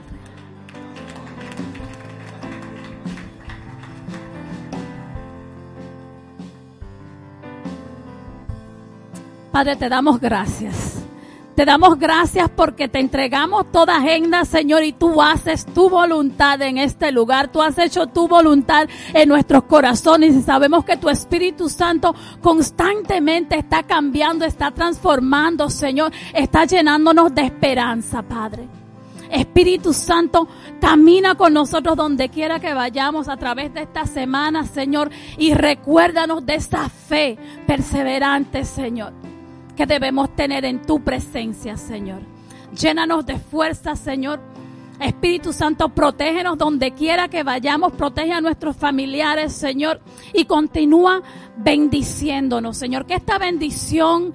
Padre, 9.51 9.75
te 9.75 9.89
damos 9.89 10.19
gracias. 10.19 11.04
Te 11.55 11.63
damos 11.63 11.97
gracias 11.97 12.49
porque 12.49 12.89
te 12.89 12.99
entregamos 12.99 13.71
toda 13.71 13.95
agenda, 13.95 14.43
Señor, 14.43 14.83
y 14.83 14.91
tú 14.91 15.21
haces 15.21 15.65
tu 15.65 15.89
voluntad 15.89 16.61
en 16.61 16.77
este 16.77 17.13
lugar. 17.13 17.49
Tú 17.49 17.61
has 17.61 17.77
hecho 17.77 18.07
tu 18.07 18.27
voluntad 18.27 18.89
en 19.13 19.29
nuestros 19.29 19.63
corazones 19.63 20.35
y 20.35 20.41
sabemos 20.41 20.83
que 20.83 20.97
tu 20.97 21.07
Espíritu 21.07 21.69
Santo 21.69 22.13
constantemente 22.41 23.57
está 23.57 23.83
cambiando, 23.83 24.43
está 24.43 24.71
transformando, 24.71 25.69
Señor, 25.69 26.11
está 26.33 26.65
llenándonos 26.65 27.33
de 27.33 27.43
esperanza, 27.43 28.21
Padre. 28.21 28.67
Espíritu 29.31 29.93
Santo, 29.93 30.49
camina 30.81 31.35
con 31.35 31.53
nosotros 31.53 31.95
donde 31.95 32.27
quiera 32.27 32.59
que 32.59 32.73
vayamos 32.73 33.29
a 33.29 33.37
través 33.37 33.73
de 33.73 33.83
esta 33.83 34.05
semana, 34.05 34.65
Señor, 34.65 35.09
y 35.37 35.53
recuérdanos 35.53 36.45
de 36.45 36.55
esa 36.55 36.89
fe 36.89 37.37
perseverante, 37.65 38.65
Señor 38.65 39.34
que 39.75 39.85
debemos 39.85 40.35
tener 40.35 40.65
en 40.65 40.81
tu 40.81 41.03
presencia, 41.03 41.77
Señor. 41.77 42.21
Llénanos 42.73 43.25
de 43.25 43.37
fuerza, 43.37 43.95
Señor. 43.95 44.39
Espíritu 44.99 45.51
Santo, 45.51 45.89
protégenos 45.89 46.57
donde 46.57 46.91
quiera 46.91 47.27
que 47.27 47.43
vayamos, 47.43 47.91
protege 47.93 48.31
a 48.31 48.39
nuestros 48.39 48.77
familiares, 48.77 49.51
Señor, 49.51 49.99
y 50.33 50.45
continúa 50.45 51.21
bendiciéndonos, 51.57 52.77
Señor. 52.77 53.05
Que 53.05 53.15
esta 53.15 53.37
bendición 53.37 54.33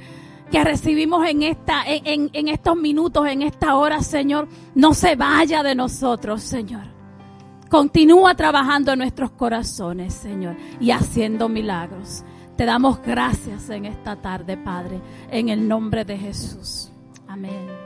que 0.50 0.62
recibimos 0.62 1.26
en, 1.26 1.42
esta, 1.42 1.84
en, 1.86 2.28
en 2.32 2.48
estos 2.48 2.76
minutos, 2.76 3.26
en 3.26 3.42
esta 3.42 3.76
hora, 3.76 4.02
Señor, 4.02 4.48
no 4.74 4.92
se 4.92 5.16
vaya 5.16 5.62
de 5.62 5.74
nosotros, 5.74 6.42
Señor. 6.42 6.82
Continúa 7.70 8.34
trabajando 8.34 8.92
en 8.92 8.98
nuestros 8.98 9.30
corazones, 9.30 10.12
Señor, 10.12 10.56
y 10.80 10.90
haciendo 10.90 11.48
milagros. 11.48 12.24
Te 12.60 12.66
damos 12.66 13.00
gracias 13.00 13.70
en 13.70 13.86
esta 13.86 14.16
tarde, 14.16 14.58
Padre, 14.58 15.00
en 15.30 15.48
el 15.48 15.66
nombre 15.66 16.04
de 16.04 16.18
Jesús. 16.18 16.92
Amén. 17.26 17.79